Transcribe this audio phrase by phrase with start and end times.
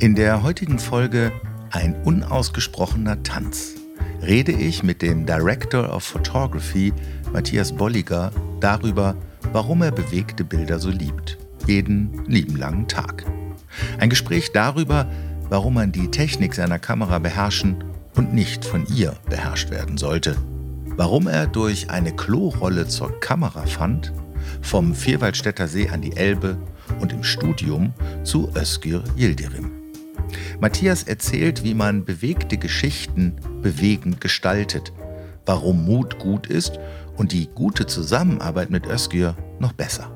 [0.00, 1.32] In der heutigen Folge
[1.72, 3.74] Ein unausgesprochener Tanz
[4.22, 6.92] rede ich mit dem Director of Photography
[7.32, 9.16] Matthias Bolliger darüber,
[9.52, 11.36] warum er bewegte Bilder so liebt,
[11.66, 13.24] jeden lieben langen Tag.
[13.98, 15.10] Ein Gespräch darüber,
[15.48, 17.82] warum man die Technik seiner Kamera beherrschen
[18.14, 20.36] und nicht von ihr beherrscht werden sollte.
[20.96, 24.12] Warum er durch eine Klorolle zur Kamera fand,
[24.62, 26.56] vom Vierwaldstätter See an die Elbe
[27.00, 27.92] und im Studium
[28.22, 29.77] zu Özgür Yildirim.
[30.60, 34.92] Matthias erzählt, wie man bewegte Geschichten bewegend gestaltet,
[35.46, 36.78] warum Mut gut ist
[37.16, 40.12] und die gute Zusammenarbeit mit Özgür noch besser.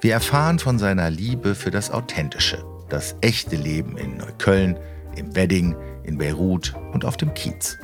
[0.00, 4.76] Wir erfahren von seiner Liebe für das Authentische, das echte Leben in Neukölln,
[5.16, 5.74] im Wedding,
[6.04, 7.78] in Beirut und auf dem Kiez.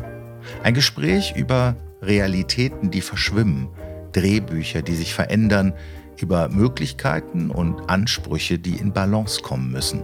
[0.63, 3.69] Ein Gespräch über Realitäten, die verschwimmen,
[4.13, 5.73] Drehbücher, die sich verändern,
[6.21, 10.03] über Möglichkeiten und Ansprüche, die in Balance kommen müssen.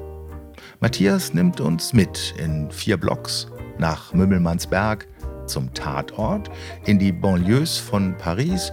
[0.81, 3.49] Matthias nimmt uns mit in vier Blocks
[3.79, 5.09] nach Mümmelmannsberg,
[5.47, 6.51] zum Tatort,
[6.85, 8.71] in die Banlieues von Paris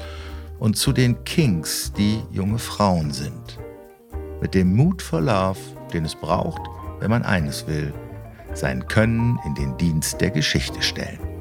[0.59, 3.58] und zu den Kings, die junge Frauen sind.
[4.39, 5.59] Mit dem Mut for Love,
[5.94, 6.62] den es braucht,
[7.00, 7.92] wenn man eines will,
[8.53, 11.34] sein Können in den Dienst der Geschichte stellen.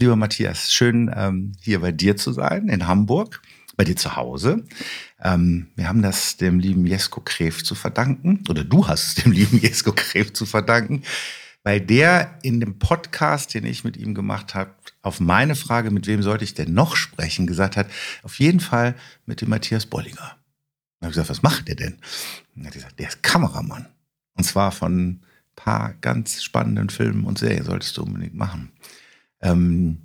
[0.00, 3.42] Lieber Matthias, schön ähm, hier bei dir zu sein in Hamburg,
[3.76, 4.64] bei dir zu Hause.
[5.20, 9.32] Ähm, wir haben das dem lieben Jesko Kref zu verdanken, oder du hast es dem
[9.32, 11.02] lieben Jesko Kref zu verdanken,
[11.64, 14.70] weil der in dem Podcast, den ich mit ihm gemacht habe,
[15.02, 17.88] auf meine Frage, mit wem sollte ich denn noch sprechen, gesagt hat,
[18.22, 18.94] auf jeden Fall
[19.26, 20.36] mit dem Matthias Bolliger.
[21.00, 21.98] Und habe gesagt, was macht der denn?
[22.54, 23.88] Er hat gesagt, der ist Kameramann.
[24.34, 25.20] Und zwar von ein
[25.56, 28.70] paar ganz spannenden Filmen und Serien solltest du unbedingt machen.
[29.40, 29.98] Ähm,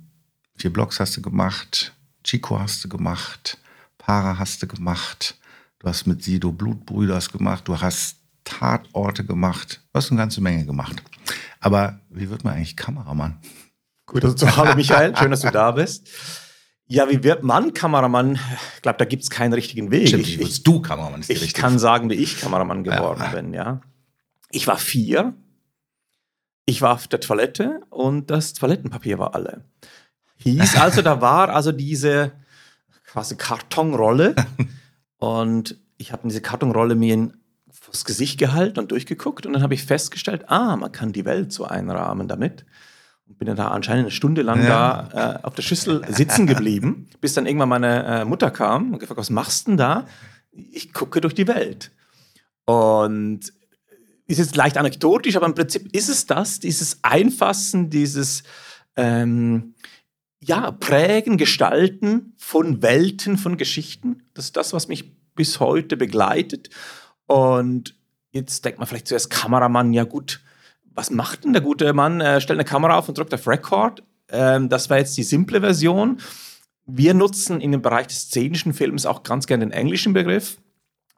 [0.56, 1.92] vier Blogs hast du gemacht,
[2.22, 3.58] Chico hast du gemacht,
[3.98, 5.38] Para hast du gemacht,
[5.78, 10.66] du hast mit Sido Blutbrüders gemacht, du hast Tatorte gemacht, du hast eine ganze Menge
[10.66, 11.02] gemacht.
[11.60, 13.38] Aber wie wird man eigentlich Kameramann?
[14.06, 16.08] Gut, also hallo Michael, schön, dass du da bist.
[16.86, 18.38] Ja, wie wird man Kameramann?
[18.76, 20.08] Ich glaube, da gibt es keinen richtigen Weg.
[20.08, 23.30] Stimmt, ich, ich, du Kameramann ist Ich kann sagen, wie ich Kameramann geworden ja.
[23.30, 23.80] bin, ja.
[24.50, 25.34] Ich war vier,
[26.66, 29.64] ich war auf der Toilette und das Toilettenpapier war alle.
[30.36, 32.32] Hieß also, da war also diese
[33.06, 34.34] quasi Kartonrolle
[35.18, 37.34] und ich habe diese Kartonrolle mir in,
[38.04, 41.64] Gesicht gehalten und durchgeguckt und dann habe ich festgestellt, ah, man kann die Welt so
[41.64, 42.64] einrahmen damit.
[43.26, 45.08] Und bin dann da anscheinend eine Stunde lang ja.
[45.10, 48.98] da äh, auf der Schüssel sitzen geblieben, bis dann irgendwann meine äh, Mutter kam und
[48.98, 50.06] gefragt, was machst du denn da?
[50.50, 51.90] Ich gucke durch die Welt.
[52.66, 53.52] Und
[54.26, 58.42] ist jetzt leicht anekdotisch, aber im Prinzip ist es das, dieses Einfassen, dieses
[58.96, 59.74] ähm,
[60.40, 64.22] ja, Prägen, Gestalten von Welten, von Geschichten.
[64.34, 66.70] Das ist das, was mich bis heute begleitet.
[67.26, 67.94] Und
[68.30, 70.40] jetzt denkt man vielleicht zuerst Kameramann, ja gut,
[70.94, 72.20] was macht denn der gute Mann?
[72.20, 74.02] Er stellt eine Kamera auf und drückt auf Record.
[74.28, 76.18] Ähm, das war jetzt die simple Version.
[76.86, 80.58] Wir nutzen in dem Bereich des szenischen Films auch ganz gerne den englischen Begriff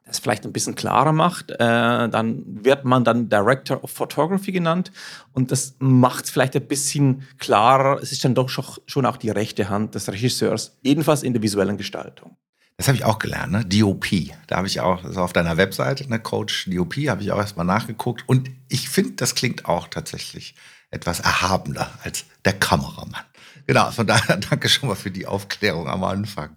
[0.07, 4.91] das vielleicht ein bisschen klarer macht, äh, dann wird man dann Director of Photography genannt
[5.33, 8.01] und das macht es vielleicht ein bisschen klarer.
[8.01, 11.77] Es ist dann doch schon auch die rechte Hand des Regisseurs, jedenfalls in der visuellen
[11.77, 12.37] Gestaltung.
[12.77, 13.65] Das habe ich auch gelernt, ne?
[13.65, 14.05] DOP.
[14.45, 16.19] Da habe ich auch, ist auf deiner Webseite, ne?
[16.19, 18.23] Coach DOP, habe ich auch erstmal nachgeguckt.
[18.27, 20.53] Und ich finde, das klingt auch tatsächlich
[20.91, 23.23] etwas erhabener als der Kameramann.
[23.65, 26.51] Genau, von daher danke schon mal für die Aufklärung am Anfang.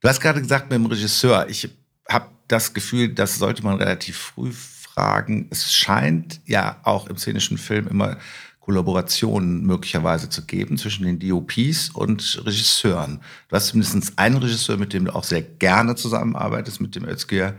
[0.00, 1.68] Du hast gerade gesagt mit dem Regisseur, ich
[2.08, 5.48] habe das Gefühl, das sollte man relativ früh fragen.
[5.50, 8.18] Es scheint ja auch im szenischen Film immer
[8.60, 13.20] Kollaborationen möglicherweise zu geben zwischen den DOPs und Regisseuren.
[13.48, 17.54] Du hast mindestens einen Regisseur, mit dem du auch sehr gerne zusammenarbeitest, mit dem Özgür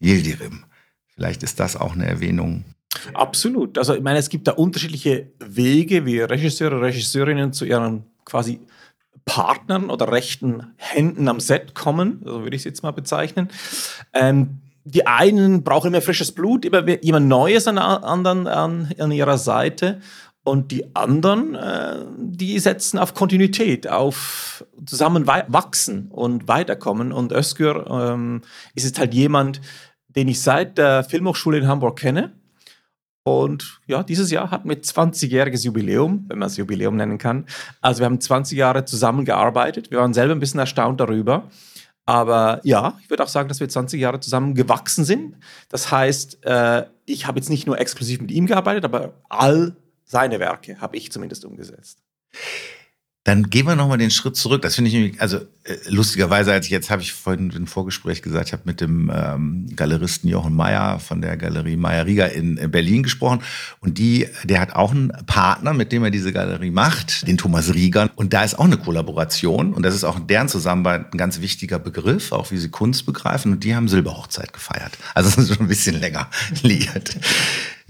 [0.00, 0.64] Yildirim.
[1.14, 2.64] Vielleicht ist das auch eine Erwähnung.
[3.14, 3.78] Absolut.
[3.78, 8.60] Also ich meine, es gibt da unterschiedliche Wege, wie Regisseure, Regisseurinnen zu ihren quasi
[9.28, 13.48] Partnern oder rechten Händen am Set kommen, so würde ich es jetzt mal bezeichnen.
[14.14, 19.36] Ähm, die einen brauchen immer frisches Blut, immer jemand Neues an, anderen, an, an ihrer
[19.36, 20.00] Seite.
[20.44, 27.12] Und die anderen, äh, die setzen auf Kontinuität, auf zusammen wachsen und weiterkommen.
[27.12, 28.40] Und Özgür ähm,
[28.74, 29.60] ist jetzt halt jemand,
[30.08, 32.32] den ich seit der Filmhochschule in Hamburg kenne.
[33.28, 37.44] Und ja, dieses Jahr hat mit 20-jähriges Jubiläum, wenn man es Jubiläum nennen kann.
[37.82, 39.90] Also wir haben 20 Jahre zusammengearbeitet.
[39.90, 41.50] Wir waren selber ein bisschen erstaunt darüber.
[42.06, 45.36] Aber ja, ich würde auch sagen, dass wir 20 Jahre zusammen gewachsen sind.
[45.68, 49.76] Das heißt, äh, ich habe jetzt nicht nur exklusiv mit ihm gearbeitet, aber all
[50.06, 51.98] seine Werke habe ich zumindest umgesetzt.
[53.28, 54.62] Dann gehen wir nochmal den Schritt zurück.
[54.62, 58.22] Das finde ich nämlich, also äh, lustigerweise, als ich jetzt habe ich vorhin im Vorgespräch
[58.22, 62.54] gesagt, ich habe mit dem ähm, Galeristen Jochen Meyer von der Galerie Meyer Rieger in
[62.70, 63.42] Berlin gesprochen.
[63.80, 67.74] Und die, der hat auch einen Partner, mit dem er diese Galerie macht, den Thomas
[67.74, 68.08] Rieger.
[68.16, 69.74] Und da ist auch eine Kollaboration.
[69.74, 73.04] Und das ist auch in deren Zusammenarbeit ein ganz wichtiger Begriff, auch wie sie Kunst
[73.04, 73.52] begreifen.
[73.52, 74.96] Und die haben Silberhochzeit gefeiert.
[75.12, 76.30] Also das ist schon ein bisschen länger
[76.62, 77.14] liiert.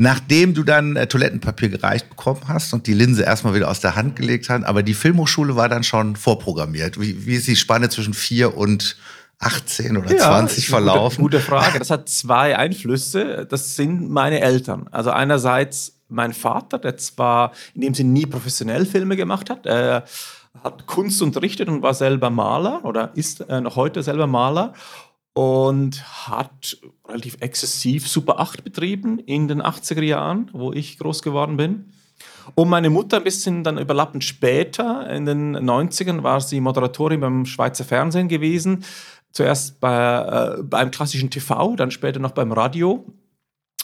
[0.01, 3.97] Nachdem du dann äh, Toilettenpapier gereicht bekommen hast und die Linse erstmal wieder aus der
[3.97, 7.01] Hand gelegt hast, aber die Filmhochschule war dann schon vorprogrammiert.
[7.01, 8.97] Wie, wie ist die Spanne zwischen vier und
[9.41, 11.21] 18 oder ja, 20 verlaufen?
[11.21, 11.79] Gute, gute Frage.
[11.81, 13.45] Das hat zwei Einflüsse.
[13.51, 14.87] Das sind meine Eltern.
[14.93, 20.05] Also einerseits mein Vater, der zwar in dem Sinne nie professionell Filme gemacht hat, er
[20.63, 24.75] hat Kunst unterrichtet und war selber Maler oder ist äh, noch heute selber Maler
[25.39, 26.77] und hat
[27.07, 31.93] relativ exzessiv Super 8 betrieben in den 80er Jahren, wo ich groß geworden bin.
[32.57, 37.47] Und meine Mutter ein bisschen dann überlappend später, in den 90ern, war sie Moderatorin beim
[37.47, 38.83] Schweizer Fernsehen gewesen.
[39.31, 43.07] Zuerst bei, äh, beim klassischen TV, dann später noch beim Radio.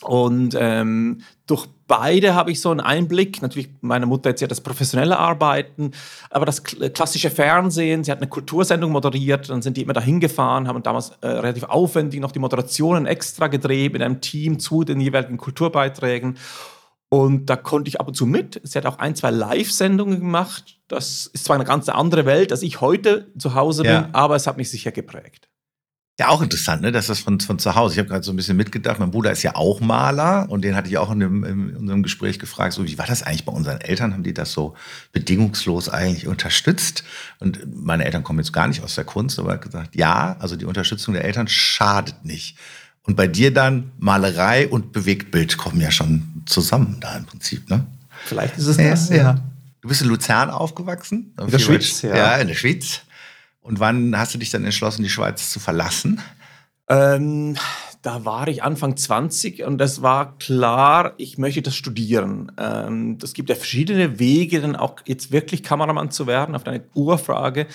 [0.05, 3.43] Und ähm, durch beide habe ich so einen Einblick.
[3.43, 5.93] Natürlich, meine Mutter jetzt ja das professionelle Arbeiten,
[6.31, 8.05] aber das klassische Fernsehen.
[8.05, 11.65] Sie hat eine Kultursendung moderiert, dann sind die immer dahin gefahren, haben damals äh, relativ
[11.65, 16.39] aufwendig noch die Moderationen extra gedreht mit einem Team zu den jeweiligen Kulturbeiträgen.
[17.09, 18.61] Und da konnte ich ab und zu mit.
[18.65, 20.81] Sie hat auch ein, zwei Live-Sendungen gemacht.
[20.89, 24.01] Das ist zwar eine ganz andere Welt, als ich heute zu Hause ja.
[24.01, 25.49] bin, aber es hat mich sicher geprägt.
[26.21, 26.93] Ja, auch interessant, ne?
[26.93, 27.95] dass das von, von zu Hause.
[27.95, 30.77] Ich habe gerade so ein bisschen mitgedacht, mein Bruder ist ja auch Maler und den
[30.77, 33.53] hatte ich auch in, dem, in unserem Gespräch gefragt, so wie war das eigentlich bei
[33.53, 34.13] unseren Eltern?
[34.13, 34.75] Haben die das so
[35.11, 37.03] bedingungslos eigentlich unterstützt?
[37.41, 40.55] Und meine Eltern kommen jetzt gar nicht aus der Kunst, aber er gesagt, ja, also
[40.55, 42.59] die Unterstützung der Eltern schadet nicht.
[43.03, 47.87] Und bei dir dann Malerei und Bewegtbild kommen ja schon zusammen da im Prinzip, ne?
[48.25, 49.41] Vielleicht ist es ja, das, ja.
[49.81, 51.35] Du bist in Luzern aufgewachsen?
[51.39, 52.17] In der Schweiz, ja.
[52.17, 53.01] Ja, in der Schweiz.
[53.65, 56.21] Und wann hast du dich dann entschlossen, die Schweiz zu verlassen?
[56.87, 57.57] Ähm,
[58.03, 62.53] da war ich Anfang 20 und es war klar, ich möchte das studieren.
[62.59, 66.85] Ähm, es gibt ja verschiedene Wege, dann auch jetzt wirklich Kameramann zu werden, auf deine
[66.93, 67.67] Urfrage.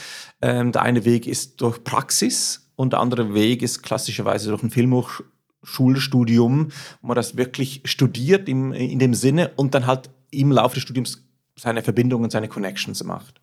[0.44, 4.70] Ähm, der eine Weg ist durch Praxis und der andere Weg ist klassischerweise durch ein
[4.70, 6.70] Filmhochschulstudium,
[7.02, 10.84] wo man das wirklich studiert im, in dem Sinne und dann halt im Laufe des
[10.84, 11.24] Studiums
[11.56, 13.42] seine Verbindungen, seine Connections macht.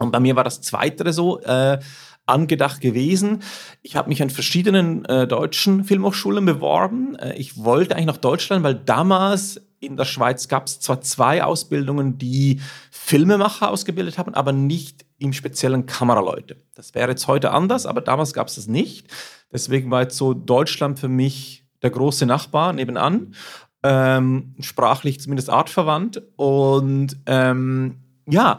[0.00, 1.78] Und bei mir war das Zweite so äh,
[2.26, 3.42] angedacht gewesen.
[3.82, 7.16] Ich habe mich an verschiedenen äh, deutschen Filmhochschulen beworben.
[7.16, 11.42] Äh, ich wollte eigentlich nach Deutschland, weil damals in der Schweiz gab es zwar zwei
[11.42, 12.60] Ausbildungen, die
[12.90, 16.56] Filmemacher ausgebildet haben, aber nicht im speziellen Kameraleute.
[16.74, 19.06] Das wäre jetzt heute anders, aber damals gab es das nicht.
[19.52, 23.34] Deswegen war jetzt so Deutschland für mich der große Nachbar nebenan,
[23.82, 26.22] ähm, sprachlich zumindest artverwandt.
[26.36, 28.58] Und ähm, ja,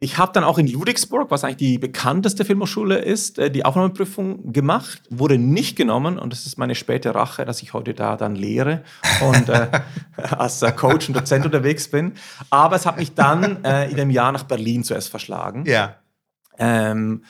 [0.00, 4.52] ich habe dann auch in Ludwigsburg, was eigentlich die bekannteste Filmhochschule ist, äh, die Aufnahmeprüfung
[4.52, 8.36] gemacht, wurde nicht genommen und das ist meine späte Rache, dass ich heute da dann
[8.36, 8.84] lehre
[9.20, 9.68] und äh,
[10.16, 12.12] als Coach und Dozent unterwegs bin.
[12.50, 15.64] Aber es hat mich dann äh, in einem Jahr nach Berlin zuerst verschlagen.
[15.66, 15.96] Ja.
[16.58, 17.24] Ähm,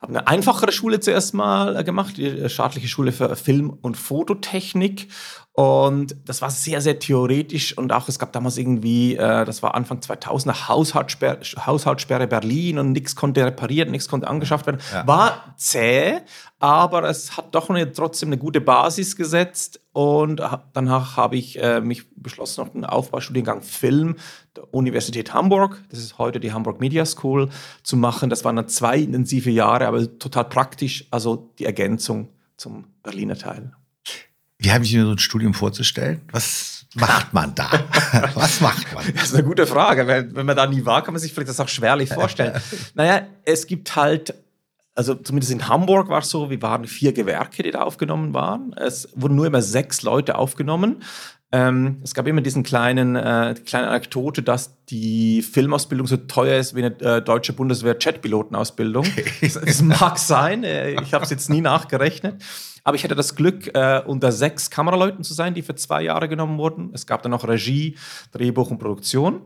[0.00, 5.08] habe eine einfachere Schule zuerst mal äh, gemacht, die staatliche Schule für Film- und Fototechnik
[5.52, 9.74] und das war sehr, sehr theoretisch und auch es gab damals irgendwie, äh, das war
[9.74, 14.80] Anfang 2000, Haushaltssperre, Haushaltssperre Berlin und nichts konnte repariert, nichts konnte angeschafft werden.
[14.92, 15.06] Ja.
[15.06, 16.20] War zäh,
[16.60, 20.40] aber es hat doch eine, trotzdem eine gute Basis gesetzt und
[20.72, 24.16] danach habe ich äh, mich beschlossen, noch einen Aufbaustudiengang Film
[24.56, 27.48] der Universität Hamburg, das ist heute die Hamburg Media School,
[27.82, 28.30] zu machen.
[28.30, 33.72] Das waren dann zwei intensive Jahre, aber total praktisch, also die Ergänzung zum Berliner Teil.
[34.58, 36.20] Wie habe ich mir so ein Studium vorzustellen?
[36.32, 37.70] Was macht man da?
[38.34, 39.04] Was macht man?
[39.14, 40.06] Das ist eine gute Frage.
[40.06, 42.60] Wenn, wenn man da nie war, kann man sich vielleicht das auch schwerlich vorstellen.
[42.94, 44.34] naja, es gibt halt,
[44.94, 48.74] also zumindest in Hamburg war es so, wir waren vier Gewerke, die da aufgenommen waren.
[48.74, 51.02] Es wurden nur immer sechs Leute aufgenommen.
[51.52, 56.76] Ähm, es gab immer diesen kleinen, äh, kleine Anekdote, dass die Filmausbildung so teuer ist
[56.76, 59.04] wie eine äh, deutsche Bundeswehr-Jetpilotenausbildung.
[59.40, 62.40] das, das mag sein, äh, ich habe es jetzt nie nachgerechnet.
[62.84, 66.28] Aber ich hatte das Glück, äh, unter sechs Kameraleuten zu sein, die für zwei Jahre
[66.28, 66.90] genommen wurden.
[66.94, 67.96] Es gab dann noch Regie,
[68.32, 69.42] Drehbuch und Produktion.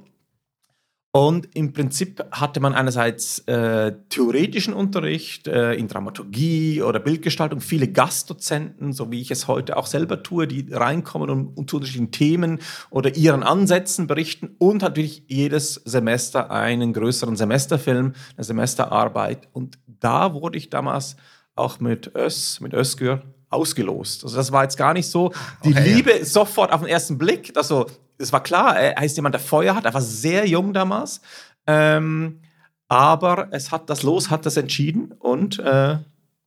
[1.16, 7.86] Und im Prinzip hatte man einerseits äh, theoretischen Unterricht äh, in Dramaturgie oder Bildgestaltung, viele
[7.86, 12.10] Gastdozenten, so wie ich es heute auch selber tue, die reinkommen und, und zu unterschiedlichen
[12.10, 12.58] Themen
[12.90, 19.46] oder ihren Ansätzen berichten und natürlich jedes Semester einen größeren Semesterfilm, eine Semesterarbeit.
[19.52, 21.14] Und da wurde ich damals
[21.54, 24.24] auch mit Ös, mit Özgür ausgelost.
[24.24, 25.32] Also das war jetzt gar nicht so
[25.64, 26.24] die okay, Liebe ja.
[26.24, 27.52] sofort auf den ersten Blick.
[27.56, 27.86] Also
[28.18, 29.84] es war klar, er heißt jemand, der Feuer hat.
[29.84, 31.20] Er war sehr jung damals.
[31.66, 32.40] Ähm,
[32.88, 35.96] Aber es hat das Los hat das entschieden und äh,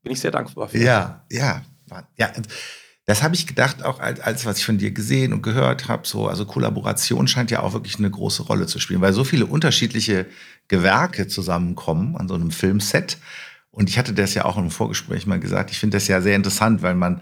[0.03, 0.77] bin ich sehr dankbar für.
[0.77, 1.63] Ja, ja,
[2.15, 2.31] ja.
[3.05, 6.07] Das habe ich gedacht, auch als, als was ich von dir gesehen und gehört habe.
[6.07, 9.45] So, also Kollaboration scheint ja auch wirklich eine große Rolle zu spielen, weil so viele
[9.45, 10.27] unterschiedliche
[10.67, 13.17] Gewerke zusammenkommen an so einem Filmset.
[13.71, 15.71] Und ich hatte das ja auch im Vorgespräch mal gesagt.
[15.71, 17.21] Ich finde das ja sehr interessant, weil man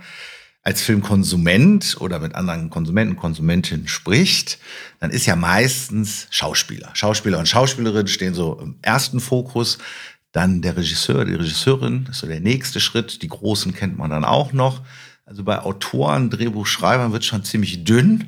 [0.66, 4.58] als Filmkonsument oder mit anderen Konsumenten, Konsumentinnen spricht,
[5.00, 6.90] dann ist ja meistens Schauspieler.
[6.96, 9.78] Schauspieler und Schauspielerinnen stehen so im ersten Fokus.
[10.32, 13.22] Dann der Regisseur, die Regisseurin, ist so der nächste Schritt.
[13.22, 14.82] Die Großen kennt man dann auch noch.
[15.26, 18.26] Also bei Autoren, Drehbuchschreibern wird schon ziemlich dünn.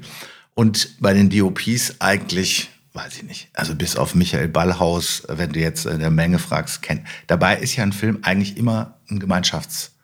[0.54, 3.50] Und bei den DOPs eigentlich, weiß ich nicht.
[3.54, 7.02] Also bis auf Michael Ballhaus, wenn du jetzt in der Menge fragst, kennt.
[7.26, 9.97] Dabei ist ja ein Film eigentlich immer ein Gemeinschafts-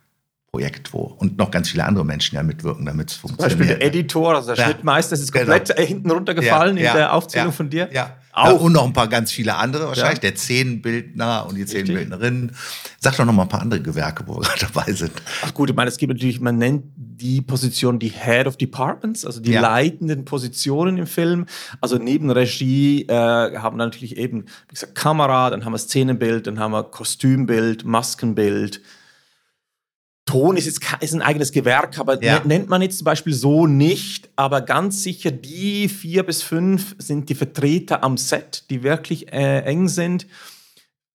[0.53, 3.51] Projekt, wo und noch ganz viele andere Menschen ja mitwirken, damit es funktioniert.
[3.53, 4.65] Zum Beispiel der Editor, also der ja.
[4.65, 5.87] Schnittmeister, ist komplett genau.
[5.87, 7.89] hinten runtergefallen ja, ja, in der Aufzählung von dir.
[7.91, 8.17] Ja.
[8.35, 8.61] Auch.
[8.61, 12.51] und noch ein paar ganz viele andere wahrscheinlich, der Zehnbildner und die Zehnbildnerinnen.
[12.99, 15.11] Sag doch noch mal ein paar andere Gewerke, wo wir gerade dabei sind.
[15.43, 19.25] Ach gut, ich meine, es gibt natürlich, man nennt die Position die Head of Departments,
[19.25, 21.47] also die leitenden Positionen im Film.
[21.81, 26.45] Also neben Regie äh, haben wir natürlich eben, wie gesagt, Kamera, dann haben wir Szenenbild,
[26.45, 28.81] dann haben wir Kostümbild, Maskenbild,
[30.25, 32.41] Ton ist jetzt ist ein eigenes Gewerk, aber ja.
[32.45, 34.29] nennt man jetzt zum Beispiel so nicht.
[34.37, 39.59] Aber ganz sicher, die vier bis fünf sind die Vertreter am Set, die wirklich äh,
[39.59, 40.27] eng sind.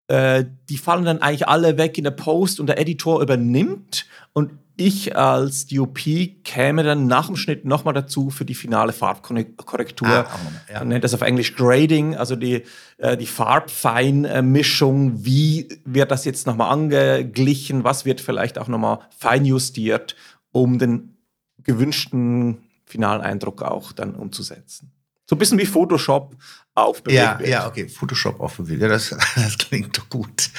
[0.09, 4.07] Äh, die fallen dann eigentlich alle weg in der Post und der Editor übernimmt.
[4.35, 5.99] Und ich als DOP
[6.45, 10.09] käme dann nach dem Schnitt nochmal dazu für die finale Farbkorrektur.
[10.09, 10.39] Ah,
[10.73, 10.79] ja.
[10.79, 12.63] Man nennt das auf Englisch Grading, also die,
[12.97, 15.25] äh, die Farbfeinmischung.
[15.25, 17.83] Wie wird das jetzt nochmal angeglichen?
[17.83, 20.15] Was wird vielleicht auch nochmal feinjustiert,
[20.53, 21.17] um den
[21.65, 24.93] gewünschten finalen Eindruck auch dann umzusetzen?
[25.27, 26.37] So ein bisschen wie Photoshop
[26.75, 27.51] auf Bewegtbild.
[27.51, 28.83] Ja, ja, okay, Photoshop auf Bewegtbild.
[28.83, 30.51] Ja, das, das klingt doch gut.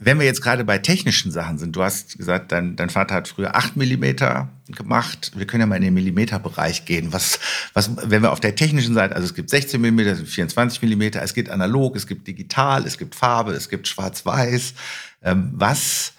[0.00, 3.26] Wenn wir jetzt gerade bei technischen Sachen sind, du hast gesagt, dein, dein Vater hat
[3.26, 5.32] früher 8 Millimeter gemacht.
[5.34, 7.12] Wir können ja mal in den Millimeterbereich gehen.
[7.12, 7.40] Was,
[7.72, 10.82] was, wenn wir auf der technischen Seite, also es gibt 16 Millimeter, es gibt 24
[10.82, 14.74] Millimeter, es gibt analog, es gibt digital, es gibt Farbe, es gibt schwarz-weiß.
[15.24, 16.12] Ähm, was,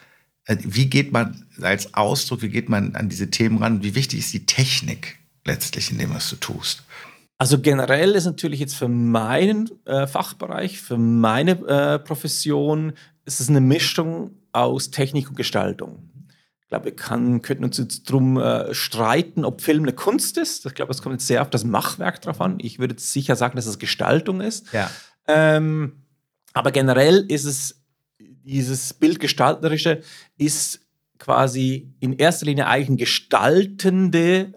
[0.43, 3.81] äh, wie geht man als Ausdruck, wie geht man an diese Themen ran?
[3.81, 6.83] Wie wichtig ist die Technik letztlich in dem, was du tust?
[7.38, 12.91] Also generell ist natürlich jetzt für meinen äh, Fachbereich, für meine äh, Profession
[13.29, 16.09] es ist eine Mischung aus Technik und Gestaltung.
[16.62, 20.65] Ich glaube, wir kann, könnten uns jetzt darum äh, streiten, ob Film eine Kunst ist.
[20.65, 22.57] Ich glaube, es kommt jetzt sehr auf das Machwerk drauf an.
[22.59, 24.74] Ich würde sicher sagen, dass es Gestaltung ist.
[24.74, 24.89] Ja.
[25.27, 26.03] Ähm,
[26.53, 27.83] aber generell ist es,
[28.19, 30.01] dieses Bildgestalterische
[30.38, 30.81] ist
[31.19, 34.53] quasi in erster Linie eigentlich eine gestaltende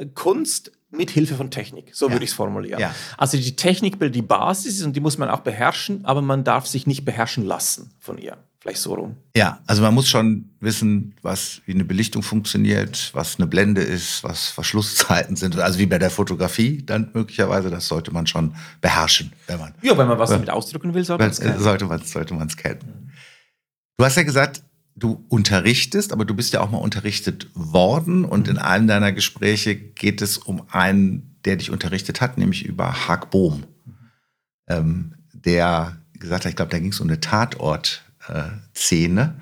[0.00, 1.94] äh, Kunst, mit Hilfe von Technik.
[1.94, 2.12] So ja.
[2.12, 2.80] würde ich es formulieren.
[2.80, 2.94] Ja.
[3.16, 6.66] Also die Technik bildet die Basis und die muss man auch beherrschen, aber man darf
[6.66, 8.38] sich nicht beherrschen lassen von ihr.
[8.60, 9.16] Vielleicht so rum.
[9.36, 14.24] Ja, also man muss schon wissen, was wie eine Belichtung funktioniert, was eine Blende ist,
[14.24, 15.56] was Verschlusszeiten sind.
[15.58, 19.74] Also wie bei der Fotografie dann möglicherweise, das sollte man schon beherrschen, wenn man.
[19.82, 21.60] Ja, wenn man was damit ausdrücken will, sollte man es kennen.
[21.60, 23.12] Sollte man es kennen.
[23.98, 24.62] Du hast ja gesagt,
[24.96, 29.76] du unterrichtest, aber du bist ja auch mal unterrichtet worden und in einem deiner Gespräche
[29.76, 33.64] geht es um einen, der dich unterrichtet hat, nämlich über Haag Bohm,
[34.68, 39.40] ähm, der gesagt hat, ich glaube, da ging es um eine Tatort-Szene,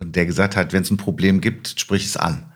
[0.00, 2.50] äh, der gesagt hat, wenn es ein Problem gibt, sprich es an.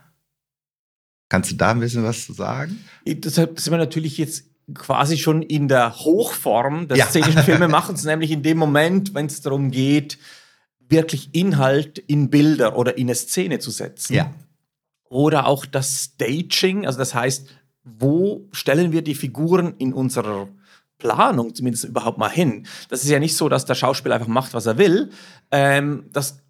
[1.28, 2.82] Kannst du da ein bisschen was zu sagen?
[3.06, 7.04] Deshalb sind wir natürlich jetzt quasi schon in der Hochform des ja.
[7.06, 10.18] szenischen Filmemachens, nämlich in dem Moment, wenn es darum geht,
[10.92, 14.14] wirklich Inhalt in Bilder oder in eine Szene zu setzen.
[14.14, 14.32] Ja.
[15.08, 17.49] Oder auch das Staging, also das heißt,
[17.84, 20.49] wo stellen wir die Figuren in unserer
[20.99, 22.66] Planung zumindest überhaupt mal hin?
[22.88, 25.11] Das ist ja nicht so, dass der Schauspieler einfach macht, was er will.
[25.50, 26.42] Ähm, das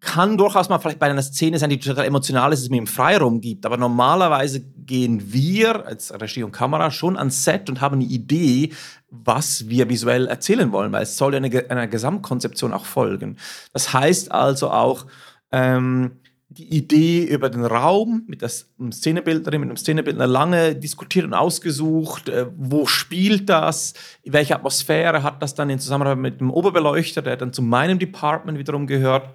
[0.00, 2.86] kann durchaus mal vielleicht bei einer Szene sein, die total emotional ist, es mir im
[2.86, 3.66] Freiraum gibt.
[3.66, 8.72] Aber normalerweise gehen wir als Regie und Kamera schon ans Set und haben eine Idee,
[9.10, 13.36] was wir visuell erzählen wollen, weil es soll ja eine, einer Gesamtkonzeption auch folgen.
[13.72, 15.06] Das heißt also auch,
[15.50, 16.12] ähm,
[16.50, 22.28] die Idee über den Raum mit der Szenebildnerin, mit dem Szenebildner lange diskutiert und ausgesucht.
[22.28, 23.94] Äh, wo spielt das?
[24.24, 28.58] Welche Atmosphäre hat das dann in Zusammenarbeit mit dem Oberbeleuchter, der dann zu meinem Department
[28.58, 29.28] wiederum gehört?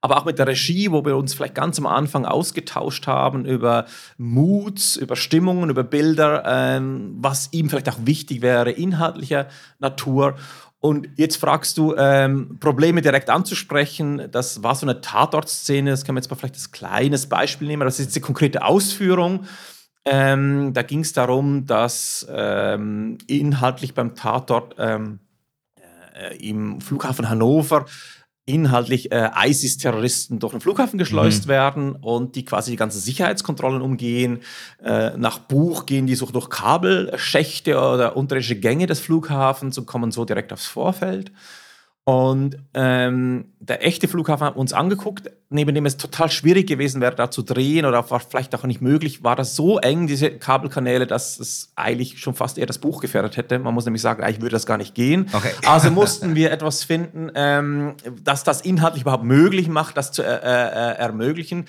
[0.00, 3.84] Aber auch mit der Regie, wo wir uns vielleicht ganz am Anfang ausgetauscht haben über
[4.16, 10.36] Moods, über Stimmungen, über Bilder, ähm, was ihm vielleicht auch wichtig wäre, inhaltlicher Natur.
[10.78, 14.28] Und jetzt fragst du, ähm, Probleme direkt anzusprechen.
[14.30, 17.84] Das war so eine Tatortszene, das kann man jetzt mal vielleicht als kleines Beispiel nehmen.
[17.84, 19.44] Das ist jetzt die konkrete Ausführung.
[20.06, 25.18] Ähm, da ging es darum, dass ähm, inhaltlich beim Tatort ähm,
[26.14, 27.84] äh, im Flughafen Hannover
[28.50, 31.50] inhaltlich äh, ISIS-Terroristen durch den Flughafen geschleust mhm.
[31.50, 34.40] werden und die quasi die ganzen Sicherheitskontrollen umgehen.
[34.82, 40.12] Äh, nach Buch gehen die so durch Kabelschächte oder unterirdische Gänge des Flughafens und kommen
[40.12, 41.32] so direkt aufs Vorfeld.
[42.10, 47.14] Und ähm, der echte Flughafen hat uns angeguckt, neben dem es total schwierig gewesen wäre,
[47.14, 51.06] da zu drehen oder war vielleicht auch nicht möglich, war das so eng, diese Kabelkanäle,
[51.06, 53.60] dass es eigentlich schon fast eher das Buch gefährdet hätte.
[53.60, 55.28] Man muss nämlich sagen, eigentlich würde das gar nicht gehen.
[55.32, 55.52] Okay.
[55.66, 60.26] Also mussten wir etwas finden, ähm, dass das inhaltlich überhaupt möglich macht, das zu äh,
[60.26, 61.66] äh, ermöglichen.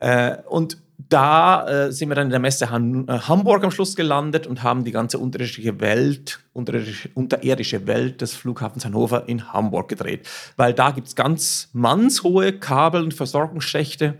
[0.00, 0.78] Äh, und
[1.08, 4.62] da äh, sind wir dann in der Messe Han äh, Hamburg am Schluss gelandet und
[4.62, 10.28] haben die ganze unterirdische Welt, unterirdische, unterirdische Welt des Flughafens Hannover in Hamburg gedreht.
[10.56, 14.18] Weil da gibt es ganz mannshohe Kabel- und Versorgungsschächte.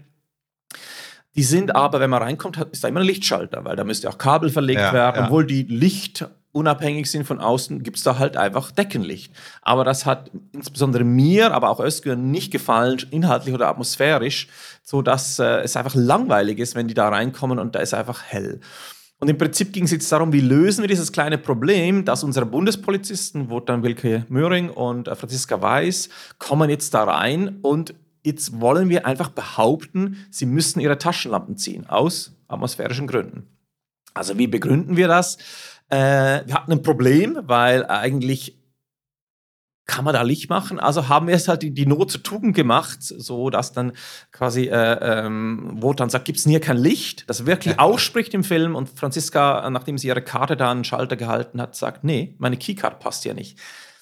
[1.35, 4.19] Die sind aber, wenn man reinkommt, ist da immer ein Lichtschalter, weil da müsste auch
[4.19, 5.25] Kabel verlegt ja, werden, ja.
[5.25, 9.32] obwohl die Licht unabhängig sind von außen, gibt es da halt einfach Deckenlicht.
[9.62, 14.49] Aber das hat insbesondere mir, aber auch Özgür nicht gefallen, inhaltlich oder atmosphärisch,
[14.82, 18.23] so dass äh, es einfach langweilig ist, wenn die da reinkommen und da ist einfach
[18.23, 18.61] hell.
[19.18, 22.44] Und im Prinzip ging es jetzt darum, wie lösen wir dieses kleine Problem, dass unsere
[22.44, 27.94] Bundespolizisten, Wotan Wilke Möhring und äh, Franziska Weiß, kommen jetzt da rein und
[28.25, 33.47] jetzt wollen wir einfach behaupten, sie müssen ihre Taschenlampen ziehen, aus atmosphärischen Gründen.
[34.14, 35.38] Also wie begründen wir das?
[35.92, 38.58] Äh, wir hatten ein Problem, weil eigentlich
[39.84, 40.80] kann man da Licht machen?
[40.80, 43.92] Also haben wir es halt die, die Not zur Tugend gemacht, so dass dann
[44.30, 47.80] quasi, äh, ähm, Wotan sagt, gibt es hier kein Licht, das wirklich ja.
[47.80, 51.76] ausspricht im Film und Franziska, nachdem sie ihre Karte da an den Schalter gehalten hat,
[51.76, 53.58] sagt, nee, meine Keycard passt ja nicht.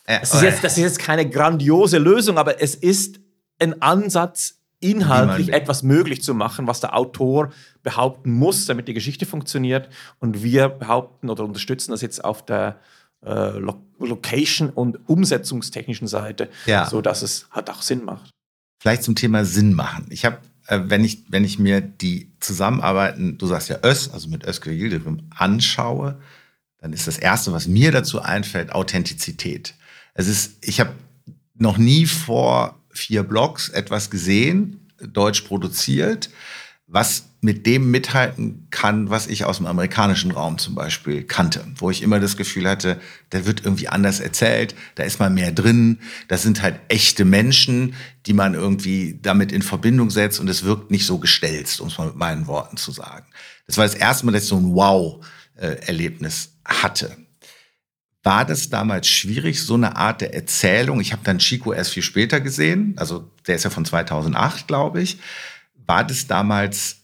[0.06, 0.20] Ja.
[0.20, 3.18] Das, ist jetzt, das ist jetzt keine grandiose Lösung, aber es ist
[3.58, 9.26] ein Ansatz, inhaltlich etwas möglich zu machen, was der Autor behaupten muss, damit die Geschichte
[9.26, 9.88] funktioniert.
[10.18, 12.80] Und wir behaupten oder unterstützen das jetzt auf der
[13.24, 13.58] äh,
[13.98, 16.88] Location- und umsetzungstechnischen Seite, ja.
[16.88, 18.30] sodass es halt auch Sinn macht.
[18.80, 20.06] Vielleicht zum Thema Sinn machen.
[20.08, 24.28] Ich habe, äh, wenn, ich, wenn ich mir die Zusammenarbeiten, du sagst ja Ös, also
[24.30, 26.18] mit Özgür Yildirim, anschaue,
[26.78, 29.74] dann ist das Erste, was mir dazu einfällt, Authentizität.
[30.14, 30.92] Es ist, ich habe
[31.54, 36.30] noch nie vor vier Blogs etwas gesehen, deutsch produziert,
[36.86, 41.90] was mit dem mithalten kann, was ich aus dem amerikanischen Raum zum Beispiel kannte, wo
[41.90, 43.00] ich immer das Gefühl hatte,
[43.30, 47.94] da wird irgendwie anders erzählt, da ist mal mehr drin, das sind halt echte Menschen,
[48.26, 51.96] die man irgendwie damit in Verbindung setzt und es wirkt nicht so gestellt, um es
[51.96, 53.26] mal mit meinen Worten zu sagen.
[53.66, 57.16] Das war das erste Mal, dass ich so ein Wow-Erlebnis hatte.
[58.22, 61.00] War das damals schwierig, so eine Art der Erzählung?
[61.00, 65.00] Ich habe dann Chico erst viel später gesehen, also der ist ja von 2008, glaube
[65.00, 65.18] ich.
[65.86, 66.98] War das damals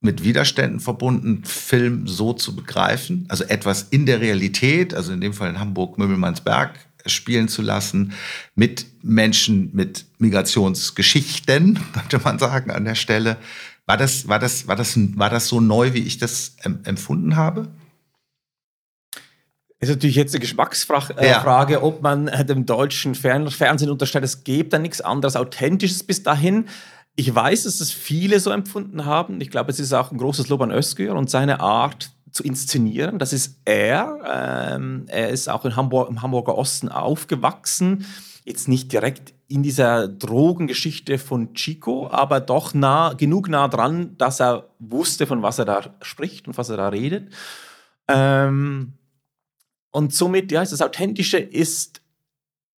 [0.00, 3.26] mit Widerständen verbunden, Film so zu begreifen?
[3.28, 8.12] Also etwas in der Realität, also in dem Fall in Hamburg, Möbelmannsberg, spielen zu lassen,
[8.54, 13.36] mit Menschen mit Migrationsgeschichten, könnte man sagen, an der Stelle.
[13.86, 17.68] War das, war das, war das, war das so neu, wie ich das empfunden habe?
[19.82, 21.82] Ist natürlich jetzt eine Geschmacksfrage, äh, ja.
[21.82, 26.68] ob man dem deutschen Fern Fernsehen unterstellt, es gibt da nichts anderes Authentisches bis dahin.
[27.16, 29.40] Ich weiß, dass es viele so empfunden haben.
[29.40, 33.18] Ich glaube, es ist auch ein großes Lob an Özgür und seine Art zu inszenieren.
[33.18, 34.18] Das ist er.
[34.74, 38.06] Ähm, er ist auch in Hamburg, im Hamburger Osten aufgewachsen.
[38.44, 44.40] Jetzt nicht direkt in dieser Drogengeschichte von Chico, aber doch nah, genug nah dran, dass
[44.40, 47.32] er wusste, von was er da spricht und was er da redet.
[48.08, 48.94] Ähm,
[49.92, 52.00] und somit, ja, das Authentische ist,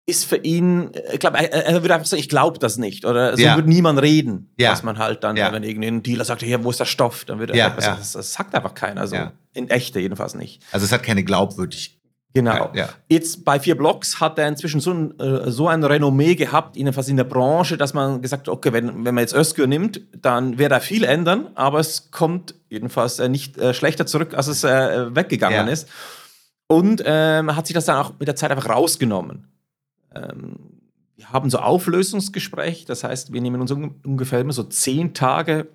[0.05, 3.05] ist für ihn, ich glaube, er, würde einfach sagen, ich glaube das nicht.
[3.05, 3.55] Oder so ja.
[3.55, 4.71] würde niemand reden, ja.
[4.71, 5.53] was man halt dann, ja.
[5.53, 8.11] wenn irgendein Dealer sagt, hier, wo ist der Stoff, dann würde er ja, sagen, das,
[8.11, 8.99] das, sagt einfach keiner.
[8.99, 9.15] Also
[9.53, 10.61] in echte jedenfalls nicht.
[10.71, 11.99] Also es hat keine Glaubwürdigkeit.
[12.35, 12.71] Genau.
[12.73, 12.89] Ja.
[13.09, 17.07] Jetzt bei vier Blocks hat er inzwischen so ein, äh, so ein Renommee gehabt, jedenfalls
[17.07, 20.57] in der Branche, dass man gesagt hat, okay, wenn, wenn man jetzt Özgür nimmt, dann
[20.57, 24.63] wird er viel ändern, aber es kommt jedenfalls äh, nicht äh, schlechter zurück, als es
[24.63, 25.87] äh, weggegangen ist.
[26.67, 29.47] Und ähm, hat sich das dann auch mit der Zeit einfach rausgenommen.
[30.15, 30.81] Ähm,
[31.15, 35.67] wir haben so Auflösungsgespräch, das heißt, wir nehmen uns un ungefähr immer so zehn Tage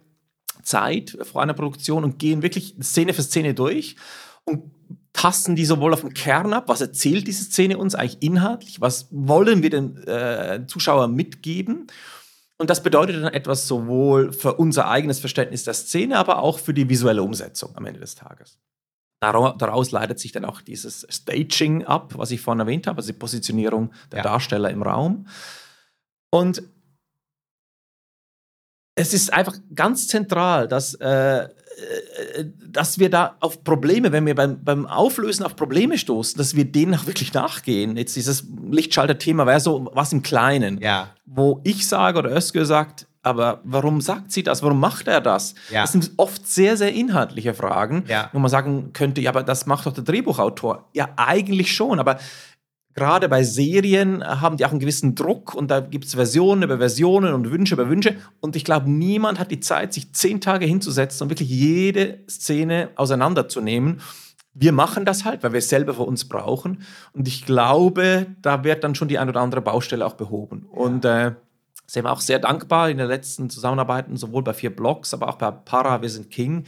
[0.63, 3.97] Zeit vor einer Produktion und gehen wirklich Szene für Szene durch
[4.45, 4.71] und
[5.13, 9.09] tasten die sowohl auf dem Kern ab, was erzählt diese Szene uns eigentlich inhaltlich, was
[9.11, 11.87] wollen wir den äh, Zuschauer mitgeben.
[12.57, 16.75] Und das bedeutet dann etwas sowohl für unser eigenes Verständnis der Szene, aber auch für
[16.75, 18.59] die visuelle Umsetzung am Ende des Tages.
[19.21, 23.19] Daraus leitet sich dann auch dieses Staging ab, was ich vorhin erwähnt habe, also die
[23.19, 24.23] Positionierung der ja.
[24.23, 25.27] Darsteller im Raum.
[26.31, 26.63] Und
[28.95, 31.49] es ist einfach ganz zentral, dass, äh, äh,
[32.69, 36.65] dass wir da auf Probleme, wenn wir beim, beim Auflösen auf Probleme stoßen, dass wir
[36.65, 37.97] denen auch wirklich nachgehen.
[37.97, 41.15] Jetzt dieses Lichtschalter-Thema wäre so was im Kleinen, ja.
[41.27, 44.63] wo ich sage oder Özgür sagt, aber warum sagt sie das?
[44.63, 45.55] Warum macht er das?
[45.71, 45.83] Ja.
[45.83, 48.31] Das sind oft sehr, sehr inhaltliche Fragen, ja.
[48.33, 50.89] wo man sagen könnte, ja, aber das macht doch der Drehbuchautor.
[50.95, 52.19] Ja, eigentlich schon, aber
[52.99, 56.79] gerade bei Serien haben die auch einen gewissen Druck und da gibt es Versionen über
[56.79, 58.17] Versionen und Wünsche über Wünsche.
[58.41, 62.91] Und ich glaube, niemand hat die Zeit, sich zehn Tage hinzusetzen und wirklich jede Szene
[62.97, 64.01] auseinanderzunehmen.
[64.53, 66.83] Wir machen das halt, weil wir es selber für uns brauchen.
[67.13, 70.67] Und ich glaube, da wird dann schon die ein oder andere Baustelle auch behoben.
[70.73, 70.79] Ja.
[70.79, 71.33] Und äh,
[71.89, 75.37] sind wir auch sehr dankbar in den letzten Zusammenarbeiten, sowohl bei vier Blogs, aber auch
[75.37, 76.65] bei Para, wir sind King.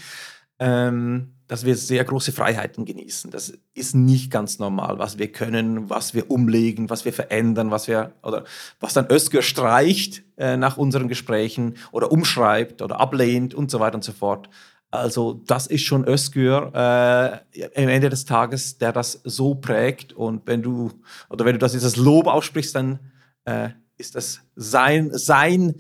[0.59, 3.33] Ähm, dass wir sehr große Freiheiten genießen.
[3.33, 7.89] Das ist nicht ganz normal, was wir können, was wir umlegen, was wir verändern, was
[7.89, 8.45] wir oder
[8.79, 13.97] was dann Özgür streicht äh, nach unseren Gesprächen oder umschreibt oder ablehnt und so weiter
[13.97, 14.49] und so fort.
[14.93, 20.47] Also das ist schon Özgür äh, am Ende des Tages, der das so prägt und
[20.47, 20.93] wenn du
[21.31, 23.01] oder wenn du das dieses Lob aussprichst, dann
[23.45, 25.77] äh, ist das sein sein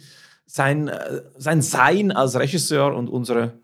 [0.46, 3.58] sein äh, sein Sein als Regisseur und unsere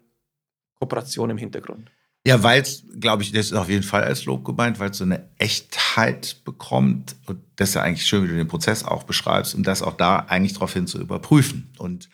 [0.78, 1.90] Kooperation im Hintergrund.
[2.26, 4.98] Ja, weil es, glaube ich, das ist auf jeden Fall als Lob gemeint, weil es
[4.98, 7.14] so eine Echtheit bekommt.
[7.26, 9.96] Und das ist ja eigentlich schön, wie du den Prozess auch beschreibst, um das auch
[9.96, 11.72] da eigentlich darauf hin zu überprüfen.
[11.78, 12.08] Und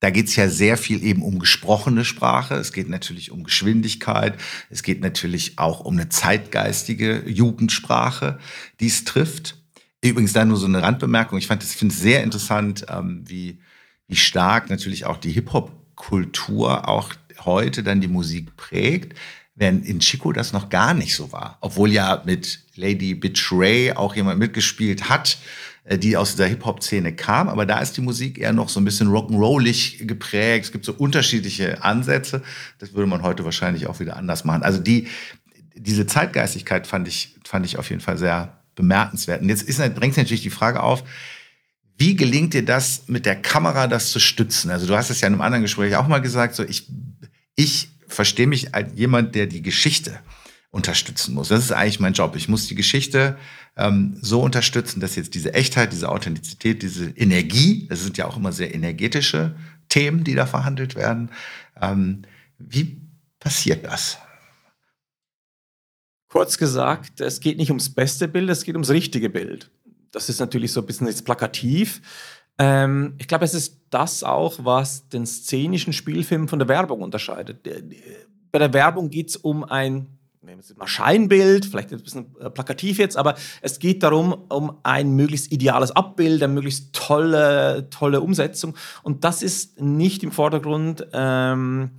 [0.00, 2.56] da geht es ja sehr viel eben um gesprochene Sprache.
[2.56, 4.34] Es geht natürlich um Geschwindigkeit.
[4.68, 8.40] Es geht natürlich auch um eine zeitgeistige Jugendsprache,
[8.80, 9.61] die es trifft.
[10.02, 11.38] Übrigens da nur so eine Randbemerkung.
[11.38, 13.60] Ich fand, es sehr interessant, ähm, wie,
[14.08, 17.12] wie stark natürlich auch die Hip-Hop-Kultur auch
[17.44, 19.16] heute dann die Musik prägt
[19.54, 21.58] während in Chico das noch gar nicht so war.
[21.60, 25.38] Obwohl ja mit Lady Bitch Ray auch jemand mitgespielt hat,
[25.84, 27.48] äh, die aus dieser Hip-Hop-Szene kam.
[27.48, 30.66] Aber da ist die Musik eher noch so ein bisschen rock'n'rollig geprägt.
[30.66, 32.42] Es gibt so unterschiedliche Ansätze.
[32.78, 34.62] Das würde man heute wahrscheinlich auch wieder anders machen.
[34.62, 35.08] Also die,
[35.74, 39.42] diese Zeitgeistigkeit fand ich, fand ich auf jeden Fall sehr bemerkenswert.
[39.42, 41.04] Und jetzt ist, drängt natürlich die Frage auf,
[41.98, 44.70] wie gelingt dir das, mit der Kamera das zu stützen?
[44.70, 46.88] Also du hast es ja in einem anderen Gespräch auch mal gesagt, so ich,
[47.54, 50.18] ich verstehe mich als jemand, der die Geschichte
[50.70, 51.48] unterstützen muss.
[51.48, 52.34] Das ist eigentlich mein Job.
[52.34, 53.36] Ich muss die Geschichte
[53.76, 58.36] ähm, so unterstützen, dass jetzt diese Echtheit, diese Authentizität, diese Energie, das sind ja auch
[58.36, 59.54] immer sehr energetische
[59.88, 61.30] Themen, die da verhandelt werden.
[61.80, 62.22] Ähm,
[62.58, 63.02] wie
[63.38, 64.18] passiert das?
[66.32, 69.70] Kurz gesagt, es geht nicht ums beste Bild, es geht ums richtige Bild.
[70.12, 72.00] Das ist natürlich so ein bisschen jetzt plakativ.
[72.56, 77.68] Ähm, ich glaube, es ist das auch, was den szenischen Spielfilm von der Werbung unterscheidet.
[78.50, 80.06] Bei der Werbung geht es um ein
[80.40, 84.78] nehmen wir mal Scheinbild, vielleicht ein bisschen äh, plakativ jetzt, aber es geht darum, um
[84.84, 88.74] ein möglichst ideales Abbild, eine möglichst tolle, tolle Umsetzung.
[89.02, 91.90] Und das ist nicht im Vordergrund ähm,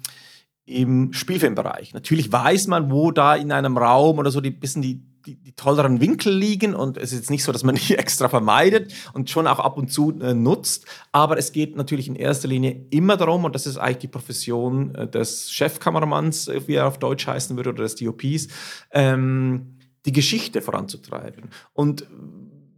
[0.66, 1.94] im Spielfilmbereich.
[1.94, 5.54] Natürlich weiß man, wo da in einem Raum oder so die bisschen die die, die,
[5.54, 9.30] tolleren Winkel liegen und es ist jetzt nicht so, dass man die extra vermeidet und
[9.30, 13.18] schon auch ab und zu äh, nutzt, aber es geht natürlich in erster Linie immer
[13.18, 17.28] darum, und das ist eigentlich die Profession äh, des Chefkameramanns, äh, wie er auf Deutsch
[17.28, 18.48] heißen würde, oder des DOPs,
[18.92, 21.50] ähm, die Geschichte voranzutreiben.
[21.72, 22.06] Und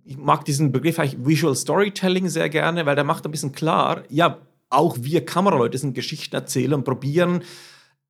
[0.04, 4.04] ich mag diesen Begriff eigentlich Visual Storytelling sehr gerne, weil der macht ein bisschen klar,
[4.10, 4.38] ja,
[4.70, 7.42] auch wir Kameraleute sind Geschichten erzählen und probieren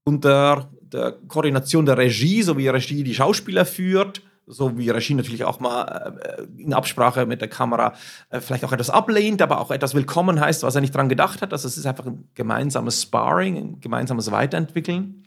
[0.06, 5.44] unter der Koordination der Regie, so wie Regie die Schauspieler führt, so wie Regie natürlich
[5.44, 7.94] auch mal äh, in Absprache mit der Kamera
[8.30, 11.42] äh, vielleicht auch etwas ablehnt, aber auch etwas willkommen heißt, was er nicht dran gedacht
[11.42, 11.52] hat.
[11.52, 15.26] Also es ist einfach ein gemeinsames Sparring, ein gemeinsames Weiterentwickeln.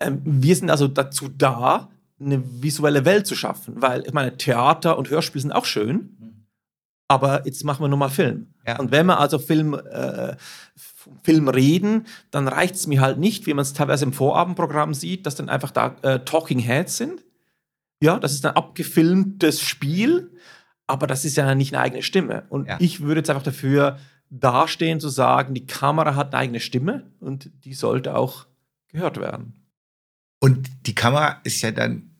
[0.00, 1.90] Ähm, wir sind also dazu da,
[2.20, 6.46] eine visuelle Welt zu schaffen, weil ich meine, Theater und Hörspiel sind auch schön,
[7.08, 8.54] aber jetzt machen wir nur mal Film.
[8.66, 8.78] Ja.
[8.78, 10.36] Und wenn wir also Film, äh,
[11.22, 15.26] Film reden, dann reicht es mir halt nicht, wie man es teilweise im Vorabendprogramm sieht,
[15.26, 17.24] dass dann einfach da äh, Talking Heads sind.
[18.02, 20.30] Ja, das ist ein abgefilmtes Spiel,
[20.86, 22.44] aber das ist ja nicht eine eigene Stimme.
[22.48, 22.76] Und ja.
[22.80, 23.98] ich würde jetzt einfach dafür
[24.30, 28.46] dastehen, zu sagen, die Kamera hat eine eigene Stimme und die sollte auch
[28.88, 29.54] gehört werden.
[30.40, 32.10] Und die Kamera ist ja dann,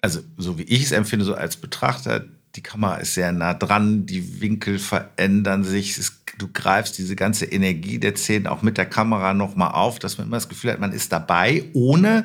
[0.00, 2.24] also so wie ich es empfinde, so als Betrachter,
[2.56, 7.44] die Kamera ist sehr nah dran, die Winkel verändern sich, es, du greifst diese ganze
[7.44, 10.80] Energie der Szenen auch mit der Kamera nochmal auf, dass man immer das Gefühl hat,
[10.80, 12.24] man ist dabei, ohne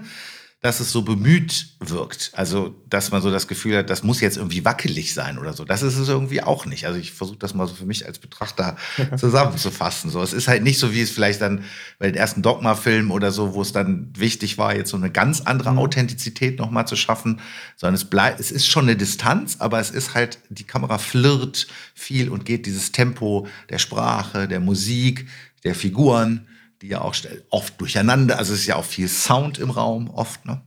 [0.62, 2.30] dass es so bemüht wirkt.
[2.34, 5.66] Also, dass man so das Gefühl hat, das muss jetzt irgendwie wackelig sein oder so.
[5.66, 6.86] Das ist es irgendwie auch nicht.
[6.86, 8.78] Also, ich versuche das mal so für mich als Betrachter
[9.18, 10.12] zusammenzufassen.
[10.12, 11.64] So, es ist halt nicht so, wie es vielleicht dann
[11.98, 15.42] bei den ersten Dogma-Filmen oder so, wo es dann wichtig war, jetzt so eine ganz
[15.42, 15.80] andere mhm.
[15.80, 17.42] Authentizität nochmal zu schaffen,
[17.76, 21.66] sondern es bleibt, es ist schon eine Distanz, aber es ist halt, die Kamera flirrt
[21.96, 25.28] viel und geht dieses Tempo der Sprache, der Musik,
[25.64, 26.48] der Figuren,
[26.82, 27.16] die ja auch
[27.50, 30.62] oft durcheinander, also es ist ja auch viel Sound im Raum, oft, ne?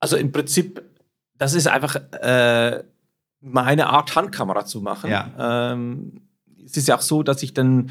[0.00, 0.82] Also im Prinzip,
[1.38, 2.84] das ist einfach äh,
[3.40, 5.10] meine Art, Handkamera zu machen.
[5.10, 5.72] Ja.
[5.72, 6.28] Ähm,
[6.64, 7.90] es ist ja auch so, dass ich dann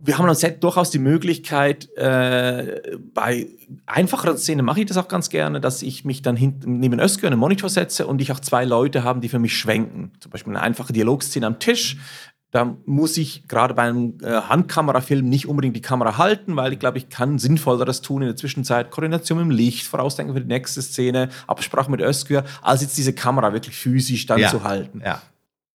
[0.00, 3.48] wir haben uns durchaus die Möglichkeit, äh, bei
[3.84, 7.28] einfacheren Szenen mache ich das auch ganz gerne, dass ich mich dann hinten neben Özgür
[7.28, 10.12] einen Monitor setze und ich auch zwei Leute haben, die für mich schwenken.
[10.20, 11.96] Zum Beispiel eine einfache Dialogszene am Tisch.
[12.50, 16.78] Da muss ich gerade bei einem äh, Handkamerafilm nicht unbedingt die Kamera halten, weil ich
[16.78, 18.90] glaube, ich kann sinnvolleres tun in der Zwischenzeit.
[18.90, 23.12] Koordination mit dem Licht, Vorausdenken für die nächste Szene, Absprache mit Özgür, als jetzt diese
[23.12, 24.48] Kamera wirklich physisch dann ja.
[24.48, 25.02] zu halten.
[25.04, 25.20] Ja.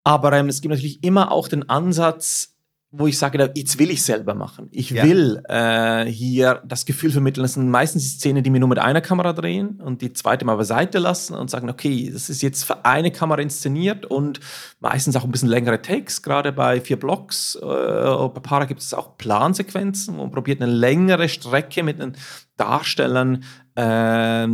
[0.03, 2.52] Aber ähm, es gibt natürlich immer auch den Ansatz,
[2.95, 4.69] wo ich sage, jetzt will ich selber machen.
[4.71, 5.03] Ich ja.
[5.03, 7.41] will äh, hier das Gefühl vermitteln.
[7.41, 10.45] Das sind meistens die Szenen, die mir nur mit einer Kamera drehen und die zweite
[10.45, 14.39] mal beiseite lassen und sagen, okay, das ist jetzt für eine Kamera inszeniert und
[14.79, 16.21] meistens auch ein bisschen längere Takes.
[16.21, 20.71] Gerade bei vier Blocks, äh, bei Para gibt es auch Plansequenzen, wo man probiert eine
[20.71, 22.13] längere Strecke mit den
[22.57, 23.43] Darstellern,
[23.75, 24.47] äh,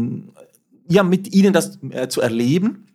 [0.91, 2.85] ja, mit ihnen das äh, zu erleben.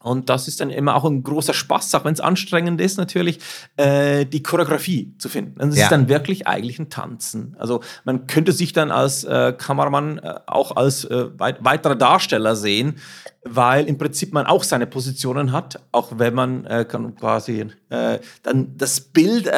[0.00, 3.40] Und das ist dann immer auch ein großer Spaß, auch wenn es anstrengend ist, natürlich,
[3.76, 5.60] äh, die Choreografie zu finden.
[5.60, 5.84] Und es ja.
[5.84, 7.56] ist dann wirklich eigentlich ein Tanzen.
[7.58, 12.54] Also man könnte sich dann als äh, Kameramann äh, auch als äh, weit weiterer Darsteller
[12.54, 12.98] sehen,
[13.42, 18.20] weil im Prinzip man auch seine Positionen hat, auch wenn man äh, kann quasi äh,
[18.44, 19.50] dann das Bild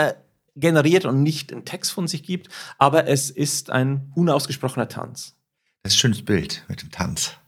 [0.57, 2.49] generiert und nicht einen Text von sich gibt.
[2.79, 5.37] Aber es ist ein unausgesprochener Tanz.
[5.83, 7.40] Das ist ein schönes Bild mit dem Tanz.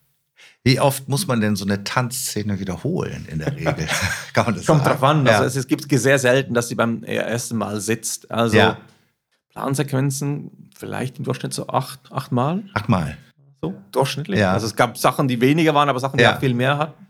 [0.64, 3.88] Wie oft muss man denn so eine Tanzszene wiederholen in der Regel?
[4.32, 4.98] Kann man das Kommt sagen?
[4.98, 5.26] drauf an.
[5.26, 5.32] Ja.
[5.32, 8.30] Also es, es, gibt sehr selten, dass sie beim ersten Mal sitzt.
[8.30, 8.78] Also ja.
[9.50, 12.64] Plansequenzen vielleicht im Durchschnitt so acht, acht Mal.
[12.74, 13.18] Achtmal.
[13.60, 14.40] So, durchschnittlich.
[14.40, 14.52] Ja.
[14.52, 16.36] Also es gab Sachen, die weniger waren, aber Sachen, die ja.
[16.36, 17.06] auch viel mehr hatten.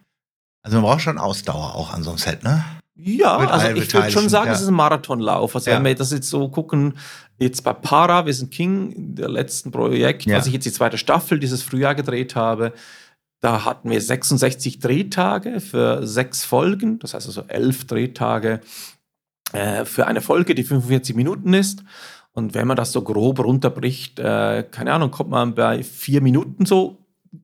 [0.62, 2.64] Also man braucht schon Ausdauer auch an so einem Set, ne?
[2.94, 5.54] Ja, Mit also ich würde schon sagen, es ist ein Marathonlauf.
[5.56, 6.94] Also wenn wir das jetzt so gucken,
[7.38, 11.40] jetzt bei Para, wir sind King, der letzten Projekt, was ich jetzt die zweite Staffel
[11.40, 12.72] dieses Frühjahr gedreht habe,
[13.42, 18.60] da hatten wir 66 Drehtage für sechs Folgen, das heißt also elf Drehtage
[19.52, 21.82] äh, für eine Folge, die 45 Minuten ist.
[22.34, 26.66] Und wenn man das so grob runterbricht, äh, keine Ahnung, kommt man bei vier Minuten
[26.66, 26.98] so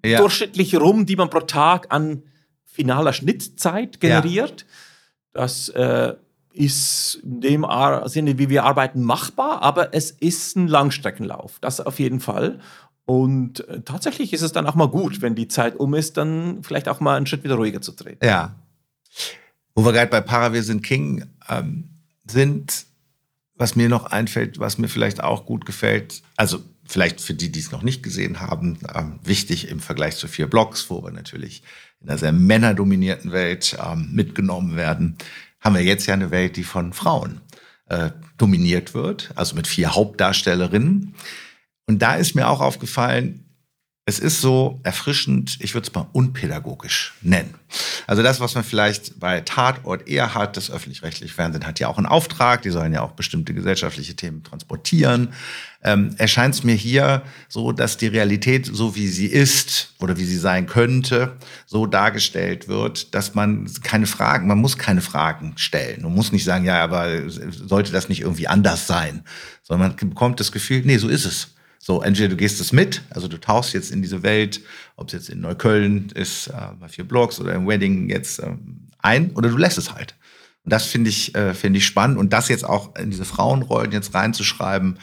[0.06, 0.18] ja.
[0.18, 2.22] durchschnittlich rum, die man pro Tag an
[2.64, 4.60] finaler Schnittzeit generiert.
[4.60, 4.66] Ja.
[5.32, 6.14] Das äh,
[6.52, 7.66] ist in dem
[8.04, 12.60] Sinne, wie wir arbeiten, machbar, aber es ist ein Langstreckenlauf, das auf jeden Fall.
[13.08, 16.62] Und äh, tatsächlich ist es dann auch mal gut, wenn die Zeit um ist, dann
[16.62, 18.22] vielleicht auch mal einen Schritt wieder ruhiger zu treten.
[18.22, 18.54] Ja.
[19.74, 21.88] Wo wir gerade bei Paravir sind King ähm,
[22.30, 22.84] sind,
[23.54, 27.60] was mir noch einfällt, was mir vielleicht auch gut gefällt, also vielleicht für die, die
[27.60, 31.62] es noch nicht gesehen haben, ähm, wichtig im Vergleich zu vier Blocks, wo wir natürlich
[32.02, 35.16] in einer sehr männerdominierten Welt ähm, mitgenommen werden,
[35.60, 37.40] haben wir jetzt ja eine Welt, die von Frauen
[37.86, 41.14] äh, dominiert wird, also mit vier Hauptdarstellerinnen.
[41.88, 43.48] Und da ist mir auch aufgefallen,
[44.04, 47.54] es ist so erfrischend, ich würde es mal unpädagogisch nennen.
[48.06, 51.98] Also das, was man vielleicht bei Tatort eher hat, das öffentlich-rechtliche Fernsehen hat ja auch
[51.98, 55.34] einen Auftrag, die sollen ja auch bestimmte gesellschaftliche Themen transportieren.
[55.82, 60.24] Ähm, erscheint es mir hier so, dass die Realität, so wie sie ist oder wie
[60.24, 66.02] sie sein könnte, so dargestellt wird, dass man keine Fragen, man muss keine Fragen stellen.
[66.02, 69.22] Man muss nicht sagen, ja, aber sollte das nicht irgendwie anders sein,
[69.62, 71.48] sondern man bekommt das Gefühl, nee, so ist es.
[71.88, 74.60] So, entweder du gehst es mit, also du tauchst jetzt in diese Welt,
[74.96, 78.50] ob es jetzt in Neukölln ist, äh, bei vier Blocks oder im Wedding jetzt äh,
[78.98, 80.14] ein, oder du lässt es halt.
[80.64, 82.18] Und das finde ich, äh, finde ich spannend.
[82.18, 84.98] Und das jetzt auch in diese Frauenrollen jetzt reinzuschreiben,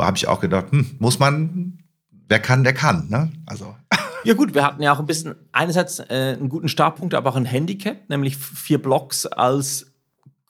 [0.00, 1.78] habe ich auch gedacht, hm, muss man,
[2.10, 3.08] wer kann, der kann.
[3.08, 3.30] Ne?
[3.46, 3.76] Also.
[4.24, 7.36] Ja gut, wir hatten ja auch ein bisschen einerseits äh, einen guten Startpunkt, aber auch
[7.36, 9.92] ein Handicap, nämlich vier Blocks als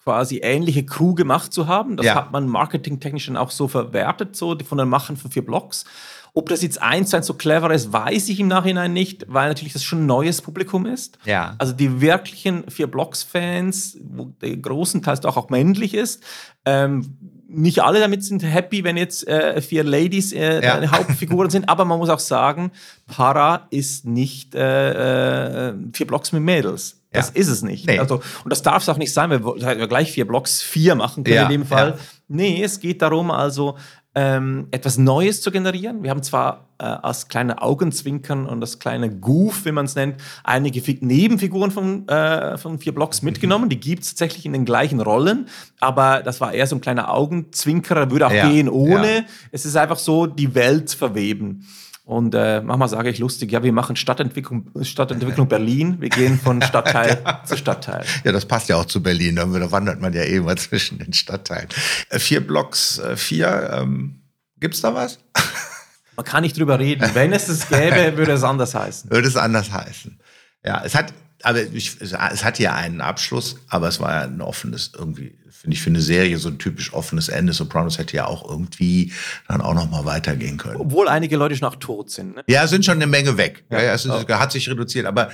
[0.07, 1.97] quasi ähnliche Crew gemacht zu haben.
[1.97, 2.15] Das ja.
[2.15, 5.85] hat man marketingtechnisch dann auch so verwertet, so von den Machern von vier Blogs.
[6.33, 9.49] Ob das jetzt eins zu eins so clever ist, weiß ich im Nachhinein nicht, weil
[9.49, 11.19] natürlich das schon ein neues Publikum ist.
[11.25, 11.57] Ja.
[11.59, 16.23] Also die wirklichen vier Blocks-Fans, wo der großen Teil auch, auch männlich ist,
[16.65, 20.89] ähm, nicht alle damit sind happy, wenn jetzt äh, vier Ladies äh, ja.
[20.93, 22.71] Hauptfiguren sind, aber man muss auch sagen,
[23.09, 26.96] Para ist nicht äh, äh vier Blocks mit Mädels.
[27.13, 27.41] Das ja.
[27.41, 27.87] ist es nicht.
[27.87, 27.99] Nee.
[27.99, 31.25] Also, und das darf es auch nicht sein, weil wir gleich vier Blocks vier machen
[31.25, 31.45] können ja.
[31.45, 31.91] in dem Fall.
[31.91, 31.97] Ja.
[32.29, 33.77] Nee, es geht darum, also
[34.17, 36.03] ähm, etwas Neues zu generieren.
[36.03, 40.17] Wir haben zwar äh, als kleine Augenzwinkern und das kleine Goof, wie man es nennt,
[40.43, 43.27] einige F Nebenfiguren von, äh, von vier Blocks mhm.
[43.27, 43.69] mitgenommen.
[43.69, 45.49] Die gibt es tatsächlich in den gleichen Rollen,
[45.81, 49.27] aber das war eher so ein kleiner Augenzwinker, würde auch gehen ohne.
[49.53, 51.67] Es ist einfach so, die Welt verweben.
[52.07, 56.01] Und äh, manchmal sage ich lustig, ja, wir machen Stadtentwicklung, Stadtentwicklung Berlin.
[56.01, 57.43] Wir gehen von Stadtteil ja.
[57.45, 58.05] zu Stadtteil.
[58.23, 59.35] Ja, das passt ja auch zu Berlin.
[59.35, 61.69] Da wandert man ja eh immer zwischen den Stadtteilen.
[62.11, 63.71] Äh, vier Blocks, äh, vier.
[63.73, 64.23] Ähm,
[64.61, 65.19] Gibt es da was?
[66.17, 67.11] Man kann nicht drüber reden.
[67.13, 69.11] Wenn es es gäbe, würde es anders heißen.
[69.11, 70.19] Würde es anders heißen.
[70.65, 74.41] Ja, es hat, aber ich, es hatte ja einen Abschluss, aber es war ja ein
[74.41, 77.53] offenes, irgendwie, finde ich, für eine Serie so ein typisch offenes Ende.
[77.53, 79.13] Sopranos hätte ja auch irgendwie
[79.49, 80.77] dann auch noch mal weitergehen können.
[80.77, 82.37] Obwohl einige Leute schon auch tot sind.
[82.37, 82.45] Ne?
[82.47, 83.65] Ja, sind schon eine Menge weg.
[83.69, 84.29] Ja, ja es ist, oh.
[84.29, 85.07] hat sich reduziert.
[85.07, 85.31] Aber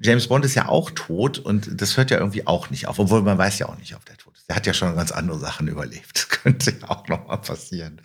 [0.00, 2.98] James Bond ist ja auch tot und das hört ja irgendwie auch nicht auf.
[2.98, 4.48] Obwohl man weiß ja auch nicht, ob der tot ist.
[4.48, 6.06] Der hat ja schon ganz andere Sachen überlebt.
[6.26, 8.00] Das könnte ja auch noch mal passieren.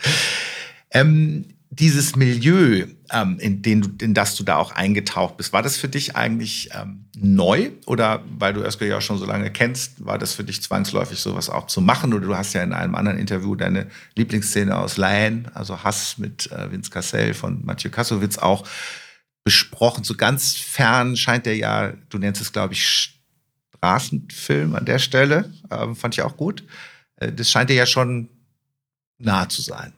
[0.91, 5.77] Ähm, dieses Milieu, ähm, in, den in das du da auch eingetaucht bist, war das
[5.77, 7.71] für dich eigentlich ähm, neu?
[7.85, 11.49] Oder weil du Özgür ja schon so lange kennst, war das für dich zwangsläufig sowas
[11.49, 12.13] auch zu machen?
[12.13, 16.51] Oder du hast ja in einem anderen Interview deine Lieblingsszene aus Laien, also Hass mit
[16.51, 18.67] äh, Vince Cassell von Mathieu Kassowitz auch
[19.45, 20.03] besprochen.
[20.03, 23.15] So ganz fern scheint der ja, du nennst es, glaube ich,
[23.77, 25.53] Straßenfilm an der Stelle.
[25.71, 26.65] Ähm, fand ich auch gut.
[27.15, 28.27] Äh, das scheint dir ja schon
[29.19, 29.93] nah zu sein.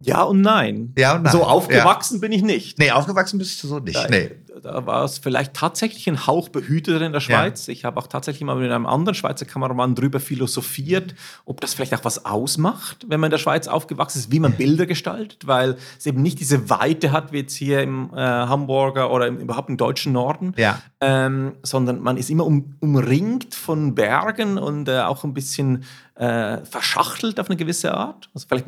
[0.00, 0.92] Ja und nein.
[0.98, 1.32] Ja und nein.
[1.32, 2.20] So aufgewachsen ja.
[2.20, 2.78] bin ich nicht.
[2.78, 3.96] Nee, aufgewachsen bist du so nicht.
[3.96, 4.30] Da, nee.
[4.62, 7.66] da war es vielleicht tatsächlich ein Hauch behüteter in der Schweiz.
[7.66, 7.72] Ja.
[7.72, 11.14] Ich habe auch tatsächlich mal mit einem anderen Schweizer Kameramann drüber philosophiert,
[11.46, 14.52] ob das vielleicht auch was ausmacht, wenn man in der Schweiz aufgewachsen ist, wie man
[14.52, 19.10] Bilder gestaltet, weil es eben nicht diese Weite hat wie jetzt hier im äh, Hamburger
[19.10, 20.78] oder im, überhaupt im deutschen Norden, ja.
[21.00, 25.84] ähm, sondern man ist immer um, umringt von Bergen und äh, auch ein bisschen
[26.16, 28.28] äh, verschachtelt auf eine gewisse Art.
[28.34, 28.66] Also vielleicht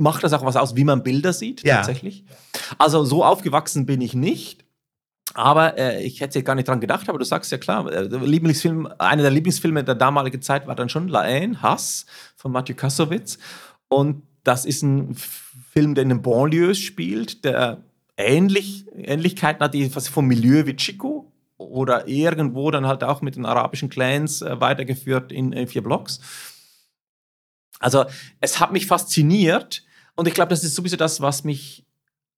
[0.00, 1.76] macht das auch was aus, wie man Bilder sieht, ja.
[1.76, 2.24] tatsächlich.
[2.78, 4.64] Also so aufgewachsen bin ich nicht.
[5.34, 8.88] Aber äh, ich hätte gar nicht dran gedacht, aber du sagst ja klar, äh, Lieblingsfilm,
[8.98, 13.38] einer der Lieblingsfilme der damaligen Zeit war dann schon La Haine, Hass von Mathieu Kassowitz.
[13.88, 17.78] Und das ist ein Film, der in den Banlieues spielt, der
[18.16, 23.46] ähnlich, Ähnlichkeiten hat, die vom Milieu wie Chico oder irgendwo dann halt auch mit den
[23.46, 26.20] arabischen Clans äh, weitergeführt in, in vier Blocks.
[27.78, 28.04] Also
[28.40, 29.84] es hat mich fasziniert,
[30.16, 31.84] und ich glaube, das ist sowieso das, was mich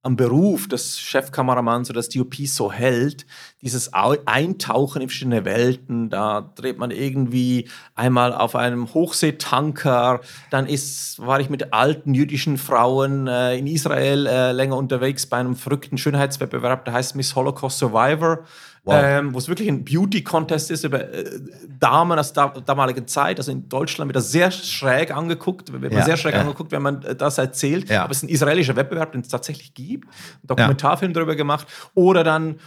[0.05, 3.25] am Beruf des Chefkameramanns oder des DOPs so hält,
[3.61, 11.25] dieses Eintauchen in verschiedene Welten, da dreht man irgendwie einmal auf einem Hochseetanker, dann ist,
[11.25, 15.99] war ich mit alten jüdischen Frauen äh, in Israel äh, länger unterwegs bei einem verrückten
[15.99, 18.41] Schönheitswettbewerb, der heißt Miss Holocaust Survivor.
[18.85, 19.01] Wow.
[19.01, 21.39] Ähm, wo es wirklich ein Beauty-Contest ist über äh,
[21.79, 23.39] Damen aus der damaligen Zeit.
[23.39, 26.41] Also in Deutschland wird das sehr schräg angeguckt, wird ja, sehr schräg ja.
[26.41, 27.89] angeguckt, wenn man äh, das erzählt.
[27.89, 28.03] Ja.
[28.03, 30.09] Aber es ist ein israelischer Wettbewerb, den es tatsächlich gibt.
[30.09, 31.69] Ein Dokumentarfilm darüber gemacht.
[31.95, 32.59] Oder dann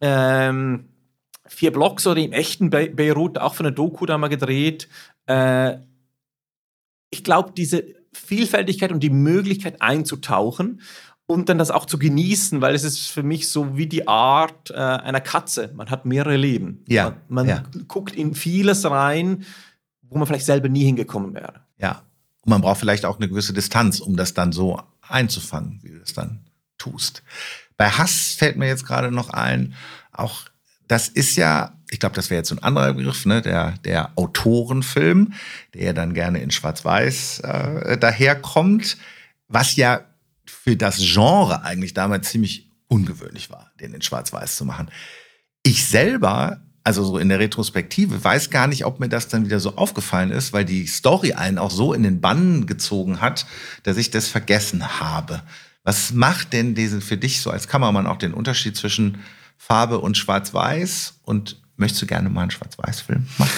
[0.00, 0.88] ähm,
[1.46, 4.88] vier Blocks oder im echten Be Beirut, auch von der Doku da mal gedreht.
[5.26, 5.76] Äh,
[7.10, 10.80] ich glaube, diese Vielfältigkeit und die Möglichkeit einzutauchen
[11.30, 14.72] und dann das auch zu genießen, weil es ist für mich so wie die Art
[14.72, 15.70] äh, einer Katze.
[15.76, 16.82] Man hat mehrere Leben.
[16.88, 17.10] Ja.
[17.28, 17.62] Man, man ja.
[17.86, 19.44] guckt in vieles rein,
[20.02, 21.60] wo man vielleicht selber nie hingekommen wäre.
[21.78, 22.02] Ja.
[22.40, 26.00] Und man braucht vielleicht auch eine gewisse Distanz, um das dann so einzufangen, wie du
[26.00, 26.40] das dann
[26.78, 27.22] tust.
[27.76, 29.74] Bei Hass fällt mir jetzt gerade noch ein,
[30.10, 30.46] auch
[30.88, 34.10] das ist ja, ich glaube, das wäre jetzt so ein anderer Begriff, ne, der, der
[34.16, 35.34] Autorenfilm,
[35.74, 38.96] der dann gerne in Schwarz-Weiß äh, daherkommt,
[39.46, 40.09] was ja
[40.50, 44.90] für das Genre eigentlich damals ziemlich ungewöhnlich war, den in Schwarz-Weiß zu machen.
[45.62, 49.60] Ich selber, also so in der Retrospektive, weiß gar nicht, ob mir das dann wieder
[49.60, 53.46] so aufgefallen ist, weil die Story einen auch so in den Bann gezogen hat,
[53.84, 55.42] dass ich das vergessen habe.
[55.84, 59.18] Was macht denn diesen für dich so als Kameramann auch den Unterschied zwischen
[59.56, 63.50] Farbe und Schwarz-Weiß und Möchtest du gerne mal einen Schwarz-Weiß-Film machen?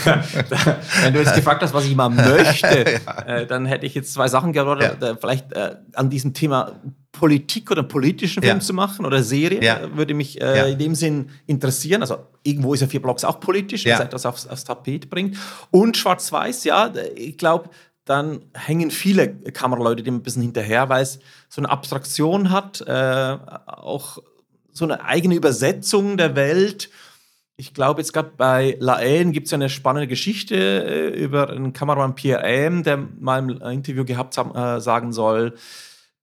[1.02, 3.22] Wenn du jetzt gefragt hast, was ich mal möchte, ja.
[3.26, 4.96] äh, dann hätte ich jetzt zwei Sachen geantwortet.
[5.02, 5.14] Ja.
[5.20, 6.80] Vielleicht äh, an diesem Thema
[7.12, 8.60] Politik oder politischen Film ja.
[8.60, 12.00] zu machen oder Serie, würde mich äh, in dem Sinn interessieren.
[12.00, 15.36] Also irgendwo ist ja vier Blocks auch politisch, dass etwas aufs, aufs Tapet bringt.
[15.70, 17.68] Und Schwarz-Weiß, ja, ich glaube,
[18.06, 21.18] dann hängen viele Kameraleute dem ein bisschen hinterher, weil es
[21.50, 24.16] so eine Abstraktion hat, äh, auch
[24.72, 26.88] so eine eigene Übersetzung der Welt
[27.60, 31.50] ich glaube, jetzt gerade bei La Haine gibt es ja eine spannende Geschichte äh, über
[31.50, 35.54] einen Kameramann Pierre M., der mal im Interview gehabt haben, äh, sagen soll,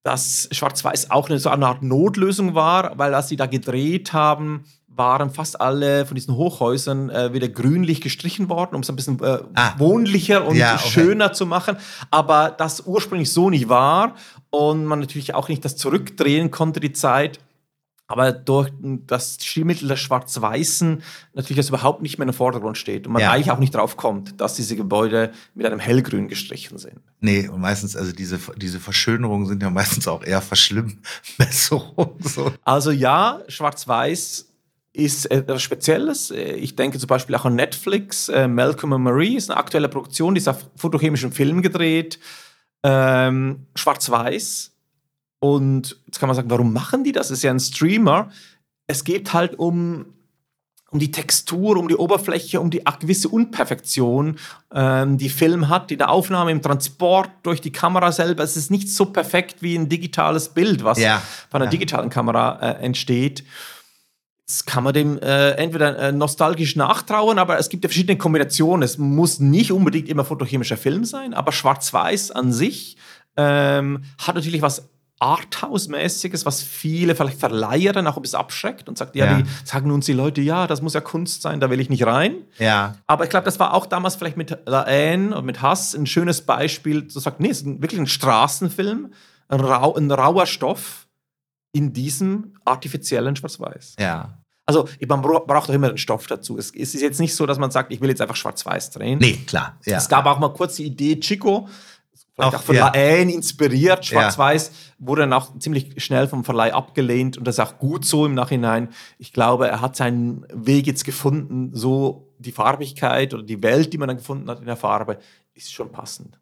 [0.02, 4.64] dass Schwarz-Weiß auch eine, so eine Art Notlösung war, weil als sie da gedreht haben,
[4.88, 9.22] waren fast alle von diesen Hochhäusern äh, wieder grünlich gestrichen worden, um es ein bisschen
[9.22, 9.76] äh, ah.
[9.78, 10.90] wohnlicher und ja, okay.
[10.90, 11.78] schöner zu machen.
[12.10, 14.16] Aber das ursprünglich so nicht war
[14.50, 17.40] und man natürlich auch nicht das zurückdrehen konnte, die Zeit
[18.08, 18.72] aber durch
[19.06, 21.04] das Stilmittel des Schwarz-Weißen
[21.34, 23.32] natürlich das überhaupt nicht mehr im Vordergrund steht und man ja.
[23.32, 27.02] eigentlich auch nicht drauf kommt, dass diese Gebäude mit einem hellgrün gestrichen sind.
[27.20, 32.16] Nee, und meistens, also diese, diese Verschönerungen sind ja meistens auch eher Verschlimmbesserungen.
[32.28, 32.52] So.
[32.64, 34.48] Also ja, Schwarz-Weiß
[34.94, 36.32] ist etwas Spezielles.
[36.32, 38.30] Ich denke zum Beispiel auch an Netflix.
[38.30, 42.20] Äh, Malcolm and Marie ist eine aktuelle Produktion, die ist auf fotochemischen Film gedreht.
[42.84, 44.77] Ähm, Schwarz-Weiß
[45.40, 47.28] und jetzt kann man sagen, warum machen die das?
[47.28, 48.30] Es ist ja ein Streamer.
[48.88, 50.06] Es geht halt um,
[50.90, 54.38] um die Textur, um die Oberfläche, um die gewisse Unperfektion,
[54.74, 58.44] ähm, die Film hat, die der Aufnahme im Transport durch die Kamera selber.
[58.44, 61.22] Es ist nicht so perfekt wie ein digitales Bild, was ja.
[61.50, 61.72] von einer ja.
[61.72, 63.44] digitalen Kamera äh, entsteht.
[64.48, 68.82] Jetzt kann man dem äh, entweder äh, nostalgisch nachtrauen, aber es gibt ja verschiedene Kombinationen.
[68.82, 72.96] Es muss nicht unbedingt immer fotochemischer Film sein, aber Schwarz-Weiß an sich
[73.36, 74.90] ähm, hat natürlich was
[75.20, 79.42] Arthouse-mäßiges, was viele vielleicht Verleiher dann auch ein bisschen abschreckt und sagt, ja, ja.
[79.42, 82.06] Die, sagen uns die Leute, ja, das muss ja Kunst sein, da will ich nicht
[82.06, 82.36] rein.
[82.60, 82.96] Ja.
[83.08, 86.42] Aber ich glaube, das war auch damals vielleicht mit Laen und mit Hass ein schönes
[86.42, 89.12] Beispiel, zu sagen, nee, es ist wirklich ein Straßenfilm,
[89.48, 91.08] ein, rau, ein rauer Stoff
[91.72, 93.96] in diesem artifiziellen Schwarz-Weiß.
[94.00, 94.38] Ja.
[94.68, 96.58] Also man braucht doch immer einen Stoff dazu.
[96.58, 99.18] Es ist jetzt nicht so, dass man sagt, ich will jetzt einfach schwarz-weiß drehen.
[99.18, 99.78] Nee, klar.
[99.86, 99.98] Ja.
[99.98, 101.70] Es gab auch mal kurz die Idee, Chico
[102.38, 102.92] Vielleicht auch, auch von ja.
[102.94, 104.06] Laen inspiriert.
[104.06, 105.08] Schwarz-Weiß ja.
[105.08, 108.36] wurde dann auch ziemlich schnell vom Verleih abgelehnt und das ist auch gut so im
[108.36, 108.90] Nachhinein.
[109.18, 113.98] Ich glaube, er hat seinen Weg jetzt gefunden, so die Farbigkeit oder die Welt, die
[113.98, 115.18] man dann gefunden hat in der Farbe,
[115.56, 116.40] ist schon passend.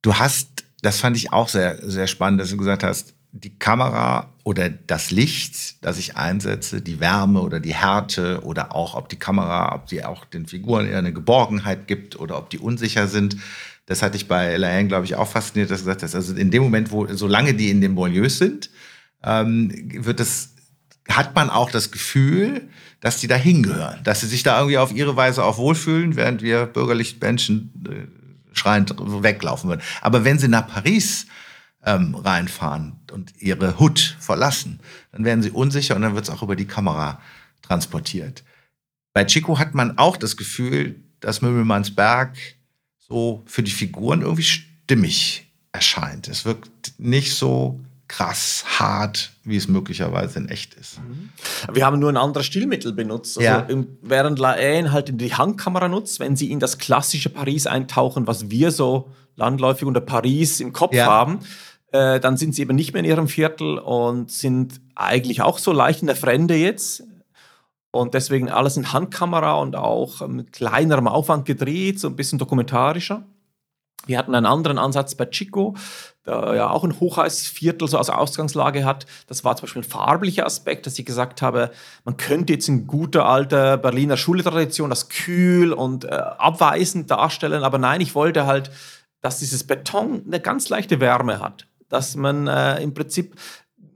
[0.00, 4.32] Du hast, das fand ich auch sehr, sehr spannend, dass du gesagt hast, die Kamera
[4.44, 9.18] oder das Licht, das ich einsetze, die Wärme oder die Härte oder auch ob die
[9.18, 13.36] Kamera, ob die auch den Figuren eher eine Geborgenheit gibt oder ob die unsicher sind
[13.86, 16.50] das hatte ich bei Laine, glaube ich, auch fasziniert, dass du gesagt hast, also in
[16.50, 18.70] dem Moment, wo, solange die in den Banlieues sind,
[19.24, 19.70] ähm,
[20.04, 20.54] wird das,
[21.08, 22.68] hat man auch das Gefühl,
[23.00, 26.42] dass die da hingehören, dass sie sich da irgendwie auf ihre Weise auch wohlfühlen, während
[26.42, 29.82] wir bürgerlich Menschen äh, schreiend weglaufen würden.
[30.00, 31.26] Aber wenn sie nach Paris
[31.84, 34.78] ähm, reinfahren und ihre Hut verlassen,
[35.10, 37.20] dann werden sie unsicher und dann wird es auch über die Kamera
[37.62, 38.44] transportiert.
[39.12, 42.36] Bei Chico hat man auch das Gefühl, dass Möbelmannsberg
[43.12, 46.28] so für die Figuren irgendwie stimmig erscheint.
[46.28, 50.98] Es wirkt nicht so krass hart, wie es möglicherweise in echt ist.
[50.98, 51.30] Mhm.
[51.72, 53.38] Wir haben nur ein anderes Stilmittel benutzt.
[53.38, 53.66] Also ja.
[54.02, 58.70] während Laen halt die Handkamera nutzt, wenn sie in das klassische Paris eintauchen, was wir
[58.70, 61.06] so landläufig unter Paris im Kopf ja.
[61.06, 61.40] haben,
[61.92, 65.72] äh, dann sind sie eben nicht mehr in ihrem Viertel und sind eigentlich auch so
[65.72, 67.04] leicht in der Fremde jetzt.
[67.92, 73.24] Und deswegen alles in Handkamera und auch mit kleinerem Aufwand gedreht, so ein bisschen dokumentarischer.
[74.06, 75.76] Wir hatten einen anderen Ansatz bei Chico,
[76.26, 79.06] der ja auch ein hochheißes Viertel so als Ausgangslage hat.
[79.28, 81.70] Das war zum Beispiel ein farblicher Aspekt, dass ich gesagt habe,
[82.04, 87.78] man könnte jetzt in guter alter Berliner Schultradition das kühl und äh, abweisend darstellen, aber
[87.78, 88.72] nein, ich wollte halt,
[89.20, 91.68] dass dieses Beton eine ganz leichte Wärme hat.
[91.88, 93.36] Dass man äh, im Prinzip,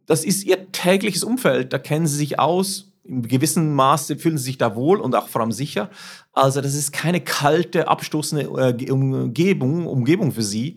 [0.05, 4.45] das ist ihr tägliches Umfeld, da kennen sie sich aus, in gewissem Maße fühlen sie
[4.45, 5.91] sich da wohl und auch vor allem sicher.
[6.33, 10.77] Also das ist keine kalte, abstoßende äh, Umgebung, Umgebung für sie,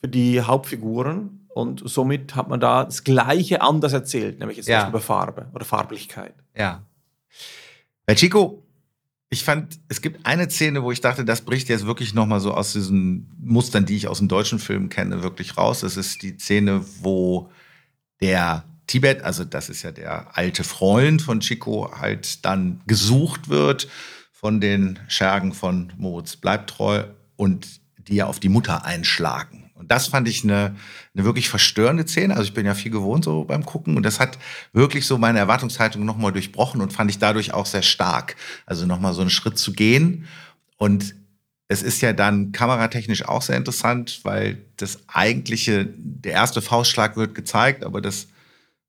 [0.00, 1.46] für die Hauptfiguren.
[1.54, 4.88] Und somit hat man da das Gleiche anders erzählt, nämlich jetzt ja.
[4.88, 6.34] über Farbe oder Farblichkeit.
[6.56, 6.82] Ja.
[8.06, 8.64] Bei Chico,
[9.30, 12.52] ich fand, es gibt eine Szene, wo ich dachte, das bricht jetzt wirklich nochmal so
[12.52, 15.80] aus diesen Mustern, die ich aus dem deutschen Film kenne, wirklich raus.
[15.80, 17.50] Das ist die Szene, wo
[18.20, 23.88] der Tibet, also das ist ja der alte Freund von Chico, halt dann gesucht wird
[24.32, 27.04] von den Schergen von Moritz Bleibtreu
[27.36, 29.70] und die ja auf die Mutter einschlagen.
[29.74, 30.76] Und das fand ich eine,
[31.14, 32.34] eine wirklich verstörende Szene.
[32.34, 34.38] Also ich bin ja viel gewohnt so beim Gucken und das hat
[34.72, 38.36] wirklich so meine Erwartungshaltung nochmal durchbrochen und fand ich dadurch auch sehr stark.
[38.66, 40.26] Also nochmal so einen Schritt zu gehen
[40.76, 41.14] und
[41.68, 47.34] es ist ja dann kameratechnisch auch sehr interessant, weil das eigentliche, der erste Faustschlag wird
[47.34, 48.28] gezeigt, aber das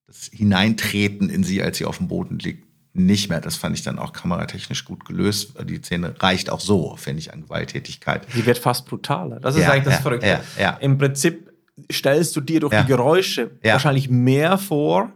[0.08, 3.42] das Hineintreten in sie, als sie auf dem Boden liegt, nicht mehr.
[3.42, 5.54] Das fand ich dann auch kameratechnisch gut gelöst.
[5.66, 8.26] Die Szene reicht auch so, finde ich, an Gewalttätigkeit.
[8.34, 9.40] Die wird fast brutaler.
[9.40, 10.40] Das ist ja, eigentlich das ja, Verrückte.
[10.58, 10.70] Ja.
[10.80, 11.52] Im Prinzip
[11.92, 15.12] stellst du dir durch die Geräusche wahrscheinlich mehr vor,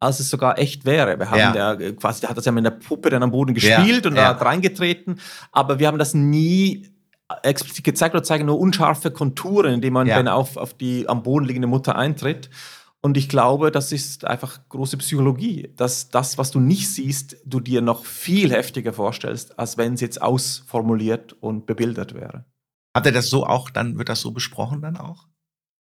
[0.00, 1.18] als es sogar echt wäre.
[1.18, 1.76] Wir haben ja.
[1.76, 4.32] der quasi, der hat das ja mit der Puppe dann am Boden gespielt und da
[4.32, 5.20] reingetreten,
[5.52, 6.90] aber wir haben das nie
[7.42, 11.46] explizit gezeigt oder zeigen nur unscharfe Konturen, indem man dann auf, auf die am Boden
[11.46, 12.50] liegende Mutter eintritt.
[13.06, 17.60] Und ich glaube, das ist einfach große Psychologie, dass das, was du nicht siehst, du
[17.60, 22.44] dir noch viel heftiger vorstellst, als wenn es jetzt ausformuliert und bebildert wäre.
[22.96, 25.28] Hat er das so auch, dann wird das so besprochen dann auch?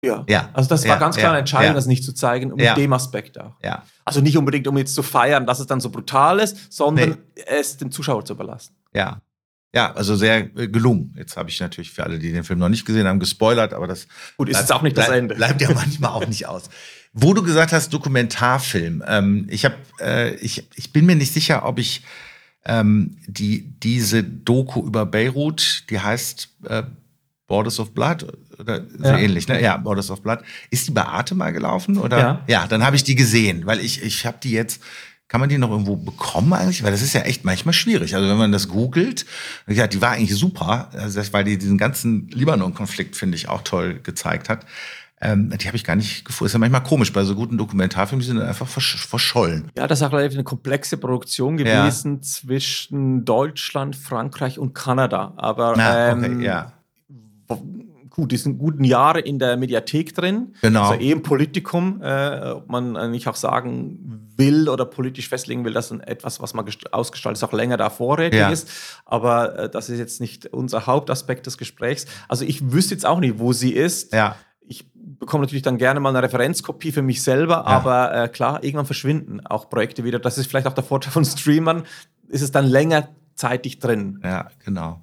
[0.05, 0.27] Ja.
[0.29, 0.51] Ja.
[0.53, 1.73] Also das Ja, war ganz klar eine Entscheidung, ja.
[1.73, 2.75] das nicht zu zeigen, um Ja.
[2.75, 3.55] dem Aspekt auch.
[3.63, 3.85] Ja.
[4.05, 7.17] Also nicht unbedingt, um jetzt zu feiern, dass es dann so brutal ist, sondern
[7.47, 8.77] es dem Zuschauer zu überlassen.
[8.93, 9.23] Ja.
[9.75, 11.13] Ja, also sehr äh, gelungen.
[11.19, 13.89] Jetzt habe ich natürlich für alle, die den Film noch nicht gesehen haben, gespoilert, aber
[13.89, 14.07] das
[14.37, 15.35] Gut, ist bleibt- jetzt auch nicht das Ende.
[15.35, 16.71] Bleibt ja manchmal auch nicht aus.
[17.17, 19.03] Wo du gesagt hast, Dokumentarfilm.
[19.07, 22.03] Ähm, ich, hab, äh, ich, ich bin mir nicht sicher, ob ich
[22.67, 26.83] ähm, die, diese Doku über Beirut, die heißt äh,
[27.47, 28.27] Borders of Blood
[28.59, 29.19] oder so Ja.
[29.19, 29.63] ähnlich, ne?
[29.63, 30.41] Ja, Borders of Blood.
[30.71, 31.99] Ist die bei Arte mal gelaufen?
[31.99, 32.19] Oder?
[32.19, 32.41] Ja.
[32.49, 34.83] Ja, dann habe ich die gesehen, weil ich, ich habe die jetzt.
[35.27, 36.83] Kann man die noch irgendwo bekommen eigentlich?
[36.85, 38.15] Weil das ist ja echt manchmal schwierig.
[38.15, 39.25] Also wenn man das googelt,
[39.67, 43.63] ja, die war eigentlich super, also das, weil die diesen ganzen Libanon-Konflikt, finde ich, auch
[43.63, 44.65] toll gezeigt hat.
[45.25, 46.47] Ähm, die habe ich gar nicht gefunden.
[46.47, 49.71] Ist ja manchmal komisch bei so guten Dokumentarfilmen, die sind dann einfach versch verschollen.
[49.77, 51.83] Ja, das ist auch relativ eine komplexe Produktion Ja.
[51.87, 55.33] gewesen zwischen Deutschland, Frankreich und Kanada.
[55.37, 56.73] Aber Na, ähm, okay, ja.
[58.11, 60.55] gut, die sind guten Jahre in der Mediathek drin.
[60.63, 60.91] Genau.
[60.91, 65.73] Also eh im Politikum, äh, ob man eigentlich auch sagen will oder politisch festlegen will,
[65.73, 68.51] dass etwas, was man gest- ausgestaltet ist, auch länger da vorrätig Ja.
[68.51, 68.69] ist.
[69.05, 72.07] Aber äh, das ist jetzt nicht unser Hauptaspekt des Gesprächs.
[72.29, 74.13] Also ich wüsste jetzt auch nicht, wo sie ist.
[74.13, 74.37] Ja,
[75.05, 79.45] bekomme natürlich dann gerne mal eine Referenzkopie für mich selber, aber äh, klar, irgendwann verschwinden
[79.47, 80.19] auch Projekte wieder.
[80.19, 81.85] Das ist vielleicht auch der Vorteil von Streamern.
[82.29, 84.21] Ist es dann längerzeitig drin?
[84.23, 85.01] ja, genau.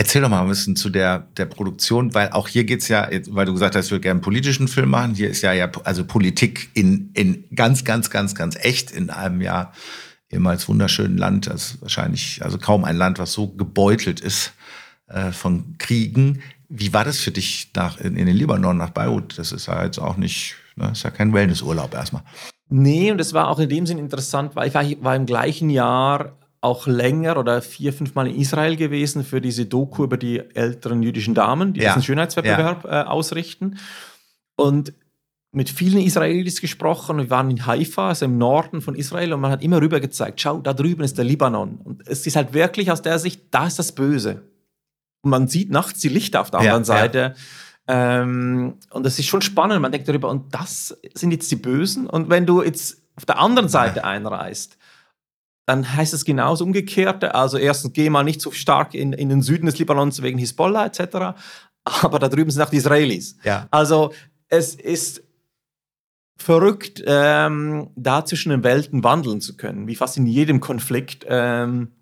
[0.00, 3.34] Erzähl doch mal ein bisschen zu der, der Produktion, weil auch hier geht's ja, jetzt,
[3.34, 5.14] weil du gesagt hast, ich würde gerne einen politischen Film machen.
[5.14, 9.40] Hier ist ja, ja also Politik in, in ganz, ganz, ganz, ganz echt in einem
[9.40, 9.72] ja
[10.30, 11.48] ehemals wunderschönen Land.
[11.48, 14.52] Das wahrscheinlich, also kaum ein Land, was so gebeutelt ist
[15.08, 16.42] äh, von Kriegen.
[16.68, 19.38] Wie war das für dich nach, in, in den Libanon, nach Beirut?
[19.38, 22.22] Das ist ja jetzt auch nicht, ne, ist ja kein Wellnessurlaub erstmal.
[22.68, 25.70] Nee, und es war auch in dem Sinn interessant, weil ich war, war im gleichen
[25.70, 30.40] Jahr auch länger oder vier, fünf Mal in Israel gewesen für diese Doku über die
[30.54, 31.90] älteren jüdischen Damen, die Ja.
[31.94, 33.78] diesen Schönheitswettbewerb äh, ausrichten.
[34.56, 34.92] Und
[35.52, 37.16] mit vielen Israelis gesprochen.
[37.16, 40.40] Wir waren in Haifa, also im Norden von Israel, und man hat immer rüber gezeigt,
[40.40, 41.78] schau, da drüben ist der Libanon.
[41.82, 44.42] Und es ist halt wirklich aus der Sicht, da ist das Böse.
[45.22, 47.34] Und man sieht nachts die Lichter auf der Ja, anderen Seite.
[47.86, 49.80] Ähm, und das ist schon spannend.
[49.80, 52.06] Man denkt darüber, und das sind jetzt die Bösen.
[52.06, 54.78] Und wenn du jetzt auf der anderen Seite einreist,
[55.66, 57.34] dann heißt es genauso umgekehrte.
[57.34, 60.86] Also erstens, geh mal nicht so stark in, in den Süden des Libanons wegen Hisbollah
[60.86, 61.38] etc.
[61.84, 63.36] Aber da drüben sind auch die Israelis.
[63.44, 63.68] Ja.
[63.70, 64.12] Also
[64.48, 65.22] es ist
[66.38, 71.92] verrückt, ähm, da zwischen den Welten wandeln zu können, wie fast in jedem Konflikt ähm,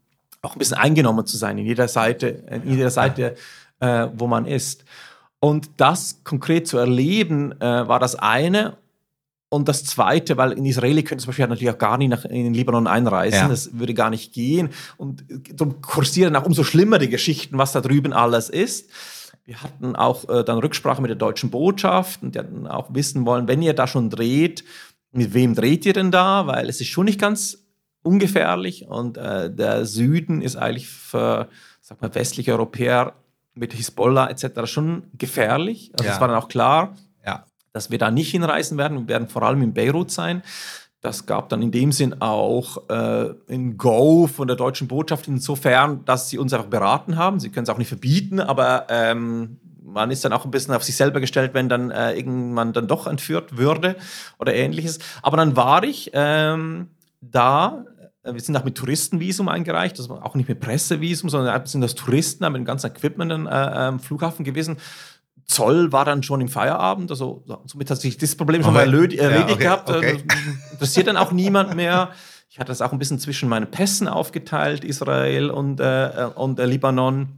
[0.46, 2.28] auch ein bisschen eingenommen zu sein, in jeder Seite,
[2.64, 3.34] in jeder Seite,
[3.80, 4.84] äh, wo man ist.
[5.40, 8.78] Und das konkret zu erleben, äh, war das eine.
[9.48, 12.44] Und das Zweite, weil in Israeli könnte zum Beispiel natürlich auch gar nicht nach, in
[12.44, 13.48] den Libanon einreisen, Ja.
[13.48, 14.70] das würde gar nicht gehen.
[14.96, 15.24] Und
[15.54, 18.90] darum kursieren auch umso schlimmer die Geschichten, was da drüben alles ist.
[19.44, 23.24] Wir hatten auch äh, dann Rücksprache mit der deutschen Botschaft und die hatten auch wissen
[23.24, 24.64] wollen, wenn ihr da schon dreht,
[25.12, 26.48] mit wem dreht ihr denn da?
[26.48, 27.58] Weil es ist schon nicht ganz
[28.06, 31.48] ungefährlich und äh, der Süden ist eigentlich für
[31.80, 33.12] sag mal, westliche Europäer
[33.54, 34.66] mit Hisbollah etc.
[34.66, 35.90] schon gefährlich.
[35.94, 36.14] Also Ja.
[36.14, 36.94] es war dann auch klar,
[37.26, 37.44] Ja.
[37.72, 38.98] dass wir da nicht hinreisen werden.
[39.00, 40.42] Wir werden vor allem in Beirut sein.
[41.00, 46.04] Das gab dann in dem Sinn auch äh, ein Go von der deutschen Botschaft insofern,
[46.04, 47.38] dass sie uns einfach beraten haben.
[47.38, 50.82] Sie können es auch nicht verbieten, aber ähm, man ist dann auch ein bisschen auf
[50.82, 53.94] sich selber gestellt, wenn dann äh, irgendwann dann doch entführt würde
[54.38, 54.98] oder ähnliches.
[55.22, 56.88] Aber dann war ich ähm,
[57.20, 57.84] da.
[58.26, 61.82] Äh, Wir sind auch mit Touristenvisum eingereicht, das war auch nicht mit Pressevisum, sondern sind
[61.82, 64.76] als Touristen, haben mit dem ganzen Equipment äh, am Flughafen gewesen.
[65.46, 68.96] Zoll war dann schon im Feierabend, also somit hat sich das Problem schon mal Okay.
[68.96, 69.90] erlöd- erledigt Ja, okay, gehabt.
[69.90, 70.10] okay.
[70.16, 72.10] Äh, Interessiert dann auch niemand mehr.
[72.50, 76.66] Ich hatte das auch ein bisschen zwischen meinen Pässen aufgeteilt, Israel und, äh, und äh,
[76.66, 77.28] Libanon.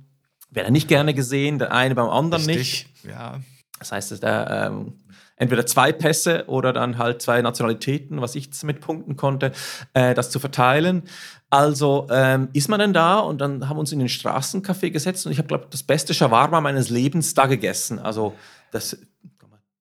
[0.51, 2.87] Wäre nicht gerne gesehen, der eine beim anderen nicht.
[2.87, 3.11] Richtig.
[3.11, 3.41] Ja.
[3.79, 4.95] Das heißt, da, ähm,
[5.39, 9.53] entweder zwei Pässe oder dann halt zwei Nationalitäten, was ich mit punkten konnte,
[9.95, 11.05] äh, das zu verteilen.
[11.51, 15.25] Also ähm, ist man denn da und dann haben wir uns in den Straßencafé gesetzt
[15.25, 17.99] und ich habe, glaube das beste Shawarma meines Lebens da gegessen.
[17.99, 18.35] Also
[18.71, 18.99] das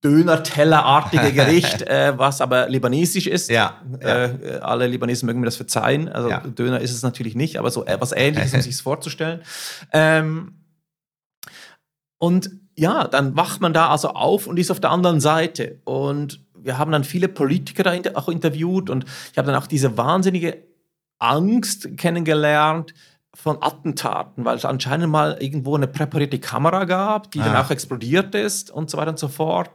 [0.03, 3.49] Döner-Teller-artige Gericht, äh, was aber libanesisch ist.
[3.49, 4.26] Ja, ja.
[4.26, 6.08] Äh, alle Libanesen mögen mir das verzeihen.
[6.08, 6.39] Also Ja.
[6.39, 9.41] Döner ist es natürlich nicht, aber so etwas Ähnliches, um sich es vorzustellen.
[9.91, 10.53] Ähm,
[12.20, 15.82] und ja, dann wacht man da also auf und ist auf der anderen Seite.
[15.84, 19.97] Und wir haben dann viele Politiker da auch interviewt und ich habe dann auch diese
[19.97, 20.63] wahnsinnige
[21.19, 22.93] Angst kennengelernt
[23.34, 27.61] von Attentaten, weil es anscheinend mal irgendwo eine präparierte Kamera gab, die dann Ah.
[27.61, 29.69] auch explodiert ist und so weiter und so fort.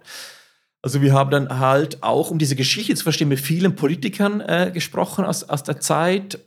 [0.83, 4.71] Also wir haben dann halt auch, um diese Geschichte zu verstehen, mit vielen Politikern äh,
[4.75, 6.41] gesprochen aus, aus der Zeit.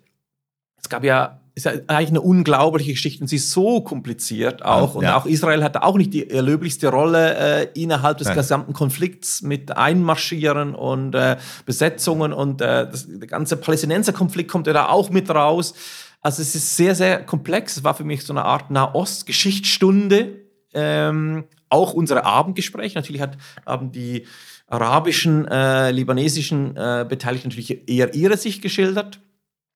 [0.82, 5.02] Es gab ja ist ja eigentlich eine unglaubliche Geschichte und sie ist so kompliziert auch.
[5.02, 8.36] Ja, und auch Israel hatte auch nicht die löblichste Rolle äh, innerhalb des Nein.
[8.36, 14.74] gesamten Konflikts mit Einmarschieren und äh, Besetzungen und äh, das, der ganze Palästinenser-Konflikt kommt ja
[14.74, 15.74] da auch mit raus.
[16.20, 17.78] Also es ist sehr, sehr komplex.
[17.78, 20.42] Es war für mich so eine Art Nahost-Geschichtsstunde.
[20.74, 22.96] Ähm, auch unsere Abendgespräche.
[22.96, 24.26] Natürlich hat, haben die
[24.68, 29.20] arabischen, äh, libanesischen äh, Beteiligten natürlich eher ihre Sicht geschildert.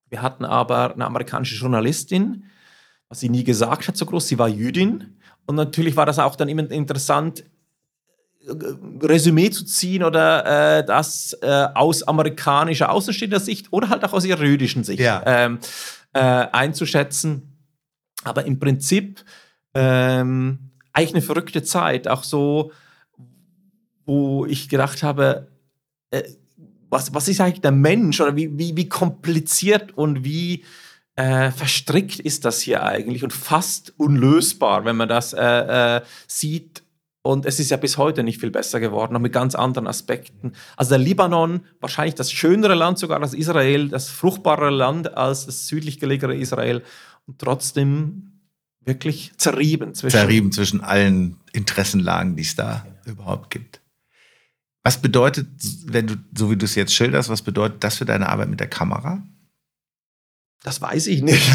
[0.10, 2.46] Wir hatten aber eine amerikanische Journalistin,
[3.10, 5.18] was sie nie gesagt hat, so groß, sie war Jüdin.
[5.46, 7.44] Und natürlich war das auch dann immer interessant,
[8.46, 8.54] äh,
[9.02, 14.26] Resümee zu ziehen oder äh, das äh, aus amerikanischer außenstehender Sicht oder halt auch aus
[14.26, 15.24] ihrer jüdischen Sicht ja.
[15.26, 15.60] ähm,
[16.14, 17.58] äh, einzuschätzen.
[18.24, 19.24] Aber im Prinzip
[19.74, 22.72] ähm, eigentlich eine verrückte Zeit, auch so,
[24.06, 25.48] wo ich gedacht habe,
[26.12, 26.24] äh,
[26.90, 30.64] was, was ist eigentlich der Mensch oder wie, wie, wie kompliziert und wie
[31.16, 36.84] äh, verstrickt ist das hier eigentlich und fast unlösbar, wenn man das äh, äh, sieht.
[37.22, 40.54] Und es ist ja bis heute nicht viel besser geworden, auch mit ganz anderen Aspekten.
[40.78, 45.68] Also der Libanon, wahrscheinlich das schönere Land sogar als Israel, das fruchtbarere Land als das
[45.68, 46.82] südlich gelegene Israel
[47.28, 48.32] und trotzdem
[48.86, 53.79] wirklich zerrieben zwischen, zerrieben zwischen allen Interessenlagen, die es da überhaupt gibt.
[54.90, 55.46] Was bedeutet,
[55.86, 58.60] wenn du, so wie du es jetzt schilderst, was bedeutet das für deine Arbeit mit
[58.60, 59.22] der Kamera?
[60.64, 61.48] Das weiß ich nicht.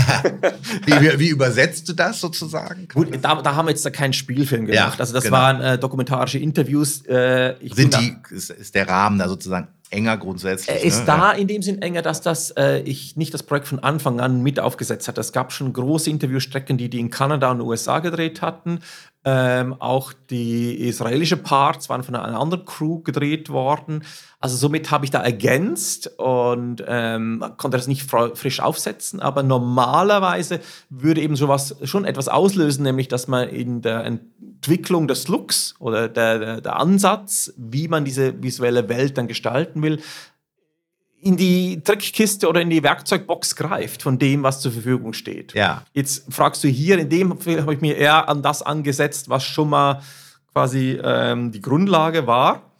[0.87, 2.87] wie, wie, übersetzt du das sozusagen?
[2.95, 4.95] Gut, da, da, haben wir jetzt da keinen Spielfilm gemacht.
[4.95, 5.37] Ja, also das genau.
[5.37, 7.05] waren äh, dokumentarische Interviews.
[7.07, 10.68] Äh, Sind die, ist, ist, der Rahmen da sozusagen enger grundsätzlich?
[10.68, 11.07] Er ist ne?
[11.07, 11.39] da ja.
[11.39, 14.61] in dem Sinn enger, dass das äh, ich nicht das Projekt von Anfang an mit
[14.61, 15.20] aufgesetzt hatte.
[15.20, 18.78] Es gab schon große Interviewstrecken, die die in Kanada und USA gedreht hatten.
[19.27, 24.05] Ähm, auch die israelische Parts waren von einer anderen Crew gedreht worden.
[24.39, 29.20] Also somit habe ich da ergänzt und ähm, konnte das nicht frisch aufsetzen.
[29.20, 30.61] Aber normalerweise
[30.91, 36.09] würde eben sowas schon etwas auslösen, nämlich dass man in der Entwicklung des Looks oder
[36.11, 40.01] der, der, der Ansatz, wie man diese visuelle Welt dann gestalten will,
[41.25, 45.55] in die Trickkiste oder in die Werkzeugbox greift von dem, was zur Verfügung steht.
[45.55, 45.85] Ja.
[45.95, 49.70] Jetzt fragst du hier, in dem habe ich mir eher an das angesetzt, was schon
[49.70, 50.03] mal
[50.53, 52.72] quasi ähm, die Grundlage war.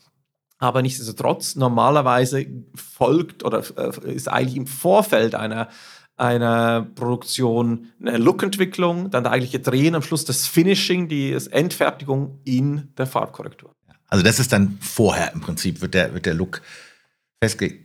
[0.59, 5.68] Aber nichtsdestotrotz, normalerweise folgt oder äh, ist eigentlich im Vorfeld einer,
[6.16, 12.92] einer Produktion eine Lookentwicklung, dann der eigentliche Drehen, am Schluss das Finishing, die Endfertigung in
[12.99, 13.74] der Farbkorrektur.
[14.09, 16.61] Also das ist dann vorher im Prinzip, wird der, wird der Look.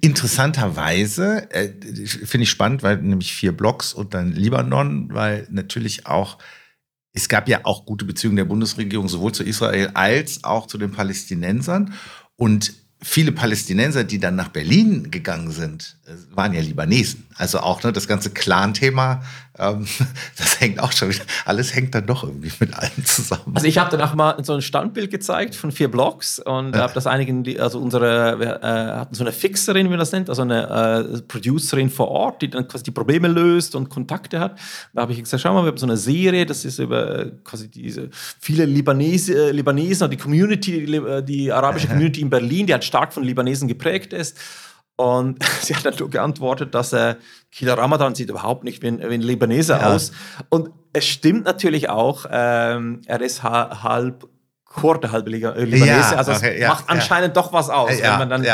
[0.02, 1.70] Interessanterweise, äh,
[2.06, 6.38] finde ich spannend, weil nämlich vier Blocks und dann Libanon, weil natürlich auch,
[7.14, 10.92] es gab ja auch gute Beziehungen der Bundesregierung sowohl zu Israel als auch zu den
[10.92, 11.94] Palästinensern.
[12.36, 17.26] Und viele Palästinenser, die dann nach Berlin gegangen sind, äh, waren ja Libanesen.
[17.40, 19.22] Also auch ne, das ganze Clan-Thema,
[19.58, 19.88] ähm,
[20.38, 21.14] das hängt auch schon,
[21.46, 23.54] alles hängt dann doch irgendwie mit allem zusammen.
[23.56, 26.82] Also ich habe danach mal so ein Standbild gezeigt von vier Blocks und ja.
[26.82, 30.30] habe das einigen, also unsere, wir äh, hatten so eine Fixerin, wie man das nennt,
[30.30, 34.60] also eine äh, Producerin vor Ort, die dann quasi die Probleme löst und Kontakte hat.
[34.94, 37.32] Da habe ich gesagt, schau mal, wir haben so eine Serie, das ist über äh,
[37.46, 42.74] quasi diese viele Libanese, äh, Libanesen die Community, die, die arabische Community in Berlin, die
[42.74, 44.38] halt stark von Libanesen geprägt ist.
[45.00, 47.16] Und sie hat dann geantwortet, dass äh,
[47.54, 49.94] Kila Ramadan sieht überhaupt nicht wie ein, wie ein Libaneser ja.
[49.94, 50.12] aus.
[50.50, 54.28] Und es stimmt natürlich auch, ähm, er ist ha halb
[54.66, 55.86] Kurde, halb Libanese.
[55.86, 58.46] Ja, also es okay, ja, macht anscheinend doch was aus, wenn man dann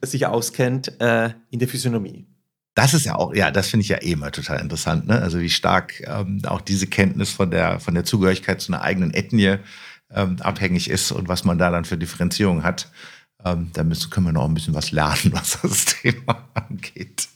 [0.00, 2.26] sich auskennt äh, in der Physiognomie.
[2.74, 5.20] Das ist ja auch, ja, das finde ich ja eh immer total interessant, ne?
[5.20, 9.12] Also wie stark ähm, auch diese Kenntnis von der, von der Zugehörigkeit zu einer eigenen
[9.12, 9.58] Ethnie
[10.12, 12.88] ähm, abhängig ist und was man da dann für Differenzierung hat.
[13.44, 17.28] Ähm, da müssen, können wir noch ein bisschen was lernen, was das Thema angeht.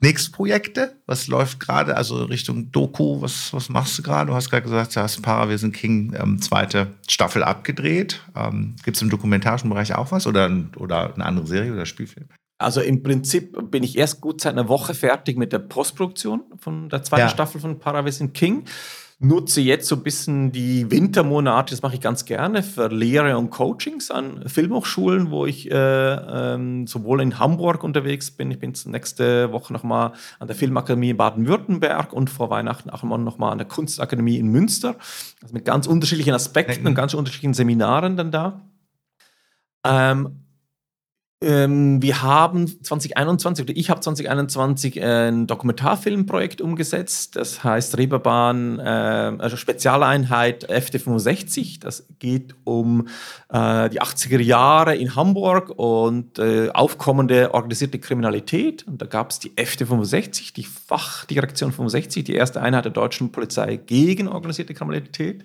[0.00, 1.96] Nächste Projekte, was läuft gerade?
[1.96, 4.30] Also Richtung Doku, was, was machst du gerade?
[4.30, 8.20] Du hast gerade gesagt, du hast Paravision King ähm, zweite Staffel abgedreht.
[8.36, 12.28] Ähm, Gibt es im dokumentarischen Bereich auch was oder, oder eine andere Serie oder Spielfilm?
[12.58, 16.88] Also im Prinzip bin ich erst gut seit einer Woche fertig mit der Postproduktion von
[16.88, 17.28] der zweiten ja.
[17.28, 18.64] Staffel von Paravision King
[19.18, 23.50] nutze jetzt so ein bisschen die Wintermonate, das mache ich ganz gerne, für Lehre und
[23.50, 29.52] Coachings an Filmhochschulen, wo ich äh, ähm, sowohl in Hamburg unterwegs bin, ich bin nächste
[29.52, 34.38] Woche nochmal an der Filmakademie in Baden-Württemberg und vor Weihnachten auch nochmal an der Kunstakademie
[34.38, 34.96] in Münster,
[35.42, 38.60] also mit ganz unterschiedlichen Aspekten und ganz unterschiedlichen Seminaren dann da.
[39.82, 40.45] Ähm,
[41.42, 47.36] Ähm, wir haben 2021 oder ich habe 2021 ein Dokumentarfilmprojekt umgesetzt.
[47.36, 51.80] Das heißt Reeperbahn, äh, also Spezialeinheit FT65.
[51.80, 53.08] Das geht um
[53.50, 58.86] äh, die 80er Jahre in Hamburg und äh, aufkommende organisierte Kriminalität.
[58.86, 63.76] Und da gab es die FT65, die Fachdirektion 65, die erste Einheit der deutschen Polizei
[63.76, 65.44] gegen organisierte Kriminalität.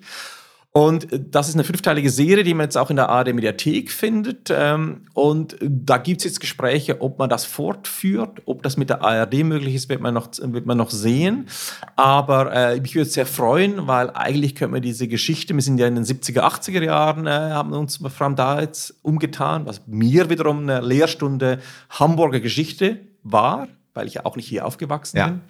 [0.73, 4.49] Und das ist eine fünfteilige Serie, die man jetzt auch in der ARD-Mediathek findet.
[4.49, 9.03] Ähm, und da gibt es jetzt Gespräche, ob man das fortführt, ob das mit der
[9.03, 11.47] ARD möglich ist, wird man noch, wird man noch sehen.
[11.97, 15.87] Aber äh, ich würde sehr freuen, weil eigentlich können wir diese Geschichte, wir sind ja
[15.87, 20.29] in den 70er, 80er Jahren, äh, haben uns vor allem da jetzt umgetan, was mir
[20.29, 21.59] wiederum eine Lehrstunde
[21.89, 25.27] Hamburger Geschichte war, weil ich ja auch nicht hier aufgewachsen ja.
[25.27, 25.41] bin.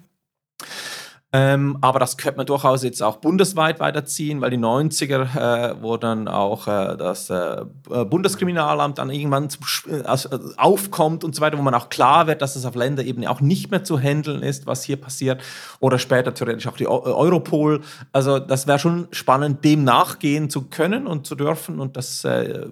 [1.34, 5.96] Ähm, aber das könnte man durchaus jetzt auch bundesweit weiterziehen, weil die 90er, äh, wo
[5.96, 9.58] dann auch äh, das äh, Bundeskriminalamt dann irgendwann zu,
[10.04, 10.28] also,
[10.58, 13.70] aufkommt und so weiter, wo man auch klar wird, dass es auf Länderebene auch nicht
[13.70, 15.40] mehr zu handeln ist, was hier passiert.
[15.80, 17.80] Oder später theoretisch auch die Europol.
[18.12, 21.80] Also das wäre schon spannend, dem nachgehen zu können und zu dürfen.
[21.80, 22.66] Und das äh,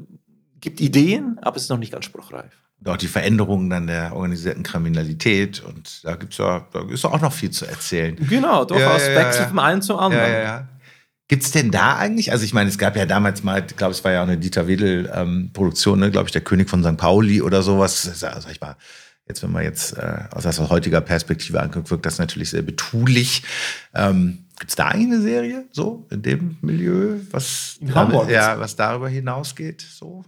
[0.60, 2.52] gibt Ideen, aber es ist noch nicht ganz spruchreif
[2.84, 7.32] auch die Veränderungen dann der organisierten Kriminalität und da gibt's ja, da ist auch noch
[7.32, 8.16] viel zu erzählen.
[8.28, 10.30] Genau, durchaus ja, ja, Wechsel vom einen zum anderen.
[10.30, 10.68] Ja, ja, ja.
[11.28, 13.92] Gibt es denn da eigentlich, also ich meine, es gab ja damals mal, ich glaube,
[13.92, 16.96] es war ja auch eine Dieter Wedel-Produktion, ähm, ne, glaube ich, der König von St.
[16.96, 18.02] Pauli oder sowas.
[18.02, 18.76] Sag ich mal,
[19.28, 23.44] jetzt, wenn man jetzt äh, aus, aus heutiger Perspektive anguckt, wirkt das natürlich sehr betulich.
[23.94, 28.58] Ähm, Gibt es da eigentlich eine Serie, so, in dem Milieu, was, in Hamburg, ja,
[28.58, 30.24] was darüber hinausgeht, so?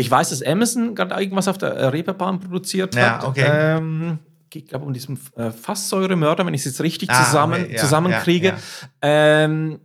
[0.00, 3.22] Ich weiß, dass Amazon gerade irgendwas auf der äh, Reeperbahn produziert hat.
[3.22, 3.46] Ja, okay.
[3.48, 4.20] Ähm,
[4.54, 7.80] ich glaube, um diesen äh, Fasssäuremörder, wenn ich es jetzt richtig ah, zusammen, okay, ja,
[7.80, 8.48] zusammenkriege.
[8.48, 8.54] Ja,
[9.02, 9.44] ja.
[9.44, 9.80] Ähm,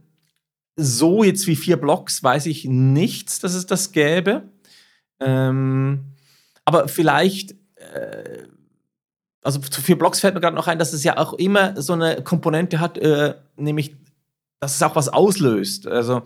[0.75, 4.43] so jetzt wie vier Blocks weiß ich nichts, dass es das gäbe.
[5.19, 6.13] Ähm,
[6.63, 8.43] aber vielleicht, äh,
[9.41, 11.93] also zu vier Blocks fällt mir gerade noch ein, dass es ja auch immer so
[11.93, 13.95] eine Komponente hat, äh, nämlich,
[14.59, 15.87] dass es auch was auslöst.
[15.87, 16.21] Also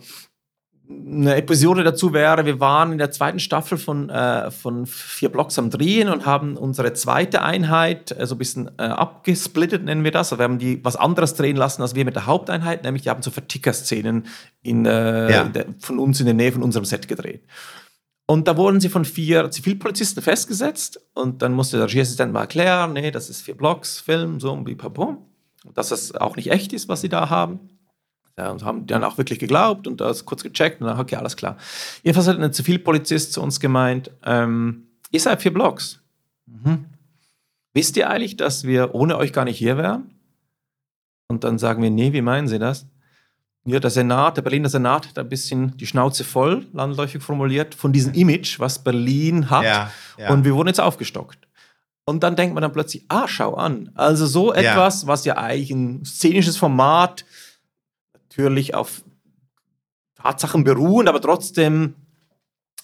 [0.90, 5.58] eine Episode dazu wäre, wir waren in der zweiten Staffel von, äh, von vier Blocks
[5.58, 10.12] am Drehen und haben unsere zweite Einheit äh, so ein bisschen äh, abgesplittet, nennen wir
[10.12, 10.32] das.
[10.32, 13.10] Also wir haben die was anderes drehen lassen als wir mit der Haupteinheit, nämlich die
[13.10, 14.26] haben so Verticker-Szenen
[14.62, 15.44] in, äh, ja.
[15.44, 17.44] der, von uns in der Nähe von unserem Set gedreht.
[18.26, 22.94] Und da wurden sie von vier Zivilpolizisten festgesetzt und dann musste der Regieassistent mal erklären,
[22.94, 24.76] nee, das ist vier Blocks, Film, so und wie
[25.74, 27.77] dass das auch nicht echt ist, was sie da haben.
[28.38, 31.36] Ja, und haben dann auch wirklich geglaubt und das kurz gecheckt und dann, okay, alles
[31.36, 31.56] klar.
[32.04, 36.00] Jedenfalls hat ein Zivilpolizist zu uns gemeint, ähm, ihr seid vier Blocks.
[36.46, 36.84] Mhm.
[37.74, 40.14] Wisst ihr eigentlich, dass wir ohne euch gar nicht hier wären?
[41.26, 42.86] Und dann sagen wir, nee, wie meinen Sie das?
[43.64, 47.92] Ja, der Senat, der Berliner Senat hat ein bisschen die Schnauze voll, landläufig formuliert, von
[47.92, 49.64] diesem Image, was Berlin hat.
[49.64, 50.30] Ja, ja.
[50.30, 51.38] Und wir wurden jetzt aufgestockt.
[52.04, 53.90] Und dann denkt man dann plötzlich, ah, schau an.
[53.94, 55.08] Also so etwas, ja.
[55.08, 57.26] was ja eigentlich ein szenisches Format
[58.38, 59.02] natürlich auf
[60.14, 61.94] Tatsachen beruhen, aber trotzdem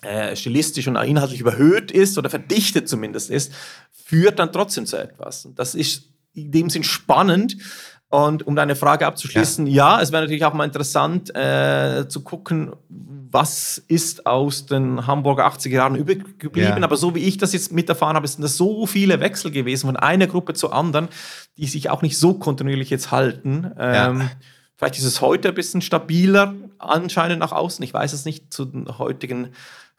[0.02, 3.52] äh, stilistisch und inhaltlich überhöht ist oder verdichtet zumindest ist,
[3.92, 5.46] führt dann trotzdem zu etwas.
[5.46, 7.56] Und das ist in dem Sinn spannend.
[8.10, 12.22] Und um deine Frage abzuschließen, ja, ja es wäre natürlich auch mal interessant äh, zu
[12.22, 16.76] gucken, was ist aus den Hamburger 80er Jahren übrig geblieben.
[16.76, 16.82] Ja.
[16.84, 19.96] Aber so wie ich das jetzt miterfahren habe, sind das so viele Wechsel gewesen von
[19.96, 21.08] einer Gruppe zur anderen,
[21.56, 23.72] die sich auch nicht so kontinuierlich jetzt halten.
[23.78, 24.30] Ähm, ja.
[24.76, 27.84] Vielleicht ist es heute ein bisschen stabiler anscheinend nach außen.
[27.84, 29.50] Ich weiß es nicht zu den heutigen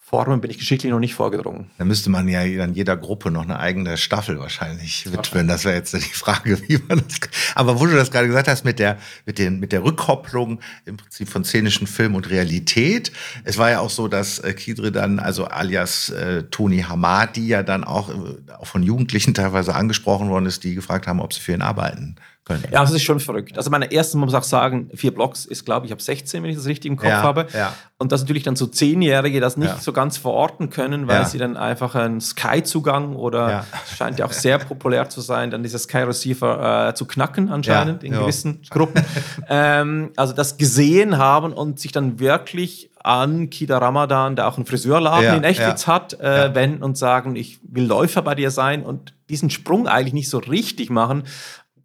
[0.07, 1.71] Formen bin ich geschichtlich noch nicht vorgedrungen.
[1.79, 5.47] Da müsste man ja an jeder Gruppe noch eine eigene Staffel wahrscheinlich widmen.
[5.47, 7.21] Das wäre jetzt die Frage, wie man das.
[7.55, 10.97] Aber wo du das gerade gesagt hast mit der mit den mit der Rückkopplung im
[10.97, 13.11] Prinzip von szenischen Film und Realität.
[13.45, 17.63] Es war ja auch so, dass äh, Kidre dann also alias äh, Toni Hamadi ja
[17.63, 21.41] dann auch, äh, auch von Jugendlichen teilweise angesprochen worden ist, die gefragt haben, ob sie
[21.41, 22.15] für ihn arbeiten
[22.45, 22.63] können.
[22.71, 23.57] Ja, das ist schon verrückt.
[23.57, 26.55] Also meine ersten, muss auch sagen, vier Blocks ist, glaube ich, ab 16, wenn ich
[26.55, 27.47] das richtig im Kopf ja, habe.
[27.53, 27.73] Ja.
[27.97, 29.77] Und dass natürlich dann so Zehnjährige das nicht ja.
[29.77, 33.65] so ganz verorten können, weil sie dann einfach einen Sky-Zugang oder
[33.97, 38.13] scheint ja auch sehr populär zu sein, dann dieser Sky-Receiver äh, zu knacken anscheinend in
[38.13, 39.03] gewissen Gruppen.
[39.49, 44.65] ähm, also das gesehen haben und sich dann wirklich an Kida Ramadan, der auch einen
[44.65, 49.13] Friseurladen in Echtwitz hat, äh, wenden und sagen, ich will Läufer bei dir sein und
[49.29, 51.23] diesen Sprung eigentlich nicht so richtig machen,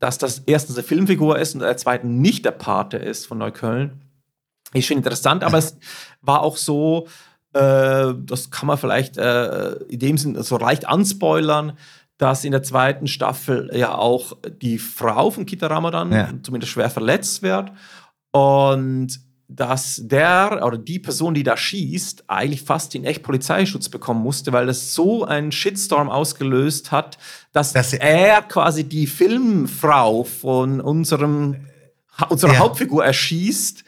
[0.00, 4.02] dass das erstens eine Filmfigur ist und der zweiten nicht der Pate ist von Neukölln.
[4.72, 5.76] Ist schon interessant, aber es
[6.20, 7.06] war auch so,
[7.52, 11.74] äh, das kann man vielleicht äh, in dem Sinne so leicht anspoilern,
[12.16, 16.28] dass in der zweiten Staffel ja auch die Frau von Kita Ramadan ja.
[16.42, 17.72] zumindest schwer verletzt wird.
[18.32, 19.20] Und
[19.52, 24.52] dass der oder die Person, die da schießt, eigentlich fast in echt Polizeischutz bekommen musste,
[24.52, 27.18] weil das so einen Shitstorm ausgelöst hat,
[27.52, 31.66] dass, dass er quasi die Filmfrau von unserem,
[32.28, 32.58] unserer ja.
[32.60, 33.82] Hauptfigur erschießt,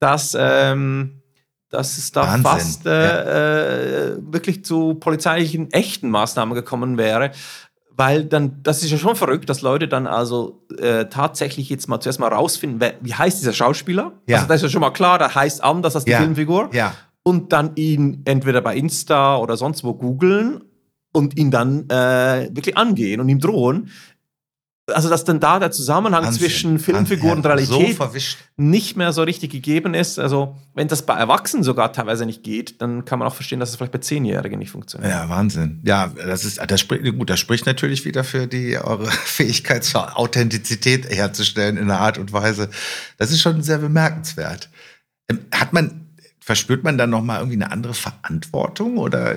[0.00, 1.20] dass, ähm,
[1.68, 2.42] dass es da Wahnsinn.
[2.42, 4.14] fast äh, ja.
[4.14, 7.32] äh, wirklich zu polizeilichen echten Maßnahmen gekommen wäre
[7.96, 12.00] weil dann, das ist ja schon verrückt, dass Leute dann also äh, tatsächlich jetzt mal
[12.00, 14.12] zuerst mal rausfinden, wer, wie heißt dieser Schauspieler?
[14.26, 14.36] Ja.
[14.36, 16.18] Also das ist ja schon mal klar, der heißt anders als die ja.
[16.18, 16.70] Filmfigur.
[16.72, 16.94] Ja.
[17.22, 20.64] Und dann ihn entweder bei Insta oder sonst wo googeln
[21.12, 23.90] und ihn dann äh, wirklich angehen und ihm drohen
[24.92, 26.42] also dass dann da der Zusammenhang Wahnsinn.
[26.42, 28.08] zwischen Filmfigur und Realität so
[28.56, 30.18] nicht mehr so richtig gegeben ist.
[30.18, 33.70] Also wenn das bei Erwachsenen sogar teilweise nicht geht, dann kann man auch verstehen, dass
[33.70, 35.10] es vielleicht bei Zehnjährigen nicht funktioniert.
[35.10, 35.80] Ja, Wahnsinn.
[35.84, 40.18] Ja, das ist, das spricht, gut, das spricht natürlich wieder für die eure Fähigkeit zur
[40.18, 42.68] Authentizität herzustellen in einer Art und Weise.
[43.16, 44.68] Das ist schon sehr bemerkenswert.
[45.30, 46.08] Ähm, hat man,
[46.40, 49.36] verspürt man dann noch mal irgendwie eine andere Verantwortung oder?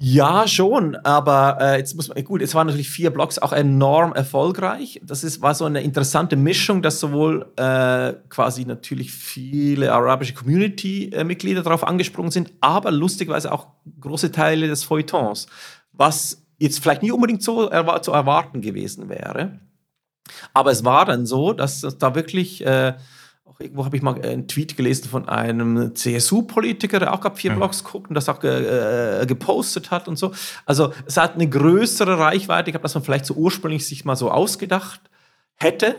[0.00, 4.12] Ja, schon, aber äh, jetzt muss man, gut, es waren natürlich vier Blogs auch enorm
[4.12, 5.00] erfolgreich.
[5.02, 11.64] Das ist, war so eine interessante Mischung, dass sowohl äh, quasi natürlich viele arabische Community-Mitglieder
[11.64, 13.66] darauf angesprungen sind, aber lustigerweise auch
[14.00, 15.48] große Teile des Feuilletons,
[15.92, 19.58] was jetzt vielleicht nicht unbedingt so erwar zu erwarten gewesen wäre.
[20.54, 22.94] Aber es war dann so, dass da wirklich äh,
[23.58, 27.50] auch irgendwo habe ich mal einen Tweet gelesen von einem CSU-Politiker, der auch gerade vier
[27.50, 27.56] ja.
[27.56, 30.32] Blogs guckt und das auch ge äh, gepostet hat und so.
[30.64, 34.30] Also es hat eine größere Reichweite gehabt, als man vielleicht so ursprünglich sich mal so
[34.30, 35.00] ausgedacht
[35.56, 35.96] hätte.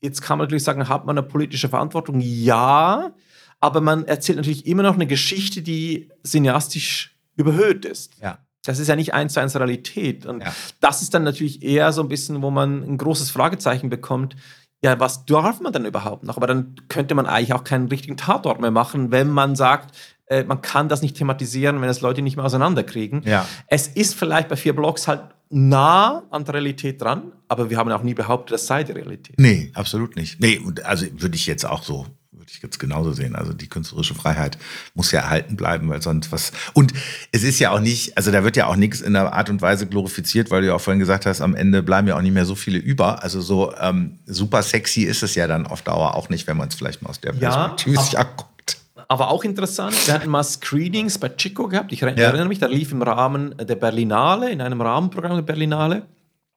[0.00, 2.20] Jetzt kann man natürlich sagen, hat man eine politische Verantwortung?
[2.20, 3.12] Ja,
[3.60, 8.14] aber man erzählt natürlich immer noch eine Geschichte, die cineastisch überhöht ist.
[8.20, 8.38] Ja.
[8.64, 10.26] Das ist ja nicht eins zu eins Realität.
[10.26, 10.52] Und ja.
[10.80, 14.36] das ist dann natürlich eher so ein bisschen, wo man ein großes Fragezeichen bekommt
[14.82, 16.36] ja, was darf man denn überhaupt noch?
[16.36, 19.94] Aber dann könnte man eigentlich auch keinen richtigen Tatort mehr machen, wenn man sagt,
[20.26, 23.22] äh, man kann das nicht thematisieren, wenn es Leute nicht mehr auseinanderkriegen.
[23.24, 23.46] Ja.
[23.66, 27.90] Es ist vielleicht bei vier Blogs halt nah an der Realität dran, aber wir haben
[27.90, 29.38] auch nie behauptet, das sei die Realität.
[29.38, 30.40] Nee, absolut nicht.
[30.40, 32.06] Nee, also würde ich jetzt auch so
[32.50, 33.36] würde ich jetzt genauso sehen.
[33.36, 34.58] Also die künstlerische Freiheit
[34.94, 36.52] muss ja erhalten bleiben, weil sonst was.
[36.74, 36.92] Und
[37.32, 39.62] es ist ja auch nicht, also da wird ja auch nichts in der Art und
[39.62, 42.34] Weise glorifiziert, weil du ja auch vorhin gesagt hast, am Ende bleiben ja auch nicht
[42.34, 43.22] mehr so viele über.
[43.22, 46.68] Also so ähm, super sexy ist es ja dann auf Dauer auch nicht, wenn man
[46.68, 48.76] es vielleicht mal aus der Perspektive ja, sich anguckt.
[49.08, 51.92] Aber auch interessant, wir hatten mal Screenings bei Chico gehabt.
[51.92, 52.44] Ich erinnere ja.
[52.44, 56.06] mich, da lief im Rahmen der Berlinale, in einem Rahmenprogramm der Berlinale,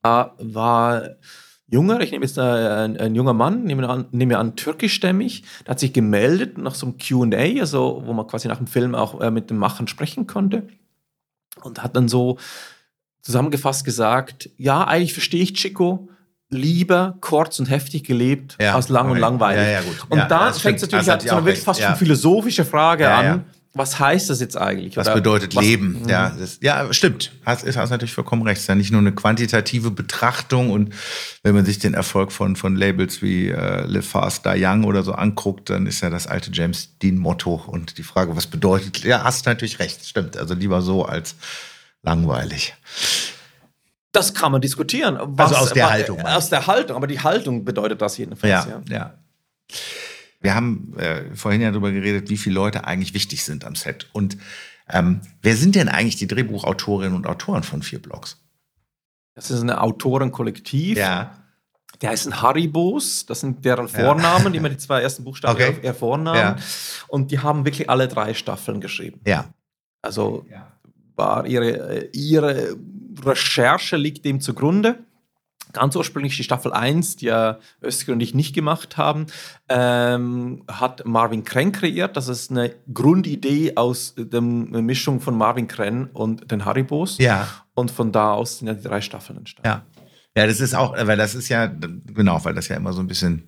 [0.03, 1.01] da war
[1.73, 5.71] junger, ich nehme jetzt äh, ein, ein, junger Mann, nehme an, nehme an türkischstämmig, der
[5.71, 9.19] hat sich gemeldet nach so einem QA, also wo man quasi nach dem Film auch
[9.19, 10.67] äh, mit dem Machern sprechen konnte.
[11.61, 12.37] Und hat dann so
[13.21, 16.09] zusammengefasst gesagt, ja, eigentlich verstehe ich Chico,
[16.49, 19.13] lieber kurz und heftig gelebt ja, als lang okay.
[19.13, 19.65] und langweilig.
[19.65, 23.09] Ja, ja, und da fängt es natürlich also so eine wirklich fast schon philosophische Frage
[23.09, 23.45] an
[23.75, 24.95] was heißt das jetzt eigentlich?
[24.97, 26.03] Was bedeutet was, Leben?
[26.03, 26.09] Mhm.
[26.09, 27.31] Ja, das, ja, stimmt.
[27.43, 28.57] Hast, hast natürlich vollkommen recht.
[28.57, 30.93] Es ist ja nicht nur eine quantitative Betrachtung und
[31.41, 35.01] wenn man sich den Erfolg von, von Labels wie äh, Live Fast, Die Young oder
[35.01, 39.23] so anguckt, dann ist ja das alte James Dean-Motto und die Frage, was bedeutet, ja,
[39.23, 40.37] hast natürlich recht, stimmt.
[40.37, 41.35] Also lieber so als
[42.03, 42.75] langweilig.
[44.11, 45.17] Das kann man diskutieren.
[45.19, 46.21] Was, also aus der Haltung.
[46.21, 48.67] Aus der Haltung, aber die Haltung bedeutet das jedenfalls.
[48.67, 48.95] Ja, ja.
[48.95, 49.13] ja.
[50.43, 54.09] Wir haben äh, vorhin ja darüber geredet, wie viele Leute eigentlich wichtig sind am Set.
[54.11, 54.37] Und
[54.89, 58.37] ähm, wer sind denn eigentlich die Drehbuchautorinnen und Autoren von vier Blogs?
[59.35, 60.97] Das ist ein Autorenkollektiv.
[60.97, 61.37] Ja.
[62.01, 64.49] Die heißen Haribos, das sind deren Vornamen, ja.
[64.49, 65.79] die immer die zwei ersten Buchstaben okay.
[65.81, 66.37] ihr Vornamen.
[66.37, 66.55] Ja.
[67.07, 69.21] Und die haben wirklich alle drei Staffeln geschrieben.
[69.25, 69.45] Ja.
[70.01, 70.73] Also ja.
[71.15, 72.75] war ihre, ihre
[73.23, 74.99] Recherche liegt dem zugrunde
[75.71, 79.27] ganz ursprünglich die Staffel 1, die ja Özgür und ich nicht gemacht haben,
[79.69, 82.17] ähm, hat Marvin Krenn kreiert.
[82.17, 87.17] Das ist eine Grundidee aus der Mischung von Marvin Krenn und den Haribos.
[87.17, 87.47] Ja.
[87.73, 89.67] Und von da aus sind ja die drei Staffeln entstanden.
[89.67, 89.85] Ja.
[90.35, 93.07] Ja, das ist auch, weil das ist ja, genau, weil das ja immer so ein
[93.07, 93.43] bisschen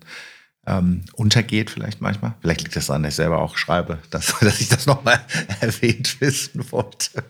[0.66, 2.34] ähm, untergeht, vielleicht manchmal.
[2.40, 5.20] Vielleicht liegt das daran, dass ich selber auch schreibe, dass, dass ich das nochmal
[5.60, 7.24] erwähnt wissen wollte.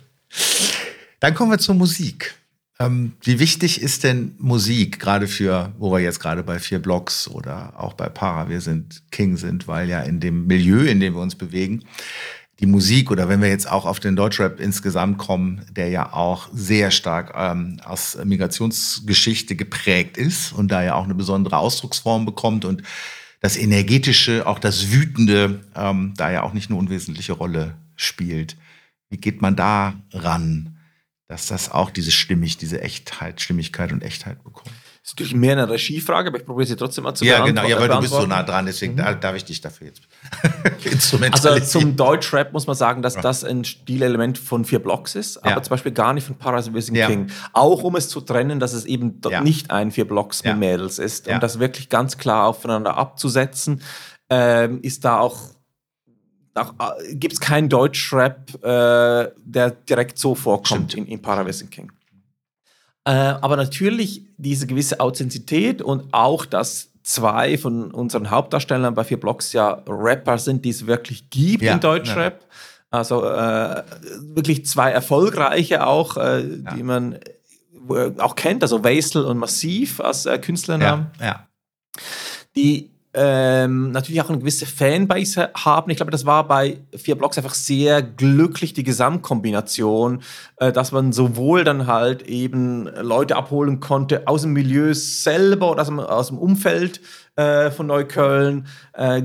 [1.20, 2.34] Dann kommen wir zur Musik.
[2.79, 7.27] Ähm, wie wichtig ist denn Musik, gerade für, wo wir jetzt gerade bei vier Blocks
[7.27, 11.14] oder auch bei Para, wir sind King sind, weil ja in dem Milieu, in dem
[11.14, 11.85] wir uns bewegen,
[12.61, 16.49] die Musik oder wenn wir jetzt auch auf den Deutschrap insgesamt kommen, der ja auch
[16.53, 22.64] sehr stark ähm, aus Migrationsgeschichte geprägt ist und da ja auch eine besondere Ausdrucksform bekommt
[22.64, 22.83] und
[23.41, 28.57] das Energetische, auch das Wütende, ähm, da ja auch nicht eine unwesentliche Rolle spielt.
[29.11, 30.76] Wie geht man da ran?
[31.29, 34.70] Dass das auch diese Stimmig, diese Echtheit, Stimmigkeit und Echtheit bekommt.
[35.07, 37.64] Das ist natürlich mehr eine Regiefrage, aber ich probiere sie trotzdem mal zu Ja, genau,
[37.64, 39.20] ja, weil du bist so nah dran, deswegen mhm.
[39.20, 40.03] darf ich dich dafür jetzt
[41.33, 43.20] Also zum Deutschrap muss man sagen, dass ja.
[43.20, 45.62] das ein Stilelement von vier Blocks ist, aber ja.
[45.62, 47.07] zum Beispiel gar nicht von Parasite ja.
[47.07, 47.29] King.
[47.53, 51.29] Auch um es zu trennen, dass es eben nicht ein vier Blocks mit Mädels ist,
[51.29, 53.83] um das wirklich ganz klar aufeinander abzusetzen,
[54.29, 55.56] ähm, ist da auch
[56.57, 61.93] äh, gibt es keinen Deutschrap, äh, der direkt so vorkommt in, in Paravessing King.
[63.05, 69.21] Äh, aber natürlich diese gewisse Authentizität und auch, dass zwei von unseren Hauptdarstellern bei vier
[69.21, 72.41] Blocks ja Rapper sind, die es wirklich gibt ja, in Deutschrap.
[72.41, 72.47] Ja.
[72.91, 73.83] Also äh,
[74.35, 76.75] wirklich zwei erfolgreiche auch, äh, ja.
[76.75, 77.19] die man
[78.19, 81.13] auch kennt, also Wesel und Massiv als äh, Künstlernamen.
[81.21, 81.47] Ja,
[82.57, 85.91] Die ähm, natürlich auch eine gewisse Fanbase haben.
[85.91, 90.21] Ich glaube, das war bei vier Blocks einfach sehr glücklich, die Gesamtkombination,
[90.59, 95.81] äh, dass man sowohl dann halt eben Leute abholen konnte aus dem Milieu selber oder
[95.81, 97.01] aus dem, aus dem Umfeld
[97.37, 99.23] äh, von Neukölln, äh,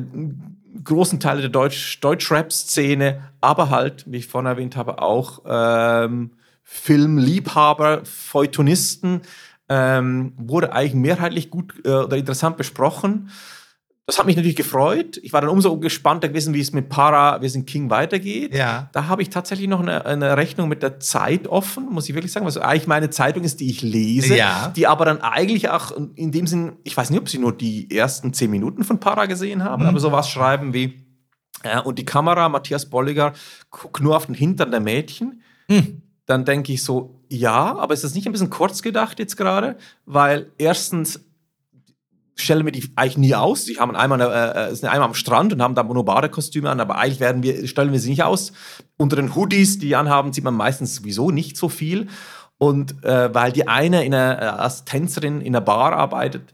[0.86, 6.32] großen Teile der Deutsch, Deutsch-Rap-Szene, aber halt, wie ich vorhin erwähnt habe, auch ähm,
[6.64, 9.22] Filmliebhaber, Feuilletonisten,
[9.68, 13.30] ähm, wurde eigentlich mehrheitlich gut äh, oder interessant besprochen.
[14.12, 15.22] Das hat mich natürlich gefreut.
[15.24, 18.53] Ich war dann umso gespannter gewesen, wie es mit Para, wir sind King weitergeht.
[18.53, 18.89] Ja.
[18.91, 22.34] Da habe ich tatsächlich noch eine, eine, Rechnung mit der Zeit offen, muss ich wirklich
[22.34, 24.68] sagen, was eigentlich meine Zeitung ist, die ich lese, ja.
[24.76, 27.89] die aber dann eigentlich auch in dem Sinn, ich weiß nicht, ob Sie nur die
[27.89, 29.88] ersten zehn Minuten von Para gesehen haben, mhm.
[29.88, 31.05] aber sowas schreiben wie,
[31.64, 33.32] ja, und die Kamera, Matthias Bolliger,
[33.70, 35.41] guckt nur auf den Hintern der Mädchen.
[35.70, 36.01] Mhm.
[36.26, 39.78] Dann denke ich so, ja, aber ist das nicht ein bisschen kurz gedacht jetzt gerade?
[40.05, 41.31] Weil erstens
[42.42, 43.66] stellen wir die eigentlich nie aus.
[43.66, 46.98] Sie haben einmal, äh, äh, sind einmal am Strand und haben da Monobade-Kostüme an, aber
[46.98, 48.52] eigentlich werden wir, stellen wir sie nicht aus.
[48.98, 52.08] Unter den Hoodies, die anhaben, sieht man meistens sowieso nicht so viel.
[52.58, 56.54] Und äh, weil die eine in einer, äh, als Tänzerin in einer Bar arbeitet,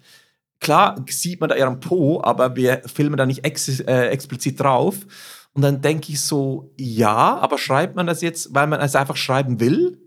[0.60, 4.96] klar sieht man da ihren Po, aber wir filmen da nicht ex äh, explizit drauf.
[5.54, 9.18] Und dann denke ich so, ja, aber schreibt man das jetzt, weil man es einfach
[9.18, 9.98] schreiben will?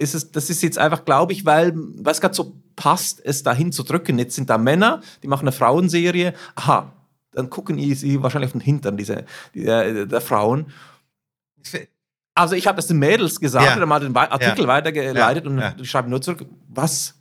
[0.00, 3.70] Ist es, das ist jetzt einfach, glaube ich, weil, was gerade so passt, es dahin
[3.70, 4.18] zu drücken.
[4.18, 6.32] Jetzt sind da Männer, die machen eine Frauenserie.
[6.54, 6.90] Aha,
[7.32, 10.72] dann gucken sie wahrscheinlich auf den Hintern diese, der, der Frauen.
[12.34, 13.76] Also ich habe das den Mädels gesagt ja.
[13.76, 14.68] oder mal den Artikel ja.
[14.68, 15.50] weitergeleitet ja.
[15.50, 15.84] und ja.
[15.84, 17.16] schreibe nur zurück, was,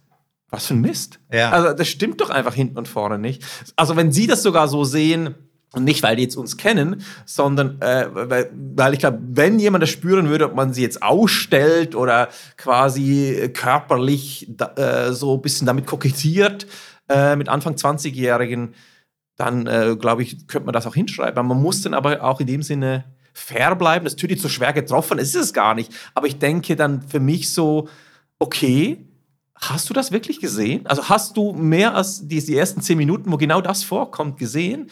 [0.50, 1.20] was für ein Mist.
[1.30, 1.52] Ja.
[1.52, 3.44] Also das stimmt doch einfach hinten und vorne nicht.
[3.76, 5.36] Also wenn sie das sogar so sehen,
[5.74, 9.84] und nicht, weil die jetzt uns kennen, sondern äh, weil, weil ich glaube, wenn jemand
[9.84, 15.42] das spüren würde, ob man sie jetzt ausstellt oder quasi körperlich da, äh, so ein
[15.42, 16.66] bisschen damit kokettiert
[17.08, 18.74] äh, mit Anfang 20-Jährigen,
[19.36, 21.48] dann äh, glaube ich, könnte man das auch hinschreiben.
[21.48, 24.06] Man muss dann aber auch in dem Sinne fair bleiben.
[24.06, 25.94] Das natürlich zu schwer getroffen, ist es gar nicht.
[26.14, 27.88] Aber ich denke dann für mich so,
[28.40, 29.06] okay,
[29.56, 30.86] hast du das wirklich gesehen?
[30.88, 34.90] Also hast du mehr als die, die ersten zehn Minuten, wo genau das vorkommt, gesehen?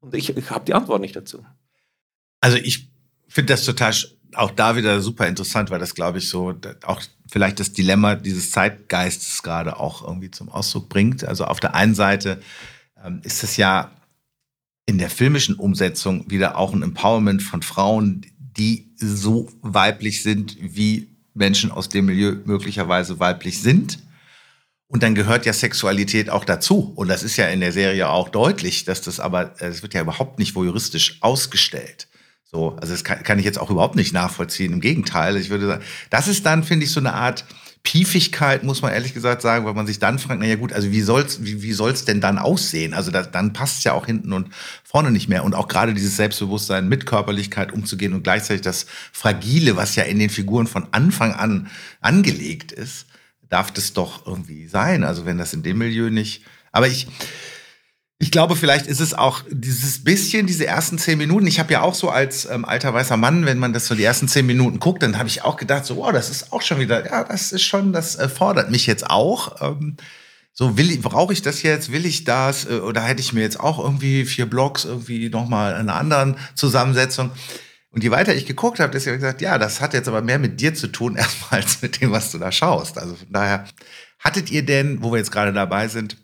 [0.00, 1.44] Und ich, ich habe die Antwort nicht dazu.
[2.40, 2.90] Also ich
[3.28, 3.94] finde das total
[4.34, 8.50] auch da wieder super interessant, weil das glaube ich so auch vielleicht das Dilemma dieses
[8.50, 11.24] Zeitgeistes gerade auch irgendwie zum Ausdruck bringt.
[11.24, 12.40] Also auf der einen Seite
[13.02, 13.90] ähm, ist es ja
[14.86, 21.08] in der filmischen Umsetzung wieder auch ein Empowerment von Frauen, die so weiblich sind, wie
[21.34, 23.98] Menschen aus dem Milieu möglicherweise weiblich sind.
[24.88, 26.92] Und dann gehört ja Sexualität auch dazu.
[26.96, 30.00] Und das ist ja in der Serie auch deutlich, dass das aber, es wird ja
[30.00, 32.08] überhaupt nicht voyeuristisch ausgestellt.
[32.50, 34.72] So, also das kann, kann ich jetzt auch überhaupt nicht nachvollziehen.
[34.72, 37.44] Im Gegenteil, ich würde sagen, das ist dann, finde ich, so eine Art
[37.82, 41.02] Piefigkeit, muss man ehrlich gesagt sagen, weil man sich dann fragt, naja gut, also wie
[41.02, 42.94] soll's, wie, wie soll's denn dann aussehen?
[42.94, 44.48] Also das, dann passt ja auch hinten und
[44.82, 45.44] vorne nicht mehr.
[45.44, 50.18] Und auch gerade dieses Selbstbewusstsein mit Körperlichkeit umzugehen und gleichzeitig das Fragile, was ja in
[50.18, 51.68] den Figuren von Anfang an
[52.00, 53.06] angelegt ist,
[53.48, 55.04] darf das doch irgendwie sein.
[55.04, 56.42] Also wenn das in dem Milieu nicht.
[56.72, 57.06] Aber ich,
[58.18, 61.46] ich glaube, vielleicht ist es auch dieses bisschen, diese ersten zehn Minuten.
[61.46, 64.04] Ich habe ja auch so als ähm, alter weißer Mann, wenn man das so die
[64.04, 66.80] ersten zehn Minuten guckt, dann habe ich auch gedacht, so, wow, das ist auch schon
[66.80, 69.62] wieder, ja, das ist schon, das äh, fordert mich jetzt auch.
[69.62, 69.96] Ähm,
[70.52, 71.92] so, will ich, brauche ich das jetzt?
[71.92, 72.68] Will ich das?
[72.68, 76.36] Äh, oder hätte ich mir jetzt auch irgendwie vier Blogs irgendwie nochmal in einer anderen
[76.56, 77.30] Zusammensetzung?
[77.90, 80.38] Und je weiter ich geguckt habe, ist ja gesagt, ja, das hat jetzt aber mehr
[80.38, 82.98] mit dir zu tun, erstmal als mit dem, was du da schaust.
[82.98, 83.64] Also von daher,
[84.18, 86.16] hattet ihr denn, wo wir jetzt gerade dabei sind,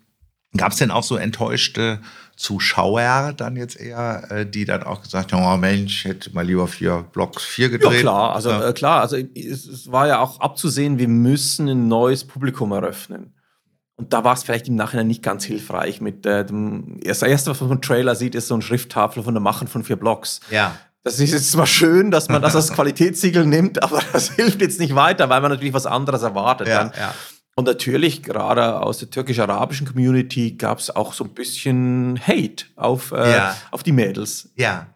[0.57, 2.01] gab es denn auch so enttäuschte
[2.37, 6.67] Zuschauer dann jetzt eher, äh, die dann auch gesagt haben, oh Mensch, hätte mal lieber
[6.67, 7.93] vier Blocks vier gedreht?
[7.93, 8.69] Ja, klar, also ja.
[8.69, 13.35] Äh, klar, also es, es war ja auch abzusehen, wir müssen ein neues Publikum eröffnen.
[13.97, 16.99] Und da war es vielleicht im Nachhinein nicht ganz hilfreich mit äh, dem.
[17.05, 19.85] Das erste, was man vom Trailer sieht, ist so ein Schrifttafel von der Machen von
[19.85, 20.41] vier Blocks.
[20.51, 20.77] Ja.
[21.05, 24.81] Das ist jetzt zwar schön, dass man das als Qualitätssiegel nimmt, aber das hilft jetzt
[24.81, 26.67] nicht weiter, weil man natürlich was anderes erwartet.
[26.67, 27.15] Ja, ja.
[27.57, 33.13] Und natürlich, gerade aus der türkisch-arabischen Community, gab es auch so ein bisschen Hate auf,
[33.13, 33.57] äh, ja.
[33.71, 34.51] auf die Mädels.
[34.57, 34.87] Ja.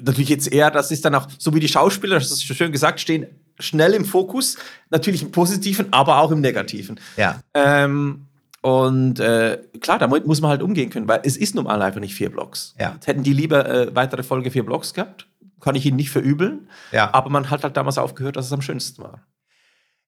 [0.00, 2.98] Natürlich jetzt eher, das ist dann auch, so wie die Schauspieler, das ist schön gesagt,
[2.98, 3.26] stehen
[3.60, 4.56] schnell im Fokus,
[4.90, 6.98] natürlich im Positiven, aber auch im Negativen.
[7.16, 7.40] Ja.
[7.54, 8.27] Ähm,
[8.60, 12.00] und äh, klar, damit muss man halt umgehen können, weil es ist nun mal einfach
[12.00, 12.74] nicht vier Blocks.
[12.78, 12.96] Ja.
[13.04, 15.26] Hätten die lieber äh, weitere Folge vier Blocks gehabt,
[15.60, 16.68] kann ich ihnen nicht verübeln.
[16.92, 17.12] Ja.
[17.12, 19.22] Aber man hat halt damals aufgehört, dass es am schönsten war.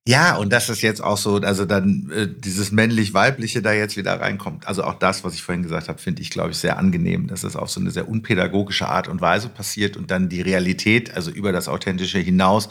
[0.09, 4.19] Ja, und das ist jetzt auch so, also dann äh, dieses männlich-weibliche da jetzt wieder
[4.19, 4.67] reinkommt.
[4.67, 7.45] Also auch das, was ich vorhin gesagt habe, finde ich, glaube ich, sehr angenehm, dass
[7.45, 11.31] es auf so eine sehr unpädagogische Art und Weise passiert und dann die Realität, also
[11.31, 12.71] über das Authentische hinaus,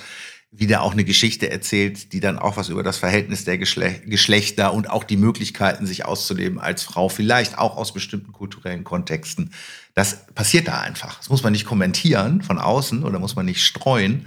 [0.51, 4.73] wieder auch eine Geschichte erzählt, die dann auch was über das Verhältnis der Geschle Geschlechter
[4.73, 9.51] und auch die Möglichkeiten, sich auszuleben als Frau, vielleicht auch aus bestimmten kulturellen Kontexten.
[9.93, 11.17] Das passiert da einfach.
[11.19, 14.25] Das muss man nicht kommentieren von außen oder muss man nicht streuen.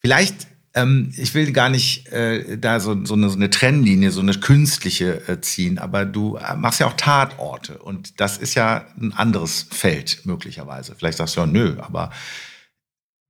[0.00, 4.20] Vielleicht ähm, ich will gar nicht äh, da so, so, eine, so eine Trennlinie, so
[4.20, 8.86] eine künstliche äh, ziehen, aber du äh, machst ja auch Tatorte und das ist ja
[8.98, 10.94] ein anderes Feld möglicherweise.
[10.96, 12.10] Vielleicht sagst du ja, nö, aber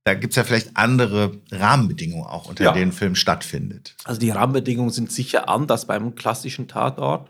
[0.03, 2.71] da gibt es ja vielleicht andere Rahmenbedingungen auch, unter ja.
[2.73, 3.95] denen Film stattfindet.
[4.03, 7.29] Also die Rahmenbedingungen sind sicher anders beim klassischen Tatort.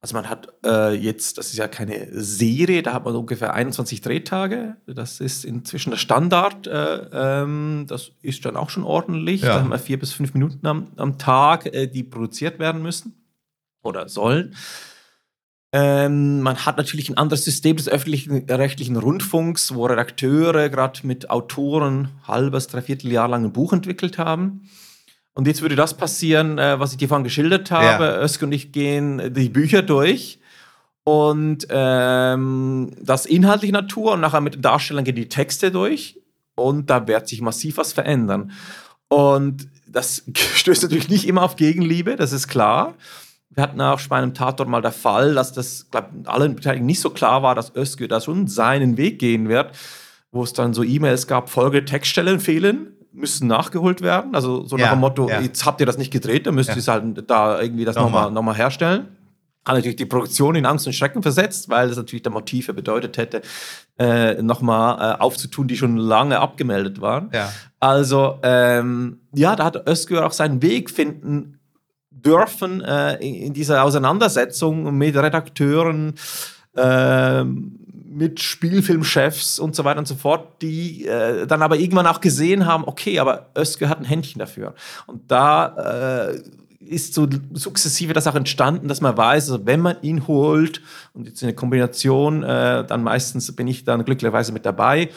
[0.00, 4.00] Also man hat äh, jetzt, das ist ja keine Serie, da hat man ungefähr 21
[4.00, 4.76] Drehtage.
[4.86, 6.68] Das ist inzwischen der Standard.
[6.68, 9.42] Äh, ähm, das ist dann auch schon ordentlich.
[9.42, 9.54] Ja.
[9.54, 13.14] Da haben wir vier bis fünf Minuten am, am Tag, äh, die produziert werden müssen
[13.82, 14.54] oder sollen.
[15.72, 21.28] Ähm, man hat natürlich ein anderes System des öffentlichen rechtlichen Rundfunks, wo Redakteure gerade mit
[21.30, 24.68] Autoren halbes, dreiviertel Jahr lang ein Buch entwickelt haben.
[25.34, 28.04] Und jetzt würde das passieren, äh, was ich dir vorhin geschildert habe.
[28.04, 28.22] Ja.
[28.22, 30.40] Özge und ich gehen die Bücher durch
[31.04, 36.20] und ähm, das inhaltliche Natur und nachher mit den Darstellern gehen die Texte durch
[36.54, 38.52] und da wird sich massiv was verändern.
[39.08, 42.94] Und das stößt natürlich nicht immer auf Gegenliebe, das ist klar.
[43.58, 47.00] Wir hatten auch bei einem Tatort mal der Fall, dass das, glaube allen Beteiligten nicht
[47.00, 49.72] so klar war, dass Özgür da schon seinen Weg gehen wird,
[50.30, 54.36] wo es dann so E-Mails gab, folgende Textstellen fehlen müssen nachgeholt werden.
[54.36, 55.40] Also so nach ja, dem Motto, ja.
[55.40, 58.30] jetzt habt ihr das nicht gedreht, dann müsst ihr es halt da irgendwie das nochmal
[58.30, 59.08] noch mal herstellen.
[59.66, 63.18] Hat natürlich die Produktion in Angst und Schrecken versetzt, weil das natürlich der Motive bedeutet
[63.18, 63.42] hätte,
[63.98, 67.30] äh, nochmal äh, aufzutun, die schon lange abgemeldet waren.
[67.34, 67.52] Ja.
[67.80, 71.57] Also ähm, ja, da hat Özgür auch seinen Weg finden
[72.24, 76.14] dürfen äh, in, dieser Auseinandersetzung mit Redakteuren,
[76.76, 77.78] ähm,
[78.10, 82.66] mit Spielfilmchefs und so weiter und so fort, die äh, dann aber irgendwann auch gesehen
[82.66, 84.74] haben, okay, aber Özge hat ein Händchen dafür.
[85.06, 86.40] Und da äh,
[86.80, 90.80] ist so sukzessive das auch entstanden, dass man weiß, also wenn man ihn holt
[91.12, 95.10] und jetzt in der Kombination, äh, dann meistens bin ich dann glücklicherweise mit dabei,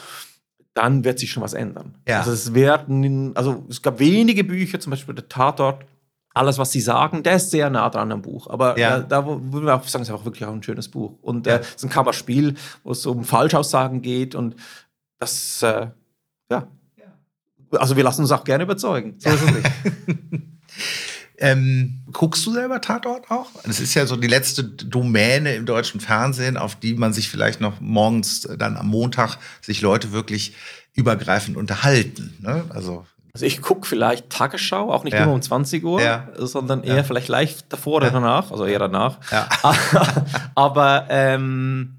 [0.73, 1.95] dann wird sich schon was ändern.
[2.07, 2.19] Ja.
[2.19, 5.85] Also es werden, also es gab wenige Bücher, zum Beispiel der Tatort,
[6.33, 8.47] alles, was sie sagen, der ist sehr nah dran am Buch.
[8.47, 8.97] Aber ja.
[8.97, 11.17] äh, da würde man auch sagen, es ist auch wirklich auch ein schönes Buch.
[11.21, 14.35] Und äh, es ist ein Kammerspiel, wo es um Falschaussagen geht.
[14.35, 14.55] Und
[15.19, 15.87] das, äh,
[16.49, 16.67] ja.
[17.71, 19.15] Also wir lassen uns auch gerne überzeugen.
[19.17, 19.71] So ist es nicht.
[21.43, 23.49] Ähm, guckst du selber Tatort auch?
[23.63, 27.59] Das ist ja so die letzte Domäne im deutschen Fernsehen, auf die man sich vielleicht
[27.59, 30.53] noch morgens dann am Montag sich Leute wirklich
[30.93, 32.37] übergreifend unterhalten.
[32.41, 32.65] Ne?
[32.69, 35.23] Also also ich gucke vielleicht Tagesschau, auch nicht ja.
[35.23, 36.27] immer um 20 Uhr, ja.
[36.37, 37.03] sondern eher ja.
[37.03, 39.19] vielleicht live davor oder danach, also eher danach.
[40.55, 41.97] Aber ähm,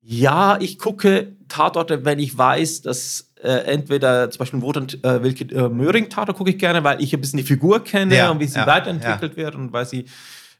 [0.00, 5.44] ja, ich gucke Tatorte, wenn ich weiß, dass äh, entweder zum Beispiel Wotan äh, Wilke
[5.54, 8.46] äh, Möhring Tatort gucke ich gerne, weil ich ein bisschen die Figur kenne und wie
[8.46, 10.06] sie weiterentwickelt wird und weil sie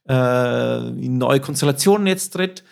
[0.08, 2.62] äh, in neue Konstellationen jetzt tritt.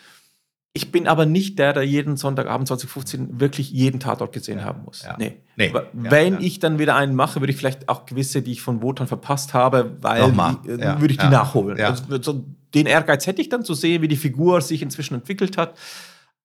[0.73, 4.83] Ich bin aber nicht der, der jeden Sonntagabend 2015 wirklich jeden Tatort gesehen ja, haben
[4.85, 5.03] muss.
[5.03, 5.17] Ja.
[5.19, 5.33] Nee.
[5.57, 5.73] nee.
[5.91, 8.81] Wenn ja, ich dann wieder einen mache, würde ich vielleicht auch gewisse, die ich von
[8.81, 11.79] Wotan verpasst habe, weil die, äh, würde ich die nachholen.
[11.81, 15.77] Also, den Ehrgeiz hätte ich dann zu sehen, wie die Figur sich inzwischen entwickelt hat.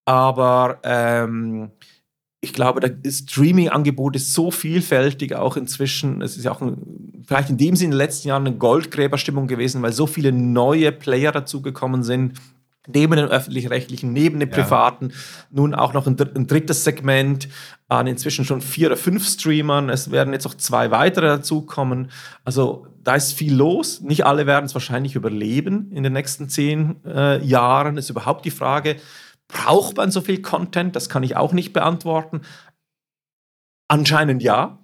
[0.07, 1.71] Aber ähm,
[2.41, 6.21] ich glaube, das Streaming-Angebot ist so vielfältig auch inzwischen.
[6.21, 9.47] Es ist ja auch ein, vielleicht in dem Sinne in den letzten Jahren eine Goldgräberstimmung
[9.47, 12.33] gewesen, weil so viele neue Player dazugekommen sind
[12.87, 15.17] neben den öffentlich-rechtlichen, neben den privaten, ja.
[15.51, 17.49] nun auch noch ein, ein, drittes Segment
[17.89, 19.91] an inzwischen schon vier oder fünf Streamern.
[19.91, 22.11] Es werden jetzt auch zwei weitere dazukommen.
[22.45, 24.01] Also da ist viel los.
[24.01, 27.97] Nicht alle werden es wahrscheinlich überleben in den nächsten zehn äh, Jahren.
[27.97, 28.97] Ist überhaupt die Frage,
[29.49, 30.97] braucht man so viel Content?
[30.97, 32.41] Das kann ich auch nicht beantworten.
[33.89, 34.79] Anscheinend ja,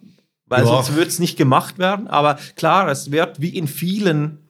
[0.47, 0.66] weil ja.
[0.66, 2.06] sonst wird es nicht gemacht werden.
[2.06, 4.41] Aber klar, es wird wie in vielen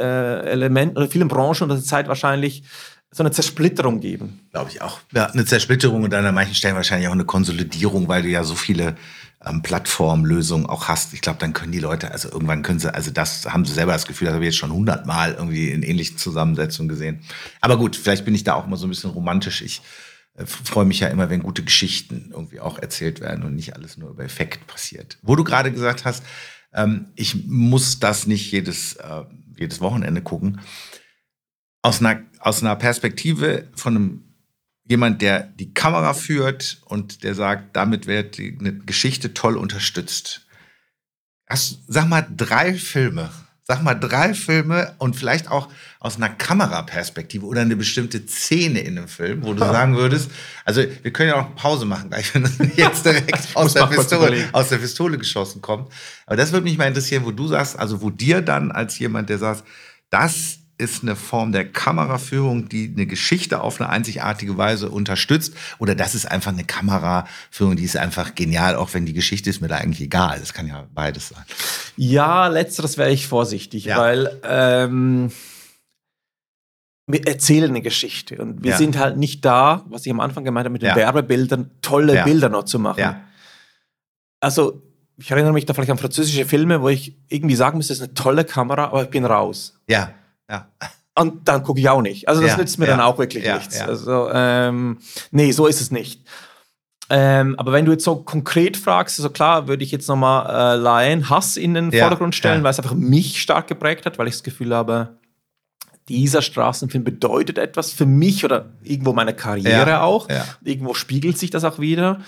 [0.00, 2.64] äh, Elementen oder vielen Branchen unter der Zeit wahrscheinlich
[3.12, 4.40] so eine Zersplitterung geben.
[4.52, 5.00] Glaube ich auch.
[5.12, 8.44] Ja, eine Zersplitterung und dann an manchen Stellen wahrscheinlich auch eine Konsolidierung, weil du ja
[8.44, 8.96] so viele
[9.44, 13.10] ähm, Plattformlösung auch hast, ich glaube, dann können die Leute, also irgendwann können sie, also
[13.10, 16.18] das haben sie selber das Gefühl, das habe ich jetzt schon hundertmal irgendwie in ähnlichen
[16.18, 17.20] Zusammensetzungen gesehen.
[17.60, 19.62] Aber gut, vielleicht bin ich da auch mal so ein bisschen romantisch.
[19.62, 19.82] Ich
[20.34, 23.96] äh, freue mich ja immer, wenn gute Geschichten irgendwie auch erzählt werden und nicht alles
[23.96, 25.18] nur über Effekt passiert.
[25.22, 26.22] Wo du gerade gesagt hast,
[26.72, 29.24] ähm, ich muss das nicht jedes, äh,
[29.60, 30.60] jedes Wochenende gucken.
[31.82, 34.24] Aus einer, aus einer Perspektive von einem
[34.84, 40.46] jemand, der die Kamera führt und der sagt, damit wird die, eine Geschichte toll unterstützt.
[41.48, 43.30] Hast, sag mal drei Filme.
[43.70, 45.68] Sag mal drei Filme und vielleicht auch
[46.00, 50.28] aus einer Kameraperspektive oder eine bestimmte Szene in einem Film, wo du sagen würdest,
[50.64, 54.48] also wir können ja auch Pause machen, gleich wenn das jetzt direkt aus, der Pistole,
[54.50, 55.92] aus der Pistole geschossen kommt.
[56.26, 59.28] Aber das würde mich mal interessieren, wo du sagst, also wo dir dann als jemand,
[59.28, 59.62] der sagt,
[60.10, 65.54] das ist eine Form der Kameraführung, die eine Geschichte auf eine einzigartige Weise unterstützt.
[65.78, 69.60] Oder das ist einfach eine Kameraführung, die ist einfach genial, auch wenn die Geschichte ist
[69.60, 70.40] mir da eigentlich egal.
[70.40, 71.44] Das kann ja beides sein.
[71.96, 73.98] Ja, letzteres wäre ich vorsichtig, ja.
[73.98, 75.30] weil ähm,
[77.06, 78.76] wir erzählen eine Geschichte und wir ja.
[78.76, 80.96] sind halt nicht da, was ich am Anfang gemeint habe, mit den ja.
[80.96, 83.16] Werbebildern, tolle Bilder noch zu machen.
[84.40, 84.82] Also
[85.18, 88.04] ich erinnere mich da vielleicht an französische Filme, wo ich irgendwie sagen müsste, das ist
[88.04, 89.78] eine tolle Kamera, aber ich bin raus.
[89.86, 90.14] Ja.
[90.50, 90.68] Ja.
[91.14, 92.28] Und dann gucke ich auch nicht.
[92.28, 93.80] Also das ja, nützt mir ja, dann auch wirklich ja, nichts.
[93.80, 94.98] Also ähm,
[95.30, 96.22] nee, so ist es nicht.
[97.10, 100.76] Ähm, aber wenn du jetzt so konkret fragst, also klar, würde ich jetzt nochmal äh,
[100.80, 104.34] Lion Hass in den Vordergrund stellen, weil es einfach mich stark geprägt hat, weil ich
[104.34, 105.18] das Gefühl habe,
[106.08, 110.28] dieser Straßenfilm bedeutet etwas für mich oder irgendwo meine Karriere auch.
[110.62, 112.20] Irgendwo spiegelt sich das auch wieder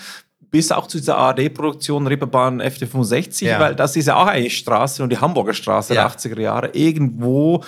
[0.52, 3.58] bis auch zu dieser ARD-Produktion Ripperbahn FD65, ja.
[3.58, 6.06] weil das ist ja auch eine Straße und die Hamburger Straße ja.
[6.06, 6.68] der 80er Jahre.
[6.74, 7.64] Irgendwo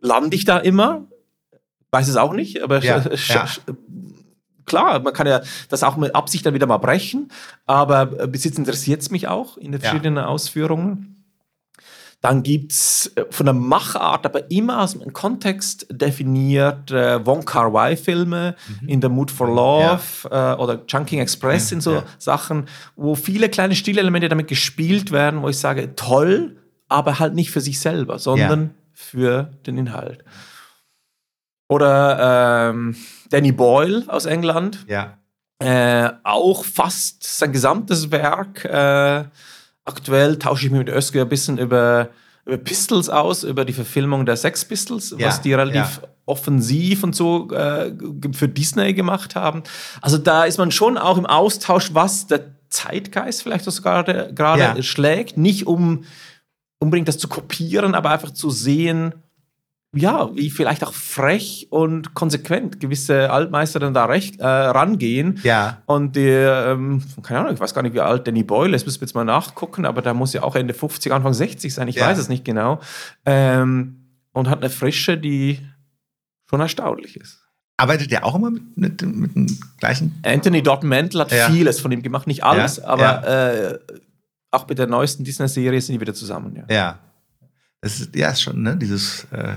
[0.00, 1.06] lande ich da immer.
[1.90, 3.46] Weiß es auch nicht, aber ja, ja.
[4.64, 7.32] klar, man kann ja das auch mit Absicht dann wieder mal brechen,
[7.66, 10.26] aber bis jetzt interessiert es mich auch in den verschiedenen ja.
[10.26, 11.10] Ausführungen.
[12.20, 17.44] Dann gibt es äh, von der Machart, aber immer aus dem Kontext definiert äh, Wong
[17.44, 18.88] Kar Wai Filme, mhm.
[18.88, 20.52] In the Mood for Love ja.
[20.52, 22.04] äh, oder Chunking Express ja, sind so ja.
[22.18, 26.56] Sachen, wo viele kleine Stilelemente damit gespielt werden, wo ich sage, toll,
[26.88, 30.24] aber halt nicht für sich selber, sondern für den Inhalt.
[31.68, 32.96] Oder ähm,
[33.30, 34.84] Danny Boyle aus England.
[34.88, 35.18] Ja.
[35.60, 38.64] Äh, auch fast sein gesamtes Werk.
[38.64, 39.24] Äh,
[39.84, 42.08] aktuell tausche ich mich mit Özgür ein bisschen über,
[42.44, 46.08] über Pistols aus, über die Verfilmung der Sex Pistols, ja, was die relativ ja.
[46.26, 47.92] offensiv und so äh,
[48.32, 49.62] für Disney gemacht haben.
[50.00, 54.82] Also da ist man schon auch im Austausch, was der Zeitgeist vielleicht sogar gerade ja.
[54.82, 55.36] schlägt.
[55.36, 56.04] Nicht um
[56.80, 59.14] unbedingt das zu kopieren, aber einfach zu sehen,
[59.92, 65.40] ja, wie vielleicht auch frech und konsequent gewisse Altmeister dann da recht, äh, rangehen.
[65.42, 65.82] Ja.
[65.86, 69.00] Und die, ähm, keine Ahnung, ich weiß gar nicht, wie alt Danny Boyle ist, müssen
[69.00, 71.96] wir jetzt mal nachgucken, aber der muss ja auch Ende 50, Anfang 60 sein, ich
[71.96, 72.06] ja.
[72.06, 72.80] weiß es nicht genau.
[73.26, 73.96] Ähm,
[74.32, 75.58] und hat eine Frische, die
[76.48, 77.40] schon erstaunlich ist.
[77.76, 80.20] Arbeitet er auch immer mit, mit, mit dem gleichen?
[80.22, 81.48] Anthony Dot Mantle hat ja.
[81.48, 82.84] vieles von ihm gemacht, nicht alles, ja.
[82.84, 83.78] aber äh,
[84.50, 86.56] auch mit der neuesten Disney-Serie sind die wieder zusammen.
[86.56, 86.74] Ja.
[86.74, 86.98] ja.
[87.80, 89.54] Das ist, ja, ist schon, ne, dieses, äh,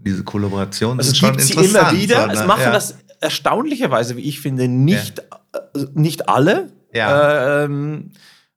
[0.00, 1.66] diese Kollaboration also ist schon interessant.
[1.66, 2.22] Sie immer wieder.
[2.22, 2.32] So, ne?
[2.32, 2.72] Es machen ja.
[2.72, 5.80] das erstaunlicherweise, wie ich finde, nicht, ja.
[5.80, 6.72] äh, nicht alle.
[6.94, 7.64] Ja.
[7.64, 8.10] Ähm,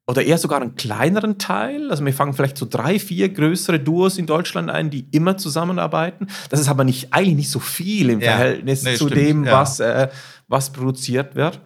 [0.08, 1.90] oder eher sogar einen kleineren Teil.
[1.90, 6.28] Also wir fangen vielleicht so drei, vier größere Duos in Deutschland ein, die immer zusammenarbeiten.
[6.50, 8.36] Das ist aber nicht, eigentlich nicht so viel im ja.
[8.36, 9.22] Verhältnis nee, zu stimmt.
[9.22, 10.10] dem, was, äh,
[10.48, 11.60] was produziert wird.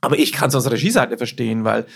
[0.00, 1.86] Aber ich kann es aus Regieseite verstehen, weil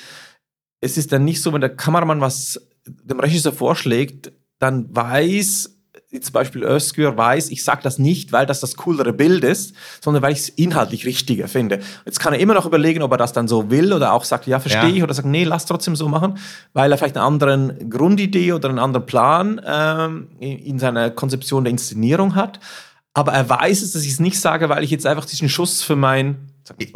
[0.82, 5.70] es ist dann nicht so, wenn der Kameramann was dem Regisseur vorschlägt, dann weiß,
[6.20, 10.22] zum Beispiel Özgür weiß, ich sage das nicht, weil das das coolere Bild ist, sondern
[10.22, 11.80] weil ich es inhaltlich richtiger finde.
[12.04, 14.46] Jetzt kann er immer noch überlegen, ob er das dann so will oder auch sagt,
[14.46, 14.96] ja, verstehe ja.
[14.96, 16.38] ich, oder sagt, nee, lass trotzdem so machen,
[16.72, 21.64] weil er vielleicht eine andere Grundidee oder einen anderen Plan ähm, in, in seiner Konzeption
[21.64, 22.58] der Inszenierung hat.
[23.14, 25.82] Aber er weiß es, dass ich es nicht sage, weil ich jetzt einfach diesen Schuss
[25.82, 26.48] für mein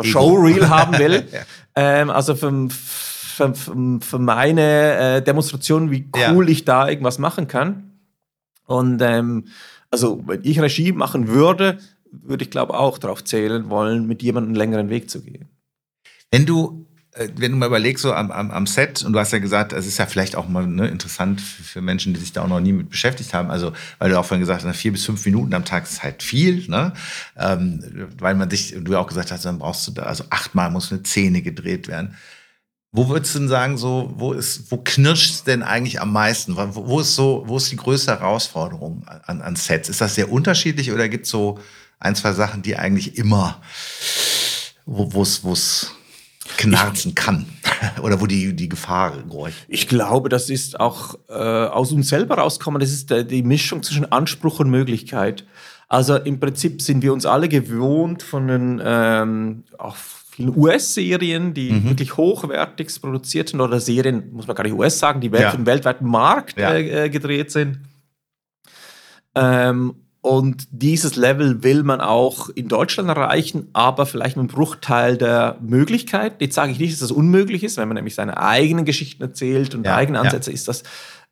[0.02, 1.28] Showreel haben will.
[1.32, 1.40] ja.
[1.76, 2.68] ähm, also für,
[3.36, 6.52] für, für meine äh, Demonstration, wie cool ja.
[6.52, 7.92] ich da irgendwas machen kann.
[8.64, 9.48] Und ähm,
[9.90, 11.78] also, wenn ich Regie machen würde,
[12.10, 15.48] würde ich glaube auch darauf zählen wollen, mit jemandem einen längeren Weg zu gehen.
[16.30, 19.32] Wenn du äh, wenn du mal überlegst, so am, am, am, Set, und du hast
[19.32, 22.42] ja gesagt, es ist ja vielleicht auch mal ne, interessant für Menschen, die sich da
[22.42, 25.04] auch noch nie mit beschäftigt haben, also weil du auch vorhin gesagt hast, vier bis
[25.04, 26.94] fünf Minuten am Tag ist halt viel, ne?
[27.36, 30.70] Ähm, weil man sich, du ja auch gesagt hast, dann brauchst du da, also achtmal
[30.70, 32.16] muss eine Szene gedreht werden.
[32.96, 36.56] Wo würdest du denn sagen, so, wo ist, wo knirscht es denn eigentlich am meisten?
[36.56, 39.90] Wo, wo, ist so, wo ist die größte Herausforderung an, an Sets?
[39.90, 41.58] Ist das sehr unterschiedlich oder gibt es so
[42.00, 43.60] ein, zwei Sachen, die eigentlich immer,
[44.86, 45.92] wo es, wo es
[46.56, 47.44] knarzen kann?
[48.02, 49.52] Oder wo die, die Gefahr groß.
[49.68, 52.80] Ich glaube, das ist auch äh, aus uns selber rauskommen.
[52.80, 55.44] Das ist äh, die Mischung zwischen Anspruch und Möglichkeit.
[55.88, 59.96] Also im Prinzip sind wir uns alle gewohnt von den ähm, auch
[60.36, 61.90] vielen US-Serien, die mhm.
[61.90, 65.50] wirklich hochwertig produziert sind, oder Serien, muss man gar nicht US sagen, die ja.
[65.50, 66.72] für den weltweiten Markt ja.
[66.72, 67.80] äh, äh gedreht sind.
[69.34, 75.16] Ähm, und dieses Level will man auch in Deutschland erreichen, aber vielleicht mit einem Bruchteil
[75.16, 76.36] der Möglichkeiten.
[76.40, 79.74] Jetzt sage ich nicht, dass das unmöglich ist, wenn man nämlich seine eigenen Geschichten erzählt
[79.74, 80.54] und ja, eigene Ansätze, ja.
[80.54, 80.82] ist das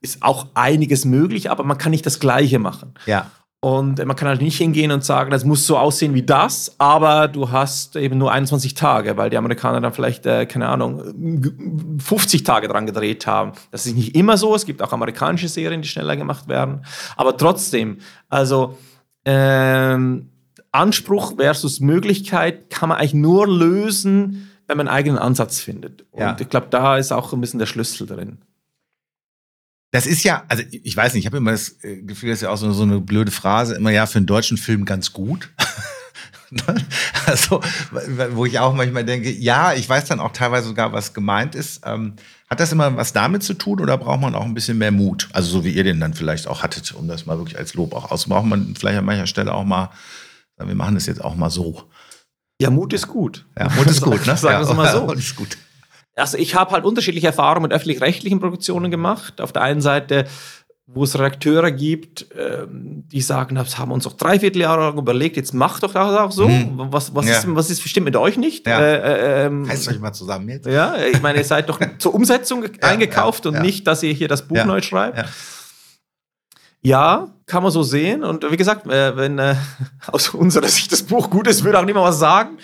[0.01, 2.95] ist auch einiges möglich, aber man kann nicht das Gleiche machen.
[3.07, 3.31] Ja.
[3.65, 7.29] Und man kann halt nicht hingehen und sagen, das muss so aussehen wie das, aber
[7.29, 12.43] du hast eben nur 21 Tage, weil die Amerikaner dann vielleicht, äh, keine Ahnung, 50
[12.43, 13.53] Tage dran gedreht haben.
[13.71, 14.55] Das ist nicht immer so.
[14.55, 16.85] Es gibt auch amerikanische Serien, die schneller gemacht werden.
[17.17, 18.77] Aber trotzdem, also
[19.25, 20.29] ähm,
[20.71, 26.05] Anspruch versus Möglichkeit kann man eigentlich nur lösen, wenn man einen eigenen Ansatz findet.
[26.11, 26.37] Und ja.
[26.39, 28.43] ich glaube, da ist auch ein bisschen der Schlüssel drin.
[29.95, 32.43] Das ist ja, also ich weiß nicht, ich habe immer das äh, Gefühl, das ist
[32.43, 35.51] ja auch so, so eine blöde Phrase, immer ja für einen deutschen Film ganz gut.
[37.27, 37.61] also,
[38.33, 41.83] wo ich auch manchmal denke, ja, ich weiß dann auch teilweise sogar, was gemeint ist.
[41.85, 42.15] Ähm,
[42.51, 45.29] hat das immer was damit zu tun oder braucht man auch ein bisschen mehr Mut?
[45.33, 47.95] Also so wie ihr den dann vielleicht auch hattet, um das mal wirklich als Lob
[47.95, 48.27] auch aus.
[48.27, 49.91] Braucht man vielleicht an mancher Stelle auch mal,
[50.57, 51.85] wir machen das jetzt auch mal so.
[52.61, 53.47] Ja, Mut ist gut.
[53.57, 54.37] Ja, Mut ist gut, ne?
[54.37, 55.07] Sagen wir es mal so.
[55.07, 55.57] Mut ist gut
[56.17, 59.41] also ich habe halt unterschiedliche Erfahrungen mit öffentlich-rechtlichen Produktionen gemacht.
[59.41, 60.27] Auf der einen Seite,
[60.87, 65.37] wo es Redakteure gibt, ähm, die sagen, das haben uns doch drei Vierteljahre lang überlegt,
[65.37, 66.47] jetzt macht doch das auch so.
[66.47, 66.89] Mhm.
[66.93, 67.39] Was, was, ja.
[67.39, 68.67] ist, was ist bestimmt mit euch nicht?
[68.67, 68.81] Ja.
[68.81, 70.67] Äh, ähm, heißt euch mal zusammen jetzt?
[70.67, 74.29] Ja, ich meine, ihr seid doch zur Umsetzung ja, eingekauft und nicht, dass ihr hier
[74.29, 75.25] das Buch neu schreibt.
[76.83, 78.23] Ja, kann man so sehen.
[78.23, 79.57] Und wie gesagt, äh, wenn äh,
[80.07, 82.59] aus unserer Sicht das Buch gut ist, würde auch niemand was sagen.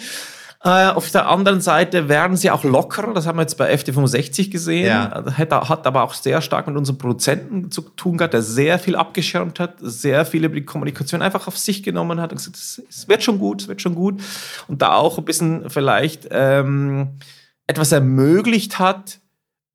[0.63, 4.51] Äh, auf der anderen Seite werden sie auch lockerer, das haben wir jetzt bei FD65
[4.51, 4.89] gesehen.
[4.89, 5.25] Ja.
[5.39, 8.95] Hat, hat aber auch sehr stark mit unserem Produzenten zu tun gehabt, der sehr viel
[8.95, 13.09] abgeschirmt hat, sehr viel über die Kommunikation einfach auf sich genommen hat und gesagt, es
[13.09, 14.21] wird schon gut, es wird schon gut.
[14.69, 17.19] Und da auch ein bisschen vielleicht ähm,
[17.67, 19.21] etwas ermöglicht hat,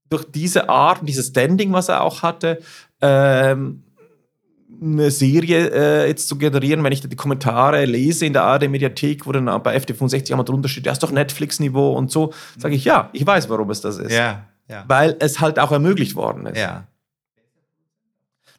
[0.10, 2.60] durch diese Art, dieses Standing, was er auch hatte,
[3.02, 3.85] ähm,
[4.82, 9.26] eine Serie äh, jetzt zu generieren, wenn ich da die Kommentare lese in der ARD-Mediathek,
[9.26, 12.86] wo dann bei FD65 einmal drunter steht, das ist doch Netflix-Niveau und so, sage ich,
[12.86, 14.12] ja, ich weiß, warum es das ist.
[14.12, 14.84] Ja, ja.
[14.88, 16.58] Weil es halt auch ermöglicht worden ist.
[16.58, 16.88] Ja.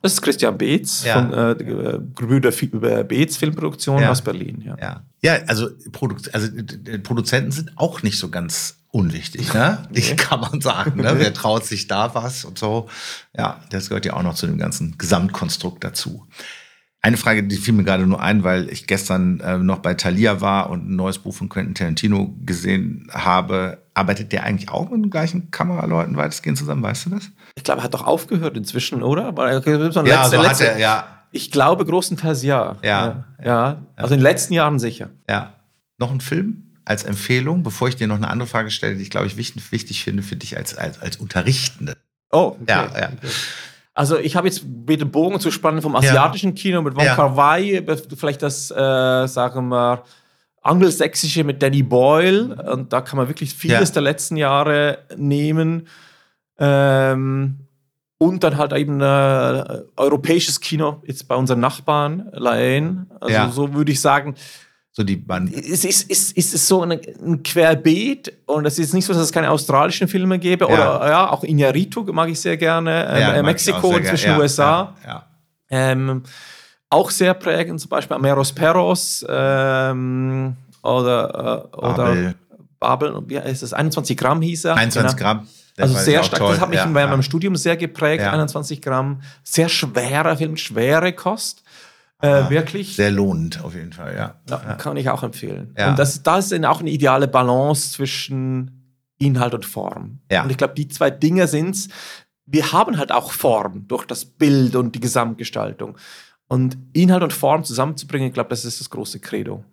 [0.02, 1.14] Das ist Christian Beetz ja.
[1.14, 2.52] von äh, äh Brüder
[3.02, 4.10] Beetz Filmproduktion ja.
[4.10, 4.62] aus Berlin.
[4.64, 5.02] Ja, ja.
[5.22, 6.48] ja also, Produ also
[7.02, 9.86] Produzenten sind auch nicht so ganz unwichtig, ne?
[9.90, 10.00] Nee.
[10.16, 11.00] kann man sagen.
[11.00, 11.14] Ne?
[11.18, 12.88] Wer traut sich da was und so?
[13.36, 16.26] Ja, das gehört ja auch noch zu dem ganzen Gesamtkonstrukt dazu.
[17.02, 20.40] Eine Frage, die fiel mir gerade nur ein, weil ich gestern äh, noch bei Thalia
[20.40, 23.78] war und ein neues Buch von Quentin Tarantino gesehen habe.
[23.94, 26.82] Arbeitet der eigentlich auch mit den gleichen Kameraleuten weitestgehend zusammen?
[26.82, 27.30] Weißt du das?
[27.54, 29.32] Ich glaube, er hat doch aufgehört inzwischen, oder?
[29.36, 31.06] ja, so letzte, er, ja.
[31.30, 32.76] Ich glaube großenteils ja.
[32.82, 33.44] Ja, ja.
[33.44, 33.82] ja.
[33.94, 35.10] Also in den letzten Jahren sicher.
[35.28, 35.52] Ja.
[35.98, 36.65] Noch ein Film?
[36.86, 39.70] Als Empfehlung, bevor ich dir noch eine andere Frage stelle, die ich, glaube ich, wichtig,
[39.72, 41.96] wichtig finde für dich als, als, als Unterrichtende.
[42.30, 42.64] Oh, okay.
[42.68, 43.10] ja, ja.
[43.92, 46.62] Also ich habe jetzt bitte Bogen zu spannen vom asiatischen ja.
[46.62, 47.14] Kino mit Wong ja.
[47.14, 47.84] Kar Wai,
[48.16, 50.04] vielleicht das, äh, sagen wir,
[50.62, 52.54] angelsächsische mit Danny Boyle.
[52.72, 53.94] Und da kann man wirklich vieles ja.
[53.94, 55.88] der letzten Jahre nehmen.
[56.58, 57.66] Ähm,
[58.18, 63.10] und dann halt eben äh, europäisches Kino, jetzt bei unseren Nachbarn, Laen.
[63.20, 64.34] Also so würde ich sagen,
[64.96, 65.52] so die Band.
[65.52, 69.22] Es ist, ist, ist es so ein, ein Querbeet und es ist nicht so, dass
[69.24, 70.64] es keine australischen Filme gäbe.
[70.64, 70.72] Ja.
[70.72, 73.06] Oder ja, auch Iñárritu mag ich sehr gerne.
[73.10, 74.94] Ähm, ja, äh, Mexiko zwischen ja, USA.
[75.06, 75.26] Ja,
[75.68, 76.22] ähm,
[76.88, 82.34] auch sehr prägend, zum Beispiel Ameros Perros ähm, oder, äh, oder Babel.
[82.80, 83.74] Babel, wie heißt das?
[83.74, 84.76] 21 Gramm hieß er.
[84.76, 85.28] 21 genau.
[85.28, 85.48] Gramm.
[85.76, 86.40] Das also sehr stark.
[86.40, 86.52] Toll.
[86.52, 88.24] Das hat mich ja, in meinem Studium sehr geprägt.
[88.24, 89.20] 21 Gramm.
[89.42, 91.64] Sehr schwerer Film, schwere Kost.
[92.20, 92.96] Äh, wirklich.
[92.96, 94.40] Sehr lohnend, auf jeden Fall, ja.
[94.48, 94.74] ja, ja.
[94.74, 95.74] Kann ich auch empfehlen.
[95.76, 95.90] Ja.
[95.90, 98.76] Und das, das ist auch eine ideale Balance zwischen
[99.18, 100.20] Inhalt und Form.
[100.30, 100.42] Ja.
[100.42, 101.88] Und ich glaube, die zwei Dinge sind es.
[102.46, 105.96] Wir haben halt auch Form durch das Bild und die Gesamtgestaltung.
[106.48, 109.64] Und Inhalt und Form zusammenzubringen, ich glaube, das ist das große Credo.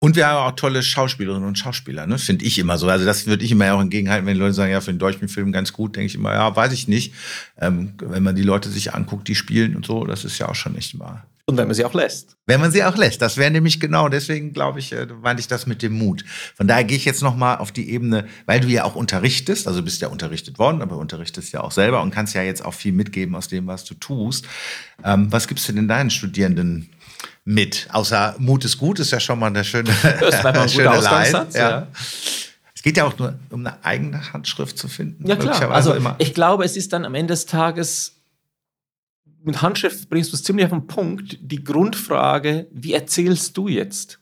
[0.00, 2.18] Und wir haben auch tolle Schauspielerinnen und Schauspieler, ne?
[2.18, 2.88] finde ich immer so.
[2.88, 5.28] Also das würde ich immer auch entgegenhalten, wenn die Leute sagen, ja, für den deutschen
[5.28, 7.14] Film ganz gut, denke ich immer, ja, weiß ich nicht.
[7.60, 10.54] Ähm, wenn man die Leute sich anguckt, die spielen und so, das ist ja auch
[10.54, 12.36] schon nicht mal und wenn man sie auch lässt.
[12.44, 13.22] Wenn man sie auch lässt.
[13.22, 16.22] Das wäre nämlich genau, deswegen glaube ich, äh, meinte ich das mit dem Mut.
[16.54, 19.82] Von daher gehe ich jetzt nochmal auf die Ebene, weil du ja auch unterrichtest, also
[19.82, 22.92] bist ja unterrichtet worden, aber unterrichtest ja auch selber und kannst ja jetzt auch viel
[22.92, 24.46] mitgeben aus dem, was du tust.
[25.02, 26.90] Ähm, was gibst du denn deinen Studierenden
[27.46, 27.88] mit?
[27.92, 29.88] Außer Mut ist gut, ist ja schon mal eine schöne,
[30.20, 31.46] das ist ein schöne Line.
[31.54, 31.70] Ja.
[31.70, 31.88] ja.
[32.74, 35.26] Es geht ja auch nur um eine eigene Handschrift zu finden.
[35.26, 35.70] Ja, klar.
[35.70, 36.14] Also immer.
[36.18, 38.17] ich glaube, es ist dann am Ende des Tages,
[39.42, 44.20] mit Handschrift bringst du es ziemlich auf den Punkt, die Grundfrage, wie erzählst du jetzt?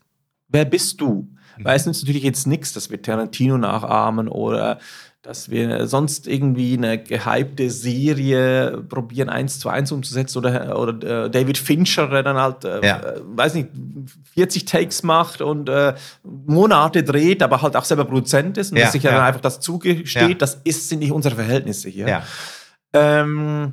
[0.49, 1.29] Wer bist du?
[1.57, 1.65] Mhm.
[1.65, 4.79] Weil es nützt natürlich jetzt nichts, dass wir Tarantino nachahmen oder
[5.27, 11.31] dass wir sonst irgendwie eine gehypte Serie probieren, eins zu eins umzusetzen oder, oder äh,
[11.31, 12.99] David Fincher, der dann halt, äh, ja.
[13.01, 13.71] äh, weiß nicht,
[14.35, 18.89] 40 Takes macht und äh, Monate dreht, aber halt auch selber Produzent ist und ja,
[18.89, 22.23] sich ja, dann einfach das zugesteht, das ist, sind nicht unsere Verhältnisse hier.
[22.93, 23.73] Ähm,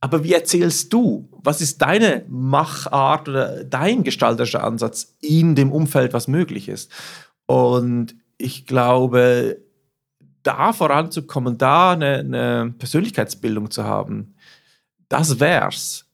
[0.00, 1.28] aber wie erzählst du?
[1.42, 6.92] Was ist deine Machart oder dein gestalterischer Ansatz in dem Umfeld, was möglich ist?
[7.46, 9.60] Und ich glaube,
[10.42, 14.34] da voranzukommen, da eine, eine Persönlichkeitsbildung zu haben,
[15.08, 16.04] das wär's.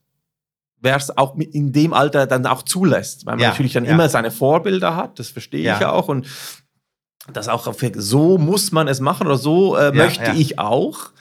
[0.81, 3.91] Wer es auch in dem Alter dann auch zulässt, weil man ja, natürlich dann ja.
[3.91, 5.75] immer seine Vorbilder hat, das verstehe ja.
[5.75, 6.27] ich ja auch und
[7.31, 11.11] das auch so muss man es machen oder so äh, möchte ich auch.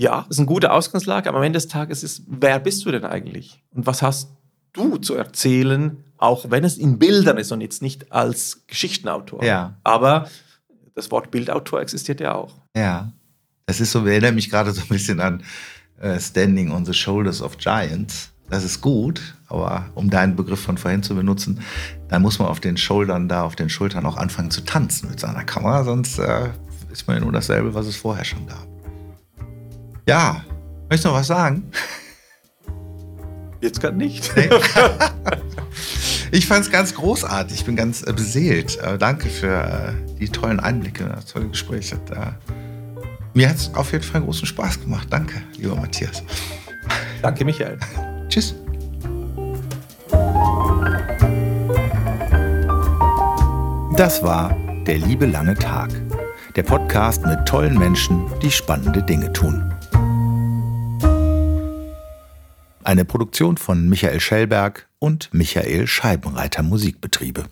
[0.00, 2.90] Ja, das ist eine gute Ausgangslage, aber am Ende des Tages ist, wer bist du
[2.90, 3.62] denn eigentlich?
[3.74, 4.30] Und was hast
[4.72, 9.44] du zu erzählen, auch wenn es in Bildern ist und jetzt nicht als Geschichtenautor.
[9.44, 9.76] Ja.
[9.84, 10.30] Aber
[10.94, 12.54] das Wort Bildautor existiert ja auch.
[12.74, 13.12] Ja.
[13.66, 15.42] Das ist so, erinnert mich gerade so ein bisschen an
[16.02, 18.32] uh, Standing on the Shoulders of Giants.
[18.48, 21.60] Das ist gut, aber um deinen Begriff von vorhin zu benutzen,
[22.08, 25.20] dann muss man auf den Schultern da, auf den Schultern auch anfangen zu tanzen mit
[25.20, 26.48] seiner Kamera, sonst äh,
[26.90, 28.79] ist man ja nur dasselbe, was es vorher schon gab.
[30.06, 30.44] Ja,
[30.88, 31.70] möchtest du noch was sagen?
[33.60, 34.30] Jetzt gerade nicht.
[36.32, 37.58] Ich fand es ganz großartig.
[37.58, 38.78] Ich bin ganz äh, beseelt.
[38.78, 41.92] Äh, danke für äh, die tollen Einblicke, das tolle Gespräch.
[43.34, 45.08] mir hat es auf jeden Fall großen Spaß gemacht.
[45.10, 46.22] Danke, lieber Matthias.
[47.20, 47.78] Danke, Michael.
[48.28, 48.54] Tschüss.
[53.96, 54.56] Das war
[54.86, 55.90] Der liebe lange Tag.
[56.56, 59.74] Der Podcast mit tollen Menschen, die spannende Dinge tun.
[62.90, 67.44] Eine Produktion von Michael Schellberg und Michael Scheibenreiter Musikbetriebe.